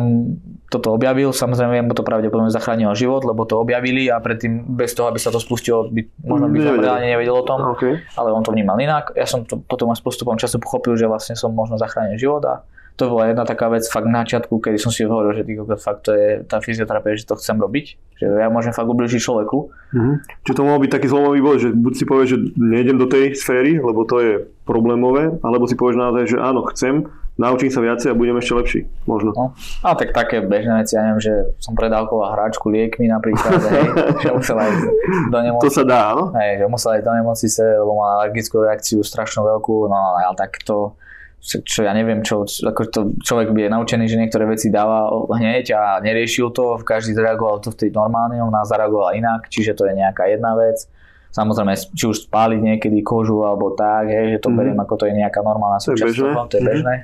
[0.71, 5.11] toto objavil, samozrejme mu to pravdepodobne zachránilo život, lebo to objavili a predtým bez toho,
[5.11, 6.83] aby sa to spustilo, by, možno by Nevedel.
[6.87, 7.83] reálne nevedel o tom, OK.
[8.15, 9.11] ale on to vnímal inak.
[9.11, 12.47] Ja som to potom aj s postupom času pochopil, že vlastne som možno zachránil život
[12.47, 12.63] a
[12.95, 15.43] to bola jedna taká vec fakt na začiatku, kedy som si hovoril, že
[15.75, 17.85] fakt to je tá fyzioterapia, že to chcem robiť,
[18.15, 19.57] že ja môžem fakt ubližiť človeku.
[19.91, 20.11] Mhm.
[20.47, 23.35] Čiže to mohol byť taký zlomový bod, že buď si povieš, že nejdem do tej
[23.35, 24.33] sféry, lebo to je
[24.63, 27.03] problémové, alebo si povieš naozaj, že áno, chcem,
[27.35, 29.35] naučím sa viacej a budem ešte lepší, možno.
[29.35, 29.45] No.
[29.83, 33.87] A tak také bežné veci, ja neviem, že som predávkoval hráčku liekmi napríklad, hej,
[34.23, 34.83] že musel ísť
[35.31, 35.67] do nemocnice.
[35.67, 36.31] To sa dá, áno?
[36.31, 40.63] Hej, že musel ísť do nemocnice, lebo mal alergickú reakciu strašnú veľkú, no ale tak
[40.63, 40.95] to,
[41.43, 45.75] čo, čo ja neviem, čo, ako to človek je naučený, že niektoré veci dáva hneď
[45.75, 49.93] a neriešil to, každý zareagoval to vtedy normálne, on nás zareagoval inak, čiže to je
[49.93, 50.87] nejaká jedna vec.
[51.35, 54.55] Samozrejme, či už spáliť niekedy kožu alebo tak, hej, že to mm.
[54.55, 57.03] beriem ako to je nejaká normálna súčasť toho, to je bežné.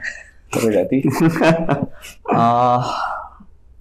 [0.55, 0.97] To vieš aj ty.
[2.39, 2.43] A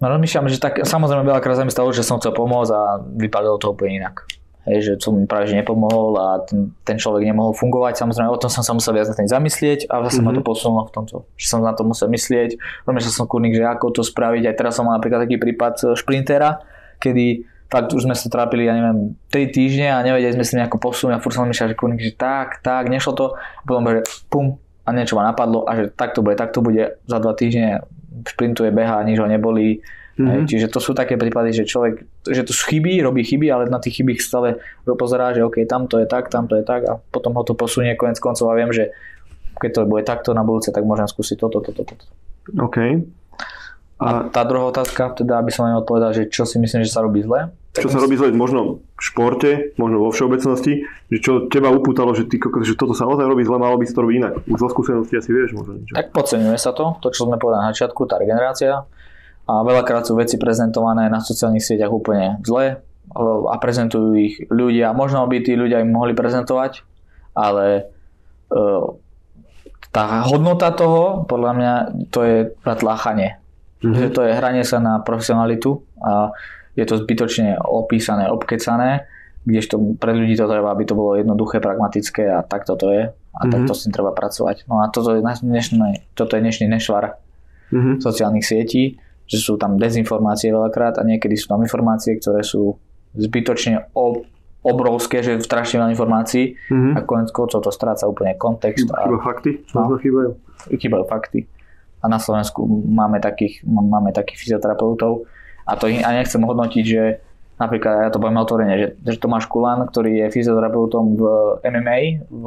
[0.02, 3.62] no, rozmýšľam, že tak, samozrejme veľakrát sa mi stalo, že som chcel pomôcť a vypadalo
[3.62, 4.26] to úplne inak.
[4.66, 8.02] Hej, že som mi práve že nepomohol a ten, ten človek nemohol fungovať.
[8.02, 10.26] Samozrejme, o tom som sa musel viac na tým zamyslieť a zase mm-hmm.
[10.26, 10.48] ma to mhm.
[10.50, 12.58] posunulo v tomto, že som na to musel myslieť.
[12.90, 14.50] Rozmýšľal som kurník, že ako to spraviť.
[14.50, 16.60] Aj teraz som mal napríklad taký prípad šprintera,
[16.98, 20.82] kedy fakt už sme sa trápili, ja neviem, 3 týždne a nevedeli sme si nejako
[20.82, 23.26] posunúť a furt som myšľal, že kurník, že tak, tak, nešlo to.
[23.38, 27.18] A potom, že pum, a niečo ma napadlo a že takto bude, takto bude, za
[27.22, 27.86] 2 týždne
[28.26, 29.80] šprintuje, beha, nič ho nebolí.
[30.20, 30.50] Mm-hmm.
[30.50, 33.80] Čiže to sú také prípady, že človek, že to sú chyby, robí chyby, ale na
[33.80, 37.42] tých chybých stále pozerá, že OK, tamto je tak, tamto je tak a potom ho
[37.46, 38.92] to posunie konec koncov a viem, že
[39.56, 42.04] keď to bude takto na budúce, tak môžem skúsiť toto, toto, toto.
[42.60, 43.00] OK.
[44.00, 47.04] A tá druhá otázka, teda aby som len odpovedal, že čo si myslím, že sa
[47.04, 47.52] robí zle.
[47.70, 52.26] Čo sa robí zle možno v športe, možno vo všeobecnosti, že čo teba upútalo, že,
[52.26, 54.32] ty, že toto sa naozaj robí zle, malo by si to robiť inak.
[54.50, 55.94] Už zo skúsenosti asi vieš možno niečo.
[55.94, 58.82] Tak podceňuje sa to, to čo sme povedali na začiatku, tá regenerácia.
[59.46, 62.82] A veľakrát sú veci prezentované na sociálnych sieťach úplne zle
[63.50, 64.90] a prezentujú ich ľudia.
[64.90, 66.86] Možno by tí ľudia im mohli prezentovať,
[67.34, 67.66] ale
[68.46, 68.62] e,
[69.90, 71.72] tá hodnota toho, podľa mňa,
[72.14, 73.40] to je tláchanie
[73.80, 73.96] Mm-hmm.
[73.96, 76.36] Že to je hranie sa na profesionalitu a
[76.80, 79.04] je to zbytočne opísané, obkecané,
[79.44, 83.12] kdežto pre ľudí to treba, aby to bolo jednoduché, pragmatické a takto to je a
[83.12, 83.52] mm-hmm.
[83.52, 84.64] takto s tým treba pracovať.
[84.64, 87.20] No a toto je dnešný, toto je dnešný nešvar
[87.72, 88.00] mm-hmm.
[88.00, 88.96] sociálnych sietí,
[89.28, 92.80] že sú tam dezinformácie veľakrát a niekedy sú tam informácie, ktoré sú
[93.16, 94.24] zbytočne ob,
[94.64, 96.92] obrovské, že strašne veľa informácií mm-hmm.
[96.96, 98.88] a konec koncov to stráca úplne kontext.
[98.88, 99.64] Chyba a, fakty?
[99.76, 100.30] No, chýbajú?
[100.68, 101.48] Chýbajú fakty
[102.00, 105.28] a na Slovensku máme takých, máme takých fyzioterapeutov
[105.70, 107.22] a to a nechcem hodnotiť, že
[107.62, 111.22] napríklad, ja to poviem otvorene, že, že Tomáš Kulan, ktorý je fyzioterapeutom v
[111.62, 112.44] MMA, v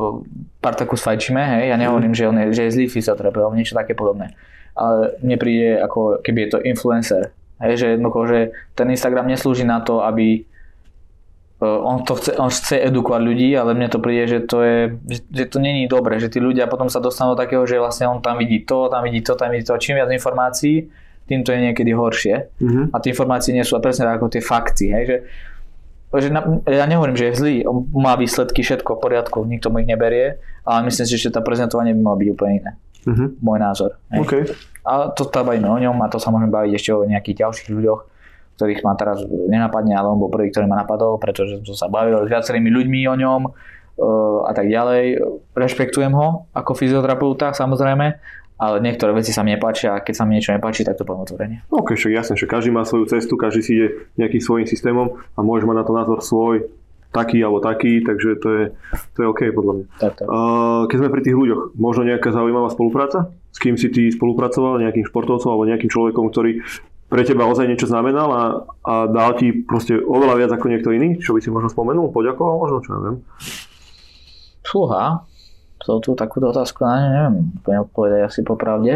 [0.59, 4.35] Partakus fajčíme, hej, ja nehovorím, že on je, že je zlý fyzioterapeut, niečo také podobné.
[4.75, 7.23] Ale mne príde ako keby je to influencer.
[7.61, 8.39] Hej, že jednoducho, že
[8.75, 10.43] ten Instagram neslúži na to, aby
[11.63, 14.79] E, on, to chce, on chce edukovať ľudí, ale mne to príde, že to je,
[15.31, 18.19] že to není dobre, že tí ľudia potom sa dostanú do takého, že vlastne on
[18.19, 19.79] tam vidí to, tam vidí to, tam vidí to.
[19.79, 20.91] Čím viac informácií,
[21.27, 22.35] tým to je niekedy horšie.
[22.59, 22.85] Mm-hmm.
[22.91, 24.91] A tie informácie nie sú presne ako tie fakty.
[24.91, 25.03] Hej?
[25.07, 25.17] Že,
[26.19, 29.81] že na, ja nehovorím, že je zlý, on má výsledky, všetko v poriadku, nikto mu
[29.81, 30.37] ich neberie,
[30.67, 32.71] ale myslím si, že to prezentovanie by malo byť úplne iné.
[33.03, 33.27] Mm-hmm.
[33.39, 33.89] Môj názor.
[34.11, 34.19] Hej?
[34.23, 34.43] Okay.
[34.83, 37.69] A to sa bavíme o ňom a to sa môžeme baviť ešte o nejakých ďalších
[37.71, 38.13] ľuďoch
[38.53, 42.21] ktorých ma teraz nenapadne, ale on bol prvý, ktorý ma napadol, pretože som sa bavil
[42.21, 43.51] s viacerými ľuďmi o ňom e,
[44.45, 45.17] a tak ďalej.
[45.57, 48.21] Rešpektujem ho ako fyzioterapeuta samozrejme,
[48.57, 51.25] ale niektoré veci sa mi nepáčia a keď sa mi niečo nepáči, tak to poviem
[51.25, 51.57] otvorene.
[51.73, 55.39] OK, však jasne, že každý má svoju cestu, každý si ide nejakým svojím systémom a
[55.41, 56.69] môže mať na to názor svoj,
[57.13, 58.63] taký alebo taký, takže to je,
[59.13, 59.85] to je OK podľa mňa.
[60.01, 60.25] Tak, tak.
[60.25, 63.29] Uh, keď sme pri tých ľuďoch, možno nejaká zaujímavá spolupráca?
[63.53, 66.65] S kým si ty spolupracoval, nejakým športovcom alebo nejakým človekom, ktorý
[67.13, 68.43] pre teba ozaj niečo znamenal a,
[68.81, 72.57] a dal ti proste oveľa viac ako niekto iný, čo by si možno spomenul, poďakoval
[72.57, 73.21] možno, čo neviem.
[74.65, 75.21] Fúha,
[75.83, 78.93] tu takúto otázku na ne neviem úplne odpovedať asi popravde.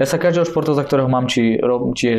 [0.00, 1.60] Ja sa každého športovca, ktorého mám, či,
[1.92, 2.16] či je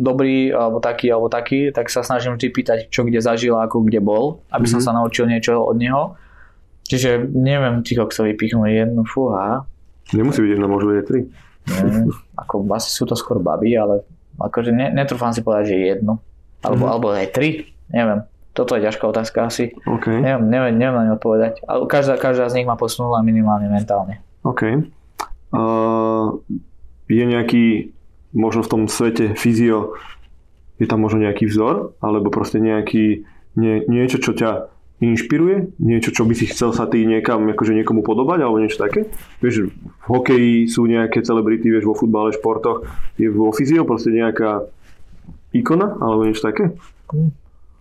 [0.00, 4.00] dobrý, alebo taký, alebo taký, tak sa snažím vždy pýtať, čo kde zažil, ako kde
[4.00, 4.72] bol, aby mm-hmm.
[4.72, 4.86] som mhm.
[4.88, 6.16] sa naučil niečo od neho.
[6.88, 9.68] Čiže neviem, či sa vypichnú jednu, fúha.
[10.16, 11.20] Nemusí byť jedna, môžu byť tri.
[11.68, 12.08] Nie,
[12.40, 14.02] ako asi sú to skôr baby, ale
[14.40, 16.16] akože ne, netrúfam si povedať, že jednu.
[16.64, 16.90] Alebo, mm.
[16.90, 18.24] alebo aj tri, neviem.
[18.50, 19.70] Toto je ťažká otázka asi.
[19.86, 20.18] Okay.
[20.18, 21.62] Neviem, neviem, neviem na ňu odpovedať.
[21.64, 24.18] Ale každá, každá z nich ma posunula minimálne mentálne.
[24.42, 24.90] OK.
[25.54, 26.42] Uh,
[27.06, 27.94] je nejaký,
[28.34, 29.94] možno v tom svete fyzio,
[30.82, 33.22] je tam možno nejaký vzor, alebo proste nejaký,
[33.54, 35.80] nie, niečo, čo ťa inšpiruje?
[35.80, 39.08] Niečo, čo by si chcel sa ty niekam, akože niekomu podobať, alebo niečo také?
[39.40, 42.84] Vieš, v hokeji sú nejaké celebrity, vieš, vo futbale, športoch,
[43.16, 44.68] je vo fyzio proste nejaká
[45.56, 46.76] ikona, alebo niečo také?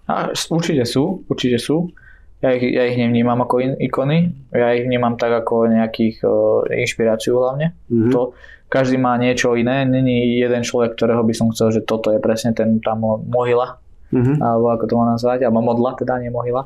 [0.09, 1.93] A určite sú, určite sú.
[2.39, 6.31] Ja ich, ja ich nevnímam ako in, ikony, ja ich vnímam tak ako nejakých uh,
[6.65, 7.75] inšpiráciu hlavne.
[7.91, 8.09] Mhm.
[8.09, 8.33] To,
[8.65, 12.53] každý má niečo iné, není jeden človek, ktorého by som chcel, že toto je presne
[12.53, 13.77] ten tá mo- mohyla,
[14.09, 14.41] Mhm.
[14.41, 16.65] alebo ako to má nazvať, alebo modla, teda nie mohyla.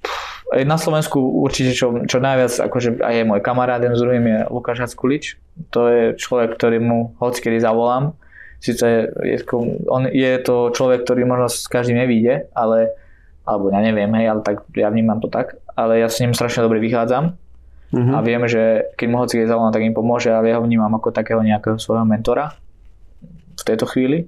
[0.00, 4.24] Pff, Na Slovensku určite čo, čo najviac, akože aj je môj kamarát, jeden z druhým
[4.24, 5.24] je Lukáš Hackulič.
[5.68, 8.14] To je človek, ktorý mu hoci kedy zavolám.
[8.58, 9.38] Sice je, je,
[9.86, 12.96] on, je to človek, ktorý možno s každým nevíde, ale
[13.42, 16.62] alebo ja neviem, hej, ale tak ja vnímam to tak, ale ja s ním strašne
[16.62, 17.38] dobre vychádzam
[17.86, 18.12] Mhm.
[18.12, 18.62] a viem, že
[18.94, 21.78] keď mu hoci keď zavolám, tak im pomôže a ja ho vnímam ako takého nejakého
[21.78, 22.58] svojho mentora
[23.54, 24.26] v tejto chvíli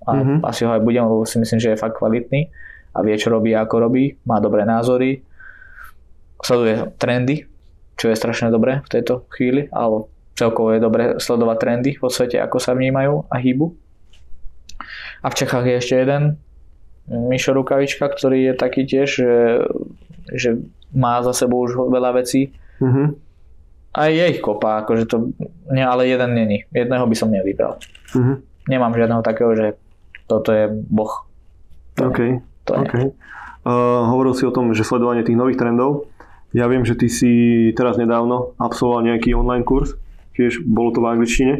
[0.00, 0.34] a Mhm.
[0.42, 2.46] asi ho aj budem, lebo si myslím, že je fakt kvalitný
[2.94, 5.26] a vie, čo robí ako robí, má dobré názory,
[6.38, 7.44] sleduje trendy,
[7.94, 10.08] čo je strašne dobré v tejto chvíli, alebo
[10.40, 13.76] celkovo je dobré sledovať trendy vo svete, ako sa vnímajú a hýbu.
[15.20, 16.22] A v Čechách je ešte jeden,
[17.06, 19.32] Mišo Rukavička, ktorý je taký tiež, že,
[20.30, 20.50] že
[20.90, 23.12] má za sebou už veľa vecí, Mhm.
[23.92, 25.36] aj je ich kopa, akože to,
[25.68, 26.64] nie, ale jeden není.
[26.70, 27.76] Jedného by som nevybral.
[28.16, 28.40] Mhm.
[28.66, 29.66] Nemám žiadneho takého, že
[30.24, 31.28] toto je boh.
[31.98, 32.18] To OK.
[32.22, 32.80] nie, to nie.
[32.80, 32.94] OK.
[33.60, 36.08] Uh, hovoril si o tom, že sledovanie tých nových trendov.
[36.50, 37.30] Ja viem, že ty si
[37.74, 39.92] teraz nedávno absolvoval nejaký online kurz.
[40.36, 41.54] Tiež bolo to v angličtine.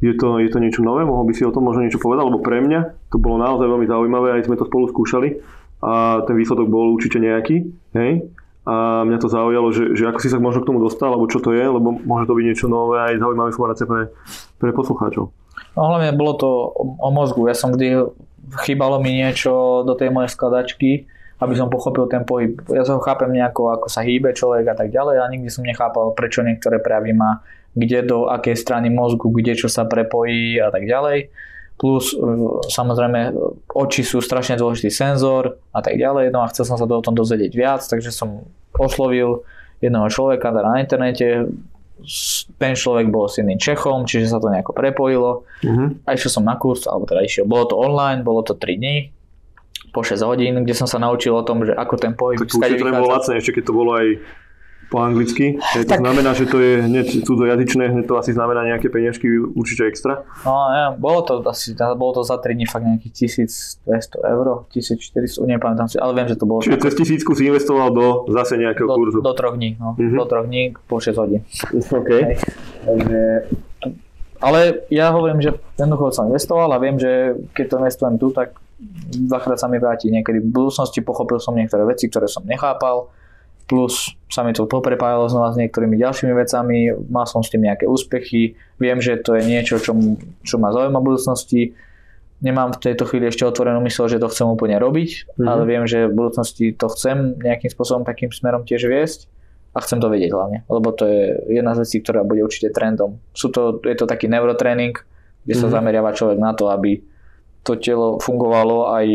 [0.00, 1.04] Je to, je to niečo nové?
[1.04, 2.24] Mohol by si o tom možno niečo povedať?
[2.24, 5.40] Lebo pre mňa to bolo naozaj veľmi zaujímavé, aj sme to spolu skúšali
[5.80, 7.68] a ten výsledok bol určite nejaký.
[7.96, 8.28] Hej?
[8.68, 11.40] A mňa to zaujalo, že, že ako si sa možno k tomu dostal, alebo čo
[11.40, 14.12] to je, lebo môže to byť niečo nové aj zaujímavé informácie pre,
[14.60, 15.32] pre poslucháčov.
[15.76, 17.48] No hlavne bolo to o, mozgu.
[17.48, 18.12] Ja som vždy,
[18.64, 21.08] chýbalo mi niečo do tej mojej skladačky,
[21.40, 22.60] aby som pochopil ten pohyb.
[22.68, 25.64] Ja sa ho chápem nejako, ako sa hýbe človek a tak ďalej a nikdy som
[25.64, 27.40] nechápal, prečo niektoré prejavy má,
[27.74, 31.30] kde do akej strany mozgu, kde čo sa prepojí a tak ďalej.
[31.78, 32.16] Plus e,
[32.68, 33.32] samozrejme
[33.72, 36.28] oči sú strašne dôležitý senzor a tak ďalej.
[36.34, 38.44] No a chcel som sa to o tom dozvedieť viac, takže som
[38.76, 39.46] oslovil
[39.80, 41.48] jedného človeka teda na internete.
[42.56, 46.04] Ten človek bol s jedným Čechom, čiže sa to nejako prepojilo Mhm.
[46.08, 49.12] a išiel som na kurz, alebo teda išiel, bolo to online, bolo to 3 dní,
[49.92, 52.60] po 6 hodín, kde som sa naučil o tom, že ako ten pohyb Tak to
[53.10, 54.06] lacné, ešte keď to bolo aj
[54.90, 55.54] po anglicky.
[55.54, 59.24] Hej, to Tak- znamená, že to je hneď cudzojazyčné, hneď to asi znamená nejaké peniažky
[59.54, 60.26] určite extra.
[60.42, 63.86] No, ja, bolo to asi, bolo to za 3 dní fakt nejakých 1200
[64.18, 65.14] eur, 1400,
[65.46, 68.84] nepamätám si, ale viem, že to bolo Čiže cez tisícku si investoval do zase nejakého
[68.84, 69.18] do, kurzu.
[69.20, 70.16] do 3 dní, no, Mhm.
[70.16, 71.46] do 3 dní po 6 hodín.
[71.88, 72.10] OK.
[72.10, 72.34] Hej.
[72.82, 73.20] Takže,
[74.40, 77.10] ale ja hovorím, že jednoducho som investoval a viem, že
[77.52, 78.56] keď to investujem tu, tak
[79.12, 80.08] dvakrát sa mi vráti.
[80.08, 83.12] Niekedy v budúcnosti pochopil som niektoré veci, ktoré som nechápal,
[83.70, 87.86] plus sa mi to poprepájalo znova s niektorými ďalšími vecami, mal som s tým nejaké
[87.86, 89.94] úspechy, viem, že to je niečo, čo,
[90.42, 91.60] čo ma zaujíma v budúcnosti,
[92.40, 95.46] nemám v tejto chvíli ešte otvorenú mysel, že to chcem úplne robiť, Mhm.
[95.46, 99.30] ale viem, že v budúcnosti to chcem nejakým spôsobom takým smerom tiež viesť
[99.70, 101.22] a chcem to vedieť hlavne, lebo to je
[101.54, 103.22] jedna z vecí, ktorá bude určite trendom.
[103.30, 104.98] Sú to, je to taký neurotréning,
[105.46, 105.74] kde sa Mhm.
[105.78, 106.98] zameriava človek na to, aby
[107.62, 109.06] to telo fungovalo aj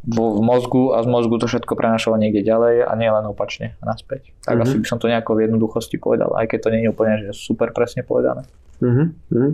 [0.00, 3.84] v mozgu a z mozgu to všetko prenašalo niekde ďalej a nie len opačne a
[3.84, 4.32] naspäť.
[4.48, 4.62] Tak Mhm.
[4.64, 7.36] asi by som to nejako v jednoduchosti povedal, aj keď to nie je úplne že
[7.36, 8.48] super presne povedané.
[8.80, 9.50] Mhm, mhm.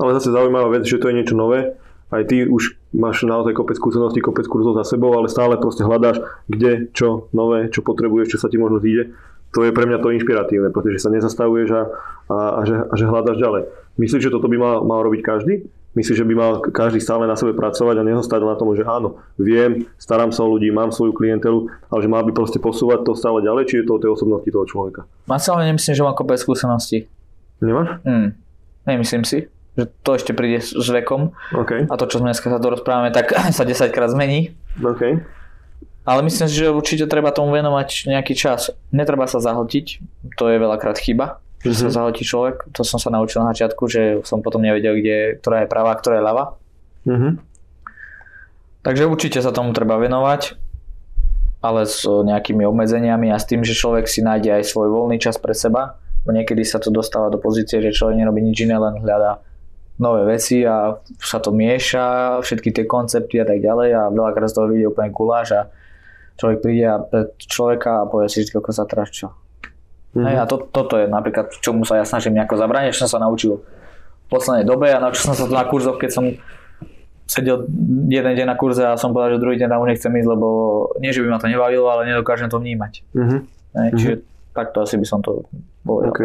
[0.00, 1.76] Ale zase zaujímavá vec, že to je niečo nové.
[2.10, 6.18] Aj ty už máš naozaj kopec skúseností, kopec kurzov za sebou, ale stále proste hľadáš,
[6.50, 9.14] kde, čo nové, čo potrebuješ, čo sa ti možno zíde.
[9.54, 11.82] To je pre mňa to inšpiratívne, pretože sa nezastavuješ a,
[12.26, 13.62] a, a, že, a že hľadaš ďalej.
[13.98, 15.70] Myslíš, že toto by mal, mal robiť každý?
[16.00, 19.20] Myslíš, že by mal každý stále na sebe pracovať a nezostať na tom, že áno,
[19.36, 23.12] viem, starám sa o ľudí, mám svoju klientelu, ale že mal by proste posúvať to
[23.12, 25.04] stále ďalej, či je to o tej osobnosti toho človeka?
[25.28, 27.04] Ja si ale nemyslím, že mám kopec skúseností.
[27.60, 28.00] Nemáš?
[28.08, 28.32] Hmm.
[28.88, 31.84] Nemyslím si, že to ešte príde s vekom OK.
[31.84, 34.56] a to, čo sme dneska sa dorozprávame, tak sa 10 krát zmení.
[34.80, 35.20] OK.
[36.08, 38.72] Ale myslím si, že určite treba tomu venovať nejaký čas.
[38.88, 40.00] Netreba sa zahltiť,
[40.40, 41.94] to je veľakrát chyba, že sa Mhm.
[41.94, 42.72] zahltí človek.
[42.72, 46.16] To som sa naučil na začiatku, že som potom nevedel, kde, ktorá je pravá, ktorá
[46.18, 46.44] je ľava.
[47.04, 47.30] Mhm.
[48.80, 50.56] Takže určite sa tomu treba venovať,
[51.60, 55.36] ale s nejakými obmedzeniami a s tým, že človek si nájde aj svoj voľný čas
[55.36, 56.00] pre seba.
[56.24, 59.44] Niekedy sa to dostáva do pozície, že človek nerobí nič iné, len hľadá
[60.00, 64.56] nové veci a sa to mieša, všetky tie koncepty a tak ďalej a veľakrát z
[64.56, 65.60] toho vidie úplne guláš a
[66.40, 69.36] človek príde a pred človeka a povie si, že sa teraz čo.
[70.10, 70.24] Mhm.
[70.26, 73.20] Hej, a to, toto je napríklad, čomu sa ja snažím nejako zabrániť, čo som sa
[73.22, 76.24] naučil v poslednej dobe a naučil som sa to na kurzoch, keď som
[77.30, 77.62] sedel
[78.10, 80.48] jeden deň na kurze a som povedal, že druhý deň tam už nechcem ísť, lebo
[80.98, 83.06] nie, že by ma to nebavilo, ale nedokážem to vnímať.
[83.14, 83.36] Mhm.
[83.70, 84.14] Hej, čiže
[84.50, 85.46] takto asi by som to
[85.86, 86.10] povedal.
[86.10, 86.20] OK.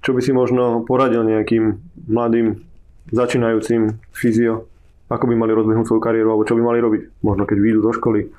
[0.00, 1.76] Čo by si možno poradil nejakým
[2.08, 2.64] mladým,
[3.12, 4.64] začínajúcim fyzio,
[5.06, 7.22] ako by mali rozbehnúť svoju kariéru, alebo čo by mali robiť?
[7.22, 8.32] Možno keď vyjdu do školy,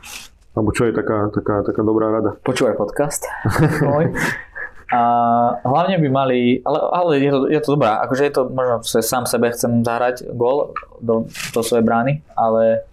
[0.58, 2.34] Alebo čo je taká, taká, taká dobrá rada?
[2.42, 3.30] Počúvaj podcast.
[3.86, 4.10] Môj.
[4.88, 5.02] A
[5.68, 9.04] hlavne by mali, ale, ale je, to, je to dobrá, akože je to, možno sa
[9.04, 10.72] sám sebe chcem zahrať gól
[11.04, 12.88] do, do svojej brány, ale,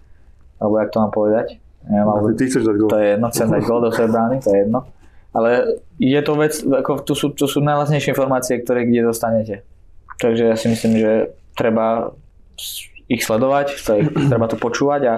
[0.59, 1.55] alebo jak to mám povedať,
[1.87, 2.89] neviem, alebo, Ty chceš dať gól.
[2.91, 4.79] to je jedno, chcem dať gól do svojej brány, to je jedno.
[5.35, 5.49] Ale
[5.95, 9.55] je to vec, ako tu sú, tu sú najlasnejšie informácie, ktoré kde dostanete.
[10.19, 11.11] Takže ja si myslím, že
[11.55, 12.11] treba
[13.07, 13.71] ich sledovať,
[14.31, 15.13] treba to počúvať a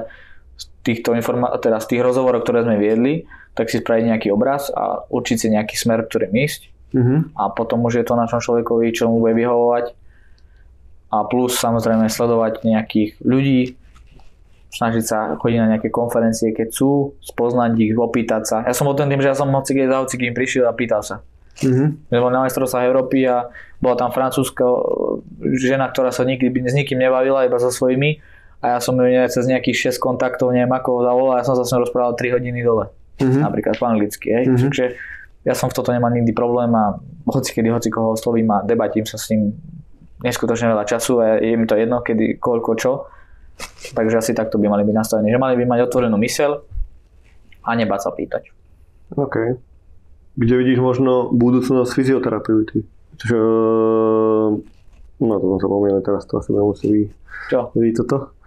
[0.57, 3.25] z týchto informá- teda z tých rozhovorov, ktoré sme viedli,
[3.57, 7.35] tak si spraviť nejaký obraz a určiť si nejaký smer, ktorým ísť Mhm.
[7.35, 9.91] a potom už je to na tom človekovi, čo mu bude vyhovovať
[11.11, 13.75] a plus samozrejme sledovať nejakých ľudí,
[14.71, 18.57] snažiť sa chodiť na nejaké konferencie, keď sú, spoznať ich, opýtať sa.
[18.63, 20.75] Ja som bol ten tým, že ja som hoci keď za hoci kým prišiel a
[20.75, 21.19] pýtal sa.
[21.59, 22.07] Mhm.
[22.07, 23.51] My sme boli na majstrovstvách Európy a
[23.83, 24.79] bola tam francúzska e,
[25.59, 28.23] žena, ktorá sa nikdy by- s nikým nebavila, iba so svojimi
[28.63, 31.67] a ja som ju cez nejakých 6 kontaktov, neviem ako zavolal a ja som sa
[31.67, 32.89] s ňou rozprával 3 hodiny dole
[33.21, 33.39] Mhm.
[33.41, 34.33] napríklad po anglicky.
[34.33, 34.45] Hej.
[34.49, 34.57] Mhm.
[34.67, 34.85] Takže
[35.47, 36.99] ja som v toto nemal nikdy problém a
[37.31, 39.55] hoci kedy, hoci koho oslovím a debatím sa s ním
[40.23, 42.91] neskutočne veľa času a je mi to jedno, kedy, koľko, čo.
[43.93, 46.51] Takže asi takto by mali byť nastavení, že mali by mať otvorenú myseľ
[47.65, 48.53] a nebáť sa pýtať.
[49.17, 49.35] OK.
[50.37, 52.85] Kde vidíš možno budúcnosť fyzioterapeuty?
[53.17, 53.39] Čo...
[55.17, 57.03] No to som sa pomýlil, teraz to asi nemusí vy,
[57.49, 57.73] Čo?
[57.73, 58.37] vy toto.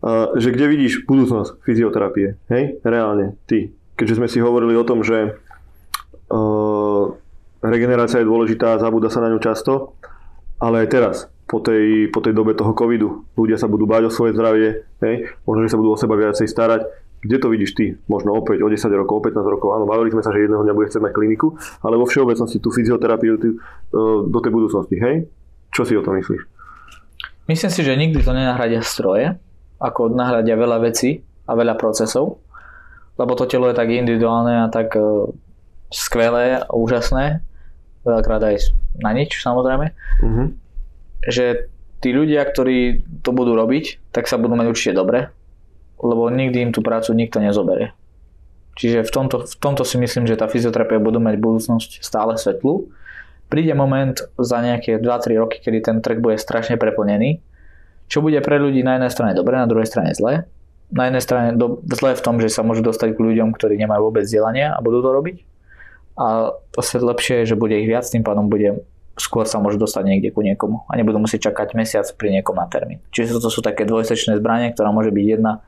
[0.00, 2.34] Uh, že kde vidíš budúcnosť fyzioterapie?
[2.50, 2.82] Hej?
[2.82, 3.70] Reálne, ty.
[4.00, 5.36] Keďže sme si hovorili o tom, že
[6.32, 7.04] uh,
[7.60, 9.92] regenerácia je dôležitá, zabúda sa na ňu často,
[10.56, 14.14] ale aj teraz, po tej, po tej dobe toho covidu, ľudia sa budú báť o
[14.14, 15.14] svoje zdravie, hej?
[15.44, 16.88] možno, že sa budú o seba viacej starať.
[17.20, 17.92] Kde to vidíš ty?
[18.08, 19.76] Možno opäť o 10 rokov, o 15 rokov.
[19.76, 21.52] Áno, bavili sme sa, že jedného dňa bude chcieť mať kliniku,
[21.84, 25.28] ale vo všeobecnosti tú fyzioterapiu ty, uh, do tej budúcnosti, hej?
[25.68, 26.40] Čo si o tom myslíš?
[27.52, 29.36] Myslím si, že nikdy to nenahradia stroje,
[29.76, 32.40] ako nahradia veľa vecí a veľa procesov,
[33.20, 35.28] lebo to telo je tak individuálne a tak e,
[35.92, 37.44] skvelé a úžasné,
[38.08, 40.52] veľakrát aj na nič samozrejme, Uh-huh.
[41.24, 41.68] že
[42.00, 45.32] tí ľudia, ktorí to budú robiť, tak sa budú mať určite dobre,
[46.00, 47.92] lebo nikdy im tú prácu nikto nezoberie.
[48.80, 52.88] Čiže v tomto, v tomto si myslím, že tá fyzioterapia budú mať budúcnosť stále svetlú.
[53.52, 57.44] Príde moment za nejaké 2-3 roky, kedy ten trh bude strašne preplnený,
[58.08, 60.48] čo bude pre ľudí na jednej strane dobre, na druhej strane zlé.
[60.90, 64.10] Na jednej strane do, zlé v tom, že sa môžu dostať k ľuďom, ktorí nemajú
[64.10, 65.36] vôbec vzdelania a budú to robiť.
[66.18, 68.82] A zase lepšie je, že bude ich viac, tým pádom bude
[69.20, 72.64] skôr sa môžu dostať niekde ku niekomu a nebudú musieť čakať mesiac pri niekom na
[72.66, 73.04] termín.
[73.12, 75.60] Čiže toto sú také dvojsečné zbranie, ktorá môže byť jedna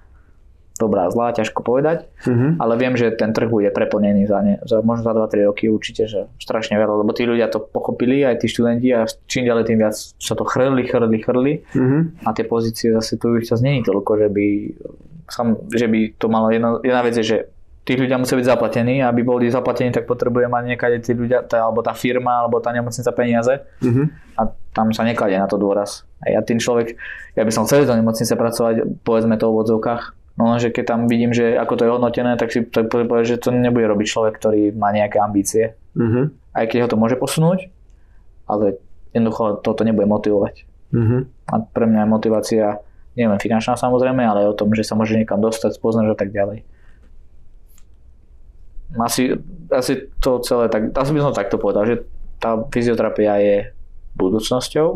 [0.80, 2.54] dobrá, zlá, ťažko povedať, Uh-huh.
[2.58, 6.06] ale viem, že ten trh bude preplnený za, ne, za možno za 2-3 roky určite,
[6.10, 9.78] že strašne veľa, lebo tí ľudia to pochopili, aj tí študenti a čím ďalej tým
[9.78, 12.08] viac sa to chrli, chrli, chrli Uh-huh.
[12.26, 14.46] a tie pozície zase tu už čas není toľko, že by,
[15.32, 17.38] sam, že by to malo, jedna, jedna vec je, že
[17.82, 21.42] tí ľudia musia byť zaplatení a aby boli zaplatení, tak potrebuje mať niekade tí ľudia,
[21.42, 24.06] tá, alebo tá firma, alebo tá nemocnica peniaze Uh-huh.
[24.38, 26.06] a tam sa nekladie na to dôraz.
[26.22, 26.94] A ja tým človek,
[27.34, 30.02] ja by som chcel do nemocnice pracovať, povedzme to v odzovkách,
[30.38, 33.42] no lenže keď tam vidím, že ako to je hodnotené, tak si tak poviem, že
[33.42, 35.74] to nebude robiť človek, ktorý má nejaké ambície.
[35.98, 36.30] Uh-huh.
[36.54, 37.66] Aj keď ho to môže posunúť,
[38.46, 38.78] ale
[39.10, 40.54] jednoducho toto nebude motivovať.
[40.94, 41.26] Uh-huh.
[41.50, 42.64] A pre mňa je motivácia
[43.16, 46.32] nielen finančná samozrejme, ale aj o tom, že sa môže niekam dostať, spoznať a tak
[46.32, 46.64] ďalej.
[49.00, 49.36] Asi,
[49.72, 52.04] asi to celé, tak, asi by som takto povedal, že
[52.36, 53.56] tá fyzioterapia je
[54.16, 54.88] budúcnosťou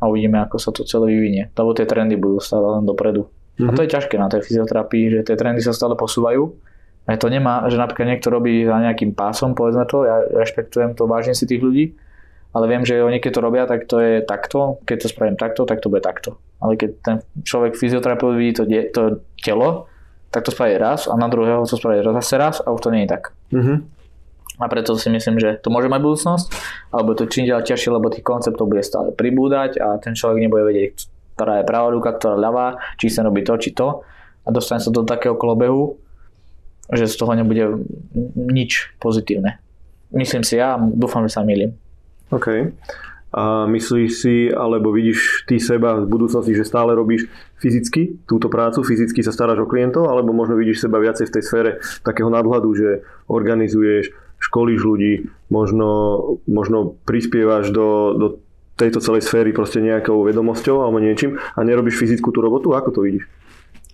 [0.00, 1.52] a uvidíme, ako sa to celé vyvinie.
[1.52, 3.28] Lebo tie trendy budú stále len dopredu.
[3.56, 6.52] A to je ťažké na tej fyzioterapii, že tie trendy sa stále posúvajú.
[7.08, 11.06] A to nemá, že napríklad niekto robí za nejakým pásom, povedzme to, ja rešpektujem to,
[11.06, 11.94] vážim si tých ľudí,
[12.50, 15.62] ale viem, že oni keď to robia, tak to je takto, keď to spravím takto,
[15.64, 16.34] tak to bude takto.
[16.66, 17.16] Ale keď ten
[17.46, 19.86] človek fyzioterapeut vidí to, die, to telo,
[20.34, 23.06] tak to spraví raz a na druhého to spraví zase raz a už to nie
[23.06, 23.30] je tak.
[23.54, 23.86] Uh-huh.
[24.58, 26.46] A preto si myslím, že to môže mať budúcnosť,
[26.90, 30.64] alebo to čím ďalej ťažšie, lebo tých konceptov bude stále pribúdať a ten človek nebude
[30.64, 31.06] vedieť,
[31.36, 34.02] ktorá je pravá ruka, ktorá ľavá, či sa robí to, či to
[34.44, 36.00] a dostane sa do takého kolobehu,
[36.88, 37.84] že z toho nebude
[38.34, 39.60] nič pozitívne.
[40.14, 41.76] Myslím si ja, dúfam, že sa milím.
[42.32, 42.72] OK.
[43.34, 47.26] A myslíš si, alebo vidíš ty seba v budúcnosti, že stále robíš
[47.58, 51.42] fyzicky túto prácu, fyzicky sa staráš o klientov, alebo možno vidíš seba viacej v tej
[51.42, 51.70] sfére
[52.06, 52.88] takého nadhľadu, že
[53.28, 55.14] organizuješ, školíš ľudí,
[55.52, 55.88] možno,
[56.46, 58.26] možno prispievaš do, do
[58.76, 62.76] tejto celej sféry proste nejakou vedomosťou alebo niečím a nerobíš fyzickú tú robotu?
[62.76, 63.24] Ako to vidíš?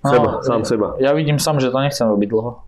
[0.03, 0.99] Seba, sám seba.
[0.99, 2.67] Ja vidím sám, že to nechcem robiť dlho.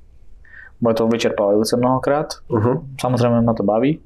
[0.79, 2.39] Bude to vyčerpávajúce mnohokrát.
[2.47, 2.87] Uh-huh.
[3.03, 3.99] Samozrejme ma to baví.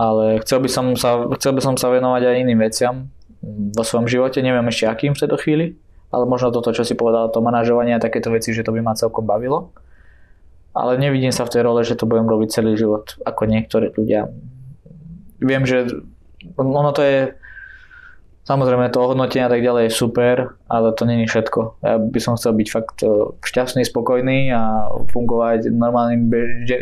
[0.00, 3.12] Ale chcel by som sa, chcel by som sa venovať aj iným veciam
[3.76, 4.40] vo svojom živote.
[4.40, 5.76] Neviem ešte akým v tejto chvíli.
[6.10, 8.98] ale možno toto, čo si povedal, to manažovanie a takéto veci, že to by ma
[8.98, 9.70] celkom bavilo.
[10.74, 14.26] Ale nevidím sa v tej role, že to budem robiť celý život, ako niektorí ľudia.
[15.38, 15.86] Viem, že
[16.58, 17.18] ono to je,
[18.42, 21.60] samozrejme to ohodnotenie a tak ďalej je super, ale to není všetko.
[21.86, 26.26] Ja by som chcel byť fakt e, šťastný, spokojný a fungovať normálnym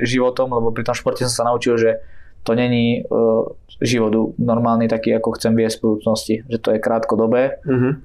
[0.09, 2.01] životom, lebo pri tom športe som sa naučil, že
[2.49, 3.45] to není uh,
[3.85, 6.35] život normálny taký, ako chcem viesť v budúcnosti.
[6.49, 7.61] Že to je krátkodobé.
[7.61, 8.01] Uh-huh.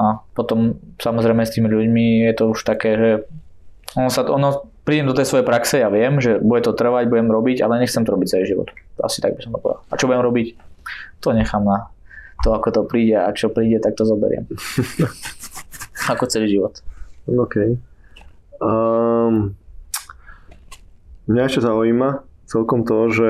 [0.00, 3.10] A potom samozrejme s tými ľuďmi je to už také, že
[4.00, 7.28] ono, sa, ono prídem do tej svojej praxe, ja viem, že bude to trvať, budem
[7.28, 8.72] robiť, ale nechcem to robiť celý život.
[9.04, 9.84] Asi tak by som to povedal.
[9.92, 10.46] A čo budem robiť?
[11.20, 11.92] To nechám na
[12.40, 14.48] to, ako to príde a čo príde, tak to zoberiem.
[16.12, 16.80] ako celý život.
[17.28, 17.76] OK.
[18.56, 19.52] Um,
[21.28, 23.28] mňa ešte zaujíma, celkom to, že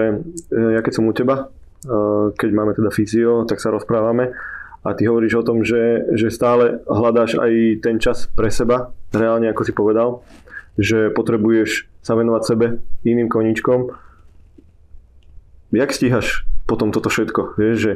[0.49, 1.53] e, ja keď som u teba,
[1.85, 4.33] e, keď máme teda fyzio, tak sa rozprávame
[4.81, 9.53] a ty hovoríš o tom, že, že stále hľadáš aj ten čas pre seba, reálne
[9.53, 10.25] ako si povedal,
[10.81, 12.67] že potrebuješ sa venovať sebe,
[13.05, 13.93] iným koníčkom.
[15.77, 17.61] Jak stíhaš potom toto všetko?
[17.61, 17.93] Vieš, že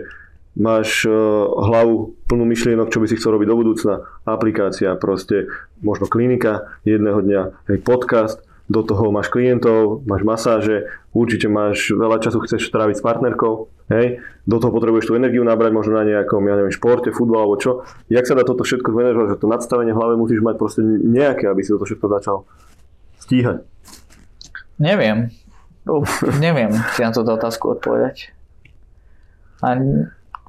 [0.55, 1.14] máš uh,
[1.48, 3.94] hlavu plnú myšlienok, čo by si chcel robiť do budúcna,
[4.28, 7.42] aplikácia, proste možno klinika jedného dňa,
[7.72, 13.05] hej, podcast, do toho máš klientov, máš masáže, určite máš veľa času chceš stráviť s
[13.05, 17.45] partnerkou, hej, do toho potrebuješ tú energiu nabrať možno na nejakom, ja neviem, športe, futbal
[17.45, 17.85] alebo čo.
[18.09, 21.45] Jak sa dá toto všetko zmanéžovať, že to nadstavenie v hlave musíš mať proste nejaké,
[21.45, 22.36] aby si toto všetko začal
[23.20, 23.69] stíhať?
[24.81, 25.28] Neviem.
[25.85, 28.32] Uf, neviem si na túto otázku odpovedať.
[29.61, 29.77] A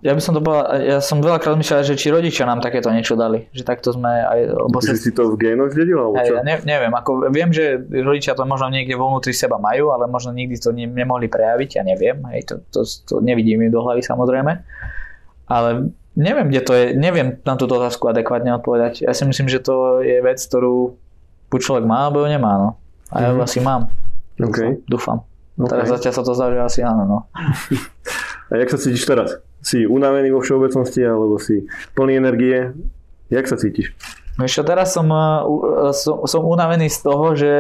[0.04, 3.16] ja by som to povedal, ja som veľakrát myšľal, že či rodičia nám takéto niečo
[3.16, 4.40] dali, že takto sme aj...
[4.52, 6.36] Lebo si si to v génoch zdedil, alebo čo?
[6.36, 10.12] Ja ne, neviem, ako viem, že rodičia to možno niekde vo vnútri seba majú, ale
[10.12, 13.80] možno nikdy to ne, nemohli prejaviť, ja neviem, hej, to, to, to nevidím im do
[13.80, 14.52] hlavy samozrejme,
[15.48, 15.70] ale
[16.16, 19.08] neviem, kde to je, neviem na túto otázku adekvátne odpovedať.
[19.08, 20.96] Ja si myslím, že to je vec, ktorú
[21.52, 22.70] buď človek má, alebo ju nemá, no.
[23.16, 23.46] A ja mm-hmm.
[23.48, 23.88] asi mám.
[24.36, 24.82] Okay.
[24.92, 25.24] Dúfam.
[25.56, 25.72] Okay.
[25.72, 27.18] Teraz zatiaľ sa to zdá, že asi áno, no.
[28.50, 29.42] A jak sa cítiš teraz?
[29.66, 31.66] si unavený vo všeobecnosti alebo si
[31.98, 32.70] plný energie?
[33.34, 33.98] Jak sa cítiš?
[34.38, 37.54] Ešte teraz som, uh, som, som unavený z toho, že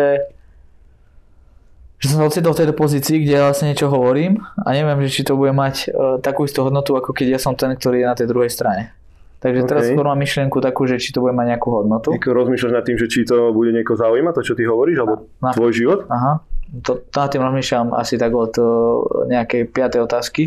[1.95, 5.21] že som sa ocitol v tejto pozícii, kde vlastne niečo hovorím a neviem, že či
[5.25, 8.13] to bude mať uh, takú istú hodnotu, ako keď ja som ten, ktorý je na
[8.13, 8.93] tej druhej strane.
[9.41, 9.69] Takže okay.
[9.71, 12.13] teraz skôr mám myšlienku takú, že či to bude mať nejakú hodnotu.
[12.13, 15.31] Ako rozmýšľaš nad tým, že či to bude niekoho zaujímať, to čo ty hovoríš, alebo
[15.39, 15.99] na, tvoj život?
[16.11, 16.43] Aha.
[16.83, 18.53] To, nad tým rozmýšľam asi tak od
[19.31, 20.43] nejakej piatej otázky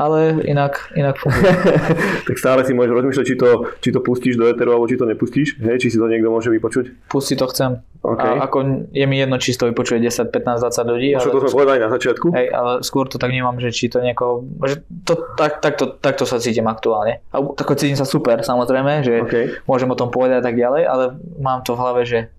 [0.00, 1.52] ale inak, inak funguje.
[2.28, 3.48] tak stále si môžeš rozmýšľať, či to,
[3.84, 5.76] či to pustíš do eteru, alebo či to nepustíš, hej?
[5.76, 7.12] či si to niekto môže vypočuť.
[7.12, 7.70] Pustiť to chcem.
[8.00, 8.40] Okay.
[8.40, 11.08] A ako je mi jedno, či to vypočuje 10, 15, 20 ľudí.
[11.20, 12.32] Čo to sme povedali na začiatku.
[12.32, 16.24] Hej, ale skôr to tak nemám, že či to niekoho, že to, tak, takto, takto
[16.24, 17.20] sa cítim aktuálne.
[17.28, 19.44] A tako cítim sa super, samozrejme, že okay.
[19.68, 21.04] môžem o tom povedať a tak ďalej, ale
[21.36, 22.32] mám to v hlave, že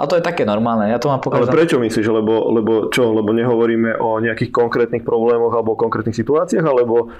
[0.00, 1.52] ale to je také normálne, ja to mám pokaždé.
[1.52, 6.16] Ale prečo myslíš, lebo, lebo čo, lebo nehovoríme o nejakých konkrétnych problémoch alebo o konkrétnych
[6.16, 7.12] situáciách, alebo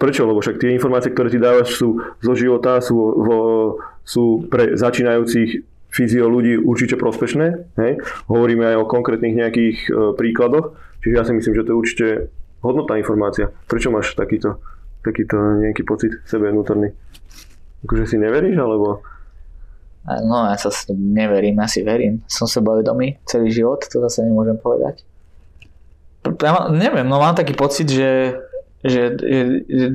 [0.00, 0.24] prečo?
[0.24, 3.38] Lebo však tie informácie, ktoré ti dávaš sú zo života, sú, vo,
[4.08, 7.76] sú pre začínajúcich fyzio ľudí určite prospešné.
[7.76, 8.00] Hej?
[8.26, 10.72] Hovoríme aj o konkrétnych nejakých e, príkladoch,
[11.04, 12.06] čiže ja si myslím, že to je určite
[12.64, 13.52] hodnotná informácia.
[13.68, 14.64] Prečo máš takýto,
[15.04, 16.88] takýto nejaký pocit v sebe vnútorný?
[17.84, 19.04] Akože si neveríš, alebo...
[20.04, 22.20] No ja sa neverím, ja si verím.
[22.28, 25.00] Som sebavedomý celý život, to zase nemôžem povedať.
[26.44, 28.40] Ja neviem, no mám taký pocit, že
[28.84, 29.40] že, že,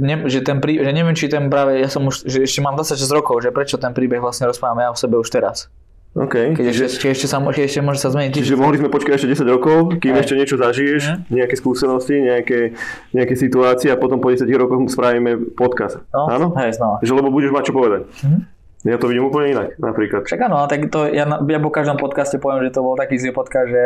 [0.02, 2.73] ne, že ten príbeh, že neviem, či ten práve, ja som už, že ešte mám
[2.73, 5.69] 26 rokov, že prečo ten príbeh vlastne rozprávam ja o sebe už teraz.
[6.18, 6.57] OK.
[6.57, 8.41] Keď ešte, či ešte, sa, či ešte môže sa zmeniť.
[8.41, 10.26] Čiže mohli sme počkať ešte 10 rokov, kým Aj.
[10.26, 11.02] ešte niečo zažiješ.
[11.06, 11.18] Mhm.
[11.30, 12.73] nejaké skúsenosti, nejaké,
[13.14, 16.02] nejaké situácie a potom po 10 rokoch spravíme podcast.
[16.10, 16.57] No, Áno?
[16.57, 16.98] Hej, znova.
[17.06, 18.02] Že lebo budeš mať čo povedať.
[18.26, 18.40] Mhm.
[18.88, 20.23] Ja to vidím úplne inak, napríklad.
[20.23, 23.35] Však áno, tak to ja, ja po každom podcaste poviem, že to bol taký zlý
[23.35, 23.84] podcast, že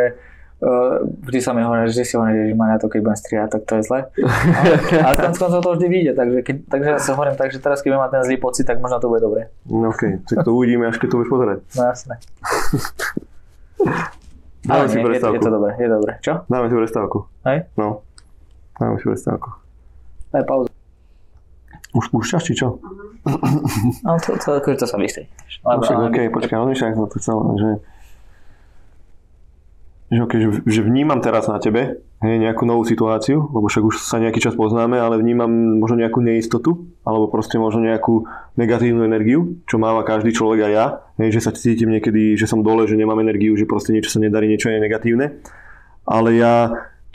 [0.61, 3.49] uh, vždy sa mi hovorí, že si hovorí, že ma na to, keď budem strihať,
[3.57, 3.99] tak to je zle.
[5.01, 7.97] Ale tam skôr to vždy vyjde, takže, keď, takže ja sa hovorím, takže teraz keď
[7.97, 9.49] mať ten zlý pocit, tak možno to bude dobre.
[9.65, 11.57] No OK, tak to uvidíme, až keď to budeš pozerať.
[11.73, 12.13] No jasné.
[14.63, 15.35] Dáme si prestávku.
[15.35, 16.11] Je, je to dobré, je dobré.
[16.23, 16.33] Čo?
[16.47, 17.27] Dáme si prestávku.
[17.43, 17.67] Hej?
[17.75, 17.99] No.
[18.79, 19.49] Dáme si prestávku.
[20.31, 20.82] Daj pauzu.
[21.93, 22.81] Už púšťaš, či čo?
[24.03, 25.29] No to, to, to, to sa vystrie.
[25.63, 27.69] No, však, OK, počkaj, rozmýšľaj, som to chcel, že
[30.13, 33.95] že, okay, že, že vnímam teraz na tebe hej, nejakú novú situáciu, lebo však už
[33.97, 35.49] sa nejaký čas poznáme, ale vnímam
[35.81, 40.85] možno nejakú neistotu, alebo proste možno nejakú negatívnu energiu, čo máva každý človek a ja,
[41.17, 44.21] hej, že sa cítim niekedy, že som dole, že nemám energiu, že proste niečo sa
[44.21, 45.41] nedarí, niečo je negatívne.
[46.05, 46.53] Ale ja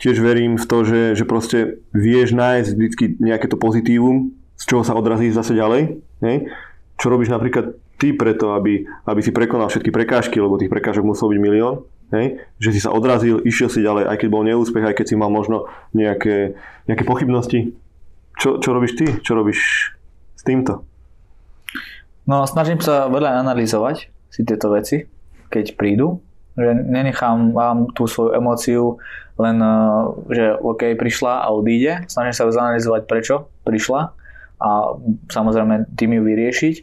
[0.03, 4.83] tiež verím v to, že, že proste vieš nájsť vždy nejaké to pozitívum, z čoho
[4.83, 6.03] sa odrazí zase ďalej.
[6.19, 6.51] Hej?
[6.99, 11.31] čo robíš napríklad ty preto, aby, aby si prekonal všetky prekážky, lebo tých prekážok muselo
[11.31, 12.43] byť milión, hej?
[12.59, 15.31] že si sa odrazil, išiel si ďalej, aj keď bol neúspech, aj keď si mal
[15.31, 16.59] možno nejaké,
[16.91, 17.79] nejaké pochybnosti.
[18.39, 19.07] Čo, čo robíš ty?
[19.23, 19.95] Čo robíš
[20.35, 20.83] s týmto?
[22.27, 25.07] No snažím sa veľa analyzovať si tieto veci,
[25.49, 26.23] keď prídu.
[26.59, 28.99] Že nenechám vám tú svoju emóciu
[29.39, 30.03] len, eh,
[30.35, 32.07] že OK, prišla a odíde.
[32.11, 34.18] Snažím sa zanalizovať, prečo prišla
[34.59, 34.99] a
[35.31, 36.77] samozrejme tým ju vyriešiť.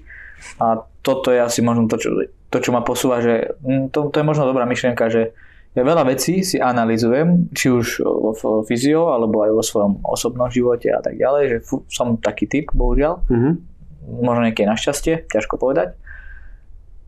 [0.59, 2.09] A toto je asi možno to, čo,
[2.49, 5.35] to, čo ma posúva, že hm, to, to je možno dobrá myšlienka, že
[5.75, 8.31] ja veľa vecí si analizujem, či už vo
[8.63, 11.57] fyzio, alebo aj vo svojom osobnom živote a tak ďalej, že
[11.91, 13.27] som taký typ, bohužiaľ.
[13.27, 13.53] Mm-hmm.
[14.23, 15.99] Možno nejaké našťastie, ťažko povedať.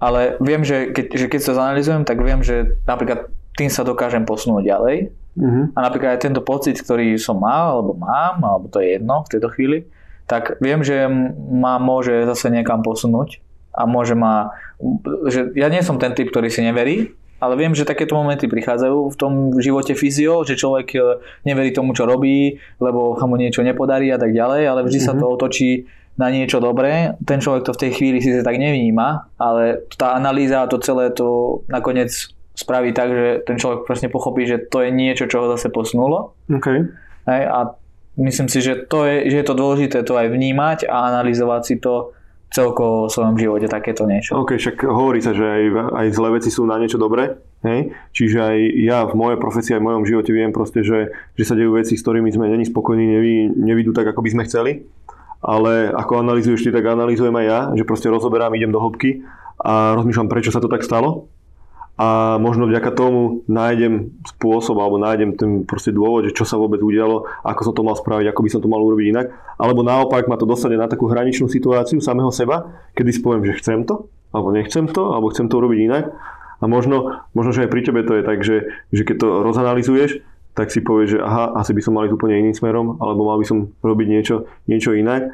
[0.04, 4.28] Ale viem, že keď, že keď sa zanalizujem, tak viem, že napríklad tým sa dokážem
[4.28, 5.16] posunúť ďalej.
[5.40, 5.66] Mm-hmm.
[5.72, 9.32] A napríklad aj tento pocit, ktorý som mal, alebo mám, alebo to je jedno v
[9.32, 9.88] tejto chvíli,
[10.28, 11.08] tak viem, že
[11.52, 13.40] ma môže zase niekam posunúť
[13.72, 14.52] a môže ma,
[15.32, 19.14] že ja nie som ten typ, ktorý si neverí, ale viem, že takéto momenty prichádzajú
[19.14, 21.00] v tom živote fyzio, že človek e,
[21.46, 25.14] neverí tomu, čo robí, lebo mu niečo nepodarí a tak ďalej, ale vždy mm-hmm.
[25.14, 25.22] sa mhm.
[25.22, 25.72] to otočí
[26.18, 27.14] na niečo dobré.
[27.22, 31.14] Ten človek to v tej chvíli si tak nevníma, ale tá analýza a to celé
[31.14, 32.10] to nakoniec
[32.58, 36.34] spraví tak, že ten človek presne pochopí, že to je niečo, čo ho zase posunulo.
[36.50, 36.90] Okay.
[37.30, 37.78] Hej, a
[38.18, 41.76] myslím si, že, to je, že je to dôležité to aj vnímať a analyzovať si
[41.78, 42.18] to
[42.48, 44.40] celkovo v svojom živote takéto niečo.
[44.40, 45.64] OK, však hovorí sa, že aj,
[45.94, 47.36] aj zlé veci sú na niečo dobré,
[47.68, 47.92] hej?
[48.16, 48.58] čiže aj
[48.88, 52.00] ja v mojej profesii, aj v mojom živote viem proste, že, že sa dejú veci,
[52.00, 54.72] s ktorými sme není spokojní, nevy, nevidú tak, ako by sme chceli,
[55.44, 59.28] ale ako analizuješ ty, tak analizujem aj ja, že proste rozoberám, idem do hĺbky
[59.60, 61.28] a rozmýšľam, prečo sa to tak stalo
[61.98, 66.78] a možno vďaka tomu nájdem spôsob alebo nájdem ten proste dôvod, že čo sa vôbec
[66.78, 69.34] udialo, ako som to mal spraviť, ako by som to mal urobiť inak.
[69.58, 73.58] Alebo naopak ma to dostane na takú hraničnú situáciu samého seba, kedy si poviem, že
[73.58, 76.14] chcem to, alebo nechcem to, alebo chcem to urobiť inak.
[76.62, 80.22] A možno, možno že aj pri tebe to je tak, že, že keď to rozanalizuješ,
[80.54, 83.42] tak si povieš, že aha, asi by som mal ísť úplne iným smerom, alebo mal
[83.42, 85.34] by som robiť niečo, niečo inak.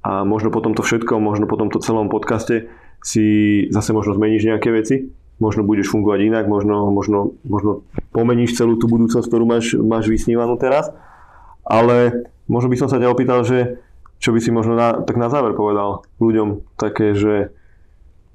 [0.00, 2.72] A možno potom to všetko, možno potom to celom podcaste
[3.04, 3.26] si
[3.68, 8.90] zase možno zmeníš nejaké veci možno budeš fungovať inak, možno, možno, možno pomeníš celú tú
[8.90, 10.90] budúcnosť, ktorú máš, máš vysnívanú teraz.
[11.62, 13.78] Ale možno by som sa ťa opýtal, že
[14.18, 17.54] čo by si možno na, tak na záver povedal ľuďom také, že,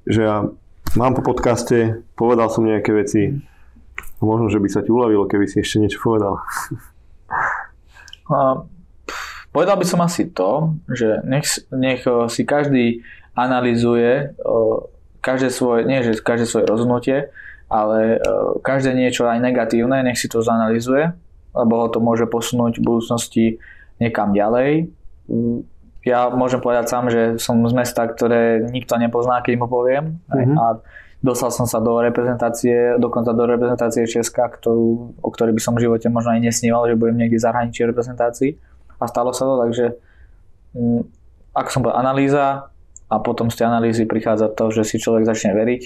[0.08, 0.48] že ja
[0.96, 3.36] mám po podcaste, povedal som nejaké veci,
[4.24, 6.40] možno, že by sa ti uľavilo, keby si ešte niečo povedal.
[8.32, 8.64] A,
[9.52, 12.00] povedal by som asi to, že nech, nech
[12.32, 13.04] si každý
[13.36, 14.32] analizuje
[15.24, 17.32] každé svoje, nie že každé svoje rozhodnutie,
[17.72, 18.28] ale e,
[18.60, 21.16] každé niečo aj negatívne, nech si to zanalizuje,
[21.56, 23.46] lebo ho to môže posunúť v budúcnosti
[23.96, 24.92] niekam ďalej.
[26.04, 30.20] Ja môžem povedať sám, že som z mesta, ktoré nikto nepozná, keď mu poviem.
[30.28, 30.56] Mm-hmm.
[30.60, 30.84] A
[31.24, 35.88] dostal som sa do reprezentácie, dokonca do reprezentácie Česka, ktorú, o ktorej by som v
[35.88, 38.52] živote možno aj nesníval, že budem niekde v zahraničí reprezentácii.
[39.00, 39.86] A stalo sa to, takže
[40.76, 41.02] mm,
[41.56, 42.73] ako som povedal, analýza,
[43.10, 45.82] a potom z tej analýzy prichádza to, že si človek začne veriť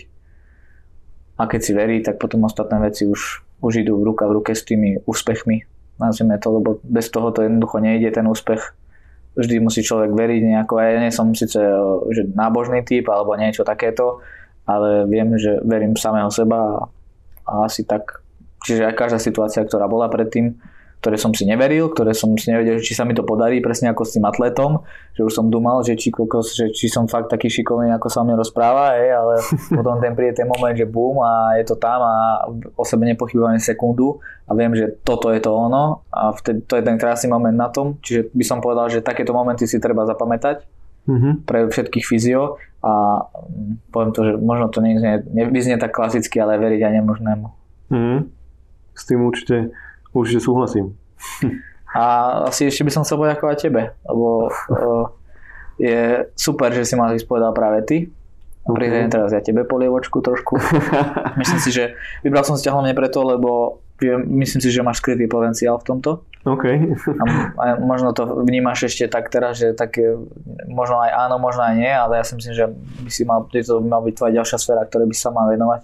[1.38, 4.52] a keď si verí, tak potom ostatné veci už, už idú v ruka v ruke
[4.58, 5.62] s tými úspechmi,
[6.02, 8.74] nazvime to, lebo bez toho to jednoducho nejde ten úspech.
[9.38, 11.62] Vždy musí človek veriť nejako, ja nie som síce
[12.10, 14.18] že nábožný typ alebo niečo takéto,
[14.66, 16.76] ale viem, že verím samého seba a,
[17.46, 18.18] a asi tak.
[18.66, 20.58] Čiže aj každá situácia, ktorá bola predtým,
[20.98, 24.02] ktoré som si neveril, ktoré som si nevedel, či sa mi to podarí, presne ako
[24.02, 24.82] s tým atletom,
[25.14, 28.22] že už som dumal, že či, kokos, že či som fakt taký šikovný, ako sa
[28.22, 29.38] o mne rozpráva, hej, ale
[29.78, 32.42] potom ten príde ten moment, že bum a je to tam a
[32.74, 34.18] o sebe nepochybujem sekundu
[34.50, 37.70] a viem, že toto je to ono a vtedy, to je ten krásny moment na
[37.70, 40.66] tom, čiže by som povedal, že takéto momenty si treba zapamätať
[41.06, 41.32] mm-hmm.
[41.46, 46.58] pre všetkých fyzio a mm, poviem to, že možno to nevyznie, nevyznie tak klasicky, ale
[46.58, 47.46] veriť aj nemožnému.
[47.94, 48.18] Mm-hmm.
[48.98, 49.70] S tým určite
[50.12, 50.96] Určite súhlasím.
[51.92, 52.04] A
[52.52, 55.06] asi ešte by som chcel poďakovať tebe, lebo uh,
[55.80, 57.98] je super, že si ma vyspovedal práve ty.
[58.68, 58.84] Okay.
[58.84, 60.60] Pridajem teraz ja tebe polievočku trošku.
[61.40, 65.26] myslím si, že vybral som si ťa hlavne preto, lebo myslím si, že máš skrytý
[65.26, 66.10] potenciál v tomto.
[66.46, 66.64] OK.
[67.18, 67.24] a,
[67.58, 70.14] a možno to vnímaš ešte tak teraz, že také,
[70.70, 72.64] možno aj áno, možno aj nie, ale ja si myslím, že
[73.04, 75.82] by si mal, to by mal byť tvoja ďalšia sféra, ktoré by sa mal venovať.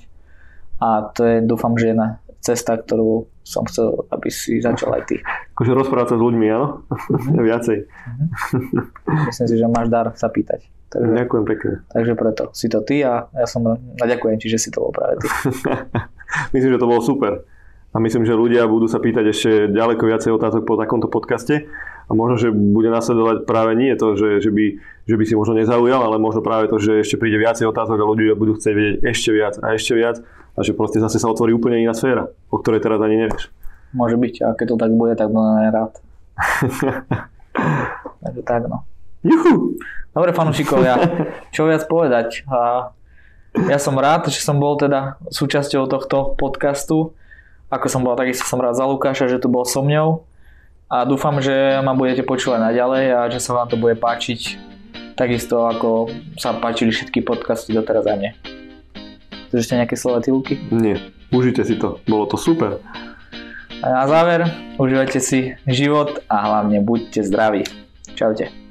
[0.78, 5.16] A to je, dúfam, že jedna cesta, ktorú som chcel, aby si začal aj ty.
[5.56, 6.84] Akože rozprávať sa s ľuďmi, áno?
[6.92, 7.44] Mm-hmm.
[7.48, 7.78] Viacej.
[7.88, 9.28] Mm-hmm.
[9.32, 10.68] Myslím si, že máš dar sa pýtať.
[10.92, 11.72] Takže, ďakujem pekne.
[11.90, 14.92] Takže preto si to ty a ja som a ďakujem ti, že si to bol
[14.92, 15.28] práve ty.
[16.54, 17.42] myslím, že to bolo super.
[17.94, 21.70] A myslím, že ľudia budú sa pýtať ešte ďaleko viacej otázok po takomto podcaste.
[22.04, 24.66] a možno, že bude nasledovať práve nie to, že, že, by,
[25.08, 28.04] že by si možno nezaujal, ale možno práve to, že ešte príde viacej otázok a
[28.04, 30.16] ľudia budú chcieť vedieť ešte viac a ešte viac
[30.54, 33.50] a že proste zase sa otvorí úplne iná sféra, o ktorej teraz ani nevieš.
[33.94, 35.92] Môže byť, a keď to tak bude, tak budem rád.
[38.22, 38.82] Takže tak no.
[39.22, 39.78] Juhu!
[40.14, 40.94] Dobre fanúšikovia,
[41.54, 42.46] čo viac povedať.
[42.46, 42.90] A
[43.70, 47.14] ja som rád, že som bol teda súčasťou tohto podcastu.
[47.70, 50.22] Ako som bol, takisto som rád za Lukáša, že tu bol so mňou.
[50.90, 54.74] A dúfam, že ma budete počúvať naďalej a že sa vám to bude páčiť
[55.14, 58.63] takisto ako sa páčili všetky podcasty doteraz a nie.
[59.54, 60.58] Ešte nejaké slova Luky?
[60.74, 60.98] Nie,
[61.30, 62.82] užite si to, bolo to super.
[63.78, 64.50] A na záver,
[64.82, 67.62] užívajte si život a hlavne buďte zdraví.
[68.18, 68.63] Čaute.